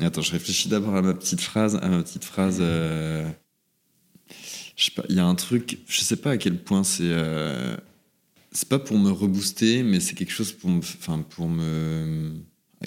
Attends, 0.00 0.22
je 0.22 0.32
réfléchis 0.32 0.68
d'abord 0.68 0.96
à 0.96 1.02
ma 1.02 1.14
petite 1.14 1.40
phrase. 1.40 1.78
À 1.80 1.88
ma 1.88 2.02
petite 2.02 2.24
phrase. 2.24 2.58
euh. 2.60 3.28
Il 5.08 5.16
y 5.16 5.18
a 5.20 5.26
un 5.26 5.34
truc. 5.34 5.78
Je 5.86 6.00
sais 6.00 6.16
pas 6.16 6.30
à 6.32 6.36
quel 6.36 6.58
point 6.58 6.84
c'est. 6.84 7.02
euh, 7.04 7.76
C'est 8.52 8.68
pas 8.68 8.78
pour 8.78 8.98
me 8.98 9.10
rebooster, 9.10 9.82
mais 9.82 10.00
c'est 10.00 10.14
quelque 10.14 10.32
chose 10.32 10.52
pour 10.52 10.70
me. 10.70 10.78
Enfin, 10.78 11.24
pour 11.30 11.48
me. 11.48 12.32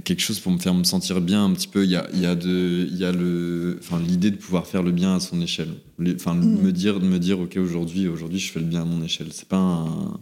Quelque 0.03 0.19
chose 0.21 0.41
pour 0.41 0.51
me 0.51 0.57
faire 0.57 0.73
me 0.73 0.83
sentir 0.83 1.21
bien 1.21 1.45
un 1.45 1.53
petit 1.53 1.69
peu. 1.69 1.85
Il 1.85 1.89
y 1.91 1.95
a, 1.95 2.05
il 2.13 2.19
y 2.19 2.25
a 2.25 2.35
de, 2.35 2.85
il 2.91 2.97
y 2.97 3.05
a 3.05 3.13
le, 3.13 3.79
enfin 3.81 3.97
l'idée 3.97 4.29
de 4.29 4.35
pouvoir 4.35 4.67
faire 4.67 4.83
le 4.83 4.91
bien 4.91 5.15
à 5.15 5.19
son 5.21 5.39
échelle. 5.41 5.69
Les- 5.99 6.15
Enfin, 6.15 6.33
Mm. 6.35 6.61
me 6.61 6.71
dire, 6.73 6.99
de 6.99 7.05
me 7.05 7.17
dire, 7.17 7.39
ok, 7.39 7.55
aujourd'hui, 7.57 8.07
aujourd'hui, 8.09 8.39
je 8.39 8.51
fais 8.51 8.59
le 8.59 8.65
bien 8.65 8.81
à 8.81 8.85
mon 8.85 9.01
échelle. 9.03 9.27
C'est 9.31 9.47
pas 9.47 9.57
un, 9.57 10.19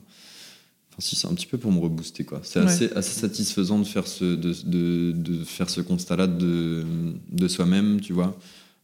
Enfin, 0.96 1.00
si, 1.00 1.16
c'est 1.16 1.26
un 1.28 1.34
petit 1.34 1.48
peu 1.48 1.58
pour 1.58 1.72
me 1.72 1.80
rebooster, 1.80 2.24
quoi. 2.24 2.42
C'est 2.44 2.60
Ouais. 2.60 2.66
assez, 2.66 2.92
assez 2.94 3.20
satisfaisant 3.20 3.80
de 3.80 3.84
faire 3.84 4.06
ce, 4.06 4.26
de, 4.36 4.54
de, 4.64 5.12
de 5.12 5.44
faire 5.44 5.68
ce 5.72 5.82
constat-là 5.82 6.28
de, 6.28 6.84
de 7.32 7.48
soi-même, 7.48 8.00
tu 8.00 8.14
vois. 8.14 8.38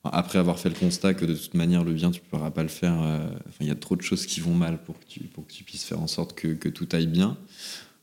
Après 0.04 0.40
avoir 0.40 0.60
fait 0.60 0.70
le 0.70 0.76
constat 0.76 1.14
que 1.14 1.26
de 1.26 1.36
toute 1.36 1.54
manière, 1.56 1.84
le 1.84 1.94
bien, 1.94 2.10
tu 2.12 2.22
ne 2.22 2.26
pourras 2.26 2.52
pas 2.52 2.64
le 2.64 2.70
faire. 2.70 3.02
euh, 3.02 3.30
il 3.60 3.68
y 3.68 3.72
a 3.72 3.76
trop 3.76 3.96
de 3.96 4.02
choses 4.02 4.26
qui 4.26 4.40
vont 4.40 4.54
mal 4.54 4.82
pour 4.84 4.98
que 5.00 5.06
tu, 5.06 5.20
pour 5.22 5.46
que 5.46 5.52
tu 5.52 5.64
puisses 5.64 5.84
faire 5.84 6.00
en 6.02 6.08
sorte 6.08 6.34
que, 6.36 6.48
que 6.54 6.70
tout 6.70 6.88
aille 6.94 7.08
bien. 7.08 7.38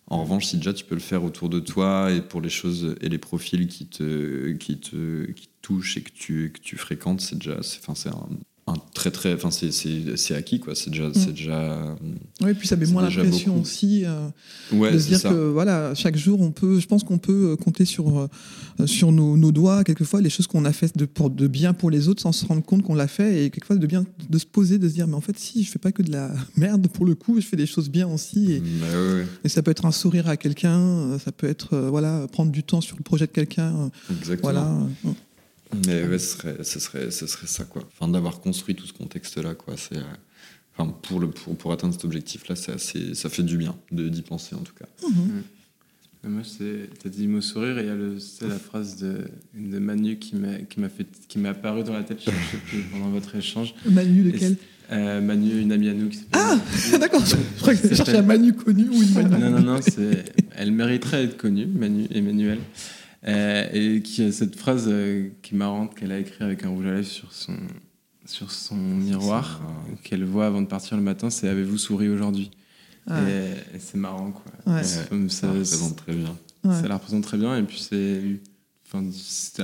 En 0.08 0.22
revanche, 0.22 0.46
si 0.46 0.56
déjà 0.56 0.72
tu 0.72 0.84
peux 0.84 0.94
le 0.94 1.00
faire 1.00 1.24
autour 1.24 1.48
de 1.48 1.58
toi 1.58 2.12
et 2.12 2.20
pour 2.20 2.40
les 2.40 2.50
choses 2.50 2.94
et 3.00 3.08
les 3.08 3.18
profils 3.18 3.66
qui 3.66 3.86
te, 3.86 4.52
qui 4.52 4.78
te, 4.78 5.30
qui 5.32 5.48
touchent 5.62 5.96
et 5.96 6.02
que 6.02 6.12
tu, 6.12 6.52
que 6.52 6.60
tu 6.60 6.76
fréquentes, 6.76 7.20
c'est 7.20 7.36
déjà, 7.36 7.62
c'est, 7.62 7.80
un 8.68 8.74
très 8.94 9.12
très, 9.12 9.32
enfin, 9.34 9.50
c'est, 9.52 10.34
acquis, 10.34 10.58
quoi. 10.58 10.74
C'est 10.74 10.90
déjà, 10.90 11.08
c'est 11.14 11.30
déjà. 11.30 11.96
Oui, 12.42 12.52
puis 12.54 12.66
ça 12.66 12.74
met 12.74 12.86
moins 12.86 13.04
déjà 13.04 13.22
l'impression 13.22 13.52
beaucoup. 13.52 13.62
aussi 13.62 14.02
euh, 14.04 14.28
Ouais, 14.72 14.92
de 14.92 14.98
se 14.98 15.06
dire 15.06 15.20
ça. 15.20 15.28
que 15.30 15.34
voilà, 15.50 15.94
chaque 15.94 16.16
jour, 16.16 16.40
on 16.40 16.50
peut, 16.50 16.80
je 16.80 16.86
pense 16.88 17.04
qu'on 17.04 17.18
peut 17.18 17.52
euh, 17.52 17.56
compter 17.56 17.84
sur, 17.84 18.18
euh, 18.18 18.86
sur 18.86 19.12
nos, 19.12 19.36
nos 19.36 19.52
doigts, 19.52 19.84
quelquefois, 19.84 20.20
les 20.20 20.30
choses 20.30 20.48
qu'on 20.48 20.64
a 20.64 20.72
faites 20.72 20.96
de, 20.98 21.04
pour, 21.04 21.30
de 21.30 21.46
bien 21.46 21.74
pour 21.74 21.90
les 21.90 22.08
autres 22.08 22.20
sans 22.22 22.32
se 22.32 22.44
rendre 22.44 22.64
compte 22.64 22.82
qu'on 22.82 22.96
l'a 22.96 23.06
fait, 23.06 23.44
et 23.44 23.50
quelquefois 23.50 23.76
de 23.76 23.86
bien 23.86 24.04
de 24.28 24.38
se 24.38 24.46
poser, 24.46 24.78
de 24.78 24.88
se 24.88 24.94
dire, 24.94 25.06
mais 25.06 25.14
en 25.14 25.20
fait, 25.20 25.38
si, 25.38 25.62
je 25.62 25.70
fais 25.70 25.78
pas 25.78 25.92
que 25.92 26.02
de 26.02 26.10
la 26.10 26.32
merde 26.56 26.88
pour 26.88 27.04
le 27.04 27.14
coup, 27.14 27.40
je 27.40 27.46
fais 27.46 27.56
des 27.56 27.66
choses 27.66 27.88
bien 27.88 28.08
aussi. 28.08 28.50
Et, 28.54 28.58
Bah 28.60 28.86
ouais, 28.92 29.14
ouais. 29.20 29.26
et 29.44 29.48
ça 29.48 29.62
peut 29.62 29.70
être 29.70 29.84
un 29.86 29.92
sourire 29.92 30.28
à 30.28 30.36
quelqu'un, 30.36 30.80
euh, 30.80 31.18
ça 31.20 31.30
peut 31.30 31.46
être 31.48 31.74
euh, 31.74 31.88
voilà, 31.88 32.26
prendre 32.32 32.50
du 32.50 32.64
temps 32.64 32.80
sur 32.80 32.96
le 32.96 33.04
projet 33.04 33.26
de 33.28 33.32
quelqu'un. 33.32 33.72
euh, 33.76 34.14
Exactement. 34.18 34.42
Voilà. 34.42 34.76
Mais 35.86 36.04
ouais, 36.06 36.18
ce 36.18 36.36
serait, 36.36 36.64
ce 36.64 36.78
serait, 36.80 37.10
ce 37.10 37.26
serait 37.26 37.46
ça, 37.46 37.64
quoi. 37.64 37.82
Enfin, 37.92 38.10
d'avoir 38.10 38.40
construit 38.40 38.74
tout 38.74 38.86
ce 38.86 38.92
contexte-là, 38.92 39.54
quoi. 39.54 39.74
C'est, 39.76 39.96
euh, 39.96 40.02
enfin, 40.76 40.90
pour, 41.02 41.20
le, 41.20 41.28
pour, 41.30 41.56
pour 41.56 41.72
atteindre 41.72 41.92
cet 41.94 42.04
objectif-là, 42.04 42.56
c'est 42.56 42.72
assez, 42.72 43.14
ça 43.14 43.28
fait 43.28 43.42
du 43.42 43.56
bien 43.56 43.74
de, 43.90 44.08
d'y 44.08 44.22
penser, 44.22 44.54
en 44.54 44.60
tout 44.60 44.74
cas. 44.74 44.86
Et 46.24 46.28
Moi, 46.28 46.42
c'est, 46.44 46.88
t'as 47.02 47.08
dit 47.08 47.26
mot 47.26 47.40
sourire 47.40 47.78
et 47.78 47.82
il 47.82 47.86
y 47.86 47.90
a 47.90 47.94
le, 47.94 48.18
c'est 48.18 48.48
la 48.48 48.58
phrase 48.58 48.96
de, 48.96 49.28
de 49.54 49.78
Manu 49.78 50.18
qui 50.18 50.36
m'a, 50.36 50.58
qui 50.58 50.80
m'a 50.80 50.88
fait, 50.88 51.06
qui 51.28 51.38
m'est 51.38 51.48
apparue 51.48 51.84
dans 51.84 51.92
la 51.92 52.02
tête, 52.02 52.18
je 52.20 52.30
sais 52.30 52.56
plus, 52.66 52.82
pendant 52.90 53.10
votre 53.10 53.34
échange. 53.36 53.74
Manu, 53.88 54.22
lequel 54.24 54.56
euh, 54.92 55.20
Manu, 55.20 55.60
une 55.60 55.72
amie 55.72 55.88
à 55.88 55.94
nous 55.94 56.08
qui 56.08 56.18
s'appelle. 56.18 56.40
Ah 56.40 56.58
D'accord, 56.98 57.24
je, 57.24 57.36
je 57.36 57.60
crois 57.60 57.74
que 57.74 57.88
je 57.88 57.94
cherchais 57.94 58.16
un 58.16 58.22
Manu 58.22 58.52
connu 58.52 58.88
ou 58.88 59.02
une 59.02 59.12
Manu. 59.14 59.38
Non, 59.38 59.50
non, 59.50 59.60
non, 59.60 59.80
c'est, 59.82 60.24
elle 60.56 60.72
mériterait 60.72 61.26
d'être 61.26 61.36
connue, 61.36 61.66
Manu, 61.66 62.06
Emmanuel. 62.12 62.58
Euh, 63.26 63.68
et 63.72 64.02
qui 64.02 64.22
a 64.22 64.30
cette 64.30 64.56
phrase 64.56 64.86
euh, 64.88 65.30
qui 65.42 65.54
est 65.54 65.58
marrante 65.58 65.94
qu'elle 65.94 66.12
a 66.12 66.18
écrite 66.18 66.42
avec 66.42 66.64
un 66.64 66.68
rouge 66.68 66.86
à 66.86 66.92
lèvres 66.92 67.06
sur 67.06 67.32
son, 67.32 67.56
sur 68.24 68.50
son 68.50 68.76
miroir, 68.76 69.62
qu'elle 70.04 70.24
voit 70.24 70.46
avant 70.46 70.62
de 70.62 70.66
partir 70.66 70.96
le 70.96 71.02
matin, 71.02 71.30
c'est 71.30 71.48
Avez-vous 71.48 71.78
souri 71.78 72.08
aujourd'hui? 72.08 72.50
Ah. 73.08 73.20
et, 73.22 73.76
et 73.76 73.78
c'est 73.78 73.98
marrant, 73.98 74.32
quoi. 74.32 74.74
Ouais. 74.74 74.84
C'est 74.84 75.08
comme 75.08 75.30
ça, 75.30 75.48
Ça 75.48 75.52
représente 75.52 75.96
très 75.96 76.14
bien. 76.14 76.36
Ouais. 76.64 76.74
ça 76.74 76.88
la 76.88 76.94
représente 76.94 77.24
très 77.24 77.38
bien. 77.38 77.56
Et 77.56 77.62
puis, 77.62 77.78
c'est. 77.78 78.20
Enfin, 78.86 79.04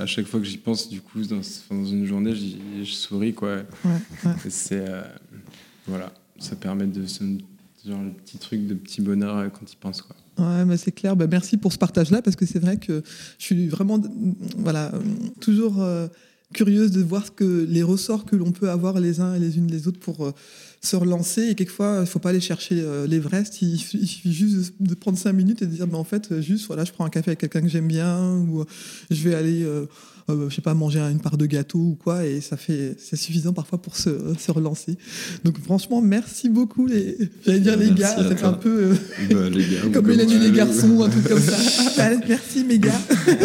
à 0.01 0.05
chaque 0.05 0.25
fois 0.25 0.39
que 0.39 0.45
j'y 0.45 0.57
pense, 0.57 0.89
du 0.89 1.01
coup, 1.01 1.21
dans, 1.23 1.41
une 1.85 2.05
journée, 2.05 2.33
je 2.35 2.91
souris, 2.91 3.33
quoi. 3.33 3.55
Ouais, 3.55 3.91
ouais. 4.25 4.31
Et 4.45 4.49
c'est. 4.49 4.87
euh, 4.87 5.03
voilà, 5.87 6.11
ça 6.39 6.55
permet 6.55 6.87
de 6.87 7.05
se. 7.05 7.23
Genre 7.85 8.01
le 8.01 8.11
petit 8.11 8.37
truc 8.37 8.65
de 8.65 8.75
petit 8.75 9.01
bonheur 9.01 9.51
quand 9.51 9.69
il 9.69 9.75
pense, 9.75 10.01
quoi. 10.01 10.15
Ouais, 10.39 10.65
bah, 10.65 10.77
c'est 10.77 10.91
clair. 10.91 11.15
Bah, 11.15 11.27
merci 11.29 11.57
pour 11.57 11.73
ce 11.73 11.77
partage-là 11.77 12.21
parce 12.21 12.35
que 12.35 12.45
c'est 12.45 12.59
vrai 12.59 12.77
que 12.77 13.03
je 13.37 13.45
suis 13.45 13.67
vraiment, 13.67 14.01
voilà, 14.57 14.91
toujours 15.39 15.81
euh, 15.81 16.07
curieuse 16.53 16.91
de 16.91 17.01
voir 17.01 17.25
ce 17.25 17.31
que 17.31 17.65
les 17.69 17.83
ressorts 17.83 18.25
que 18.25 18.35
l'on 18.35 18.51
peut 18.51 18.69
avoir 18.69 18.99
les 18.99 19.19
uns 19.19 19.35
et 19.35 19.39
les 19.39 19.57
unes 19.57 19.67
les 19.67 19.87
autres 19.87 19.99
pour 19.99 20.25
euh, 20.25 20.31
se 20.83 20.95
relancer. 20.95 21.43
Et 21.49 21.55
quelquefois, 21.55 21.95
il 21.97 22.01
ne 22.01 22.05
faut 22.05 22.19
pas 22.19 22.29
aller 22.29 22.41
chercher 22.41 22.75
euh, 22.81 23.07
l'Everest. 23.07 23.61
Il, 23.61 23.77
suffit- 23.77 23.99
il 24.01 24.07
suffit 24.07 24.33
juste 24.33 24.73
de, 24.79 24.89
de 24.89 24.95
prendre 24.95 25.17
cinq 25.17 25.33
minutes 25.33 25.61
et 25.61 25.65
de 25.65 25.71
dire, 25.71 25.87
bah, 25.87 25.97
en 25.97 26.03
fait, 26.03 26.31
euh, 26.31 26.41
juste, 26.41 26.67
voilà, 26.67 26.83
je 26.85 26.91
prends 26.91 27.05
un 27.05 27.09
café 27.09 27.31
avec 27.31 27.39
quelqu'un 27.39 27.61
que 27.61 27.67
j'aime 27.69 27.87
bien 27.87 28.37
ou 28.49 28.61
euh, 28.61 28.65
je 29.09 29.23
vais 29.27 29.35
aller. 29.35 29.63
euh, 29.63 29.85
euh, 30.29 30.49
je 30.49 30.55
sais 30.55 30.61
pas, 30.61 30.73
manger 30.73 31.01
une 31.01 31.19
part 31.19 31.35
de 31.35 31.45
gâteau 31.45 31.79
ou 31.79 31.97
quoi, 32.01 32.25
et 32.25 32.39
ça 32.39 32.55
fait, 32.55 32.95
c'est 32.97 33.17
suffisant 33.17 33.51
parfois 33.51 33.81
pour 33.81 33.97
se, 33.97 34.09
se 34.39 34.51
relancer. 34.53 34.97
Donc 35.43 35.59
franchement, 35.61 36.01
merci 36.01 36.47
beaucoup 36.47 36.87
les, 36.87 37.17
j'allais 37.45 37.59
dire 37.59 37.75
les 37.75 37.91
gars, 37.91 38.07
ça 38.07 38.33
fait 38.33 38.45
un 38.45 38.53
peu 38.53 38.93
euh, 38.93 38.95
Bah, 39.33 39.49
les 39.49 39.63
gars, 39.65 39.81
comme 39.93 40.07
les 40.07 40.23
euh, 40.23 40.51
garçons 40.53 40.91
ou 40.91 41.03
un 41.03 41.09
truc 41.09 41.27
comme 41.27 41.41
ça. 41.41 41.57
Merci 42.29 42.63
mes 42.63 42.79
gars. 42.79 43.01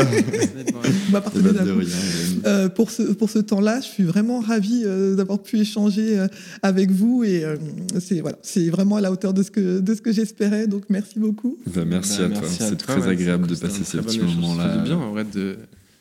Euh, 2.47 2.69
pour 2.69 2.91
ce, 2.93 3.03
pour 3.03 3.29
ce 3.31 3.39
temps-là, 3.41 3.81
je 3.81 3.87
suis 3.87 4.05
vraiment 4.05 4.39
ravie 4.41 4.83
euh, 4.87 5.17
d'avoir 5.17 5.43
pu 5.43 5.59
échanger 5.59 6.17
euh, 6.19 6.29
avec 6.63 6.91
vous 6.93 7.25
et 7.25 7.28
euh, 7.45 7.57
c'est 8.01 8.21
voilà, 8.21 8.39
c'est 8.43 8.69
vraiment 8.71 8.97
à 8.97 9.01
la 9.01 9.11
hauteur 9.13 9.33
de 9.35 9.43
ce 9.43 9.51
que, 9.51 9.81
de 9.81 9.95
ce 9.95 10.01
que 10.03 10.13
j'espérais. 10.13 10.67
Donc 10.67 10.85
merci 10.89 11.19
beaucoup. 11.19 11.57
Bah, 11.67 11.85
merci 11.87 12.19
Bah, 12.19 12.25
à 12.27 12.29
toi, 12.29 12.41
merci 12.43 12.63
à 12.63 12.69
c'est 12.69 12.77
toi, 12.77 12.95
très 12.97 13.07
ouais, 13.07 13.13
agréable 13.13 13.47
c'est 13.49 13.55
de 13.63 13.69
passer 13.69 13.85
ces 13.85 13.99
petits 13.99 14.21
moments-là. 14.21 14.71
fait 14.71 14.79
du 14.79 14.85
bien 14.85 14.97
en 14.99 15.11
vrai 15.11 15.25
de. 15.25 15.59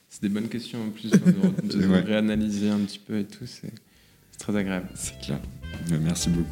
C'est 0.09 0.21
des 0.21 0.29
bonnes 0.29 0.47
questions 0.47 0.79
en 0.81 0.89
plus 0.89 1.11
de, 1.11 1.17
de 1.79 1.87
Ouais. 1.87 1.99
réanalyser 2.01 2.69
un 2.69 2.79
petit 2.79 2.99
peu 2.99 3.19
et 3.19 3.25
tout. 3.25 3.45
C'est 3.45 3.71
c'est 4.31 4.39
très 4.39 4.55
agréable. 4.55 4.87
C'est 4.95 5.19
clair. 5.19 5.39
Bah, 5.89 5.95
merci 6.01 6.29
beaucoup. 6.29 6.47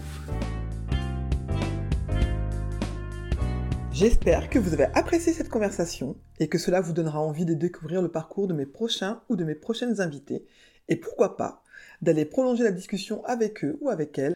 J'espère 3.94 4.50
que 4.50 4.60
vous 4.60 4.74
avez 4.74 4.86
apprécié 4.94 5.32
cette 5.32 5.48
conversation 5.50 6.18
et 6.40 6.50
que 6.50 6.58
cela 6.58 6.82
vous 6.82 6.92
donnera 6.92 7.20
envie 7.22 7.46
de 7.46 7.54
découvrir 7.54 8.02
le 8.02 8.10
parcours 8.10 8.48
de 8.48 8.54
mes 8.54 8.66
prochains 8.66 9.22
ou 9.30 9.38
de 9.38 9.46
mes 9.46 9.56
prochaines 9.56 10.02
invités 10.02 10.44
et 10.90 10.98
pourquoi 10.98 11.38
pas 11.38 11.64
d'aller 12.02 12.26
prolonger 12.26 12.64
la 12.66 12.72
discussion 12.72 13.24
avec 13.26 13.64
eux 13.64 13.78
ou 13.80 13.90
avec 13.90 14.18
elles 14.20 14.36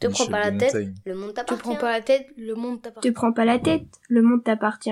Te 0.00 0.08
prends 0.08 0.26
pas 0.26 0.50
la 0.50 0.52
tête, 0.58 0.76
le 1.06 1.14
monde 1.14 1.30
Te 1.30 1.34
t'appartient. 1.36 1.62
prends 1.62 1.76
pas 1.76 1.92
la 1.92 2.00
tête, 2.02 2.26
le 2.36 2.54
monde 2.54 2.78
Te 2.82 2.88
t'appartient. 2.88 3.12
prends 3.12 3.32
pas 3.32 3.44
la 3.44 3.58
tête, 3.58 3.86
le 4.08 4.22
monde 4.22 4.44
t'appartient. 4.44 4.90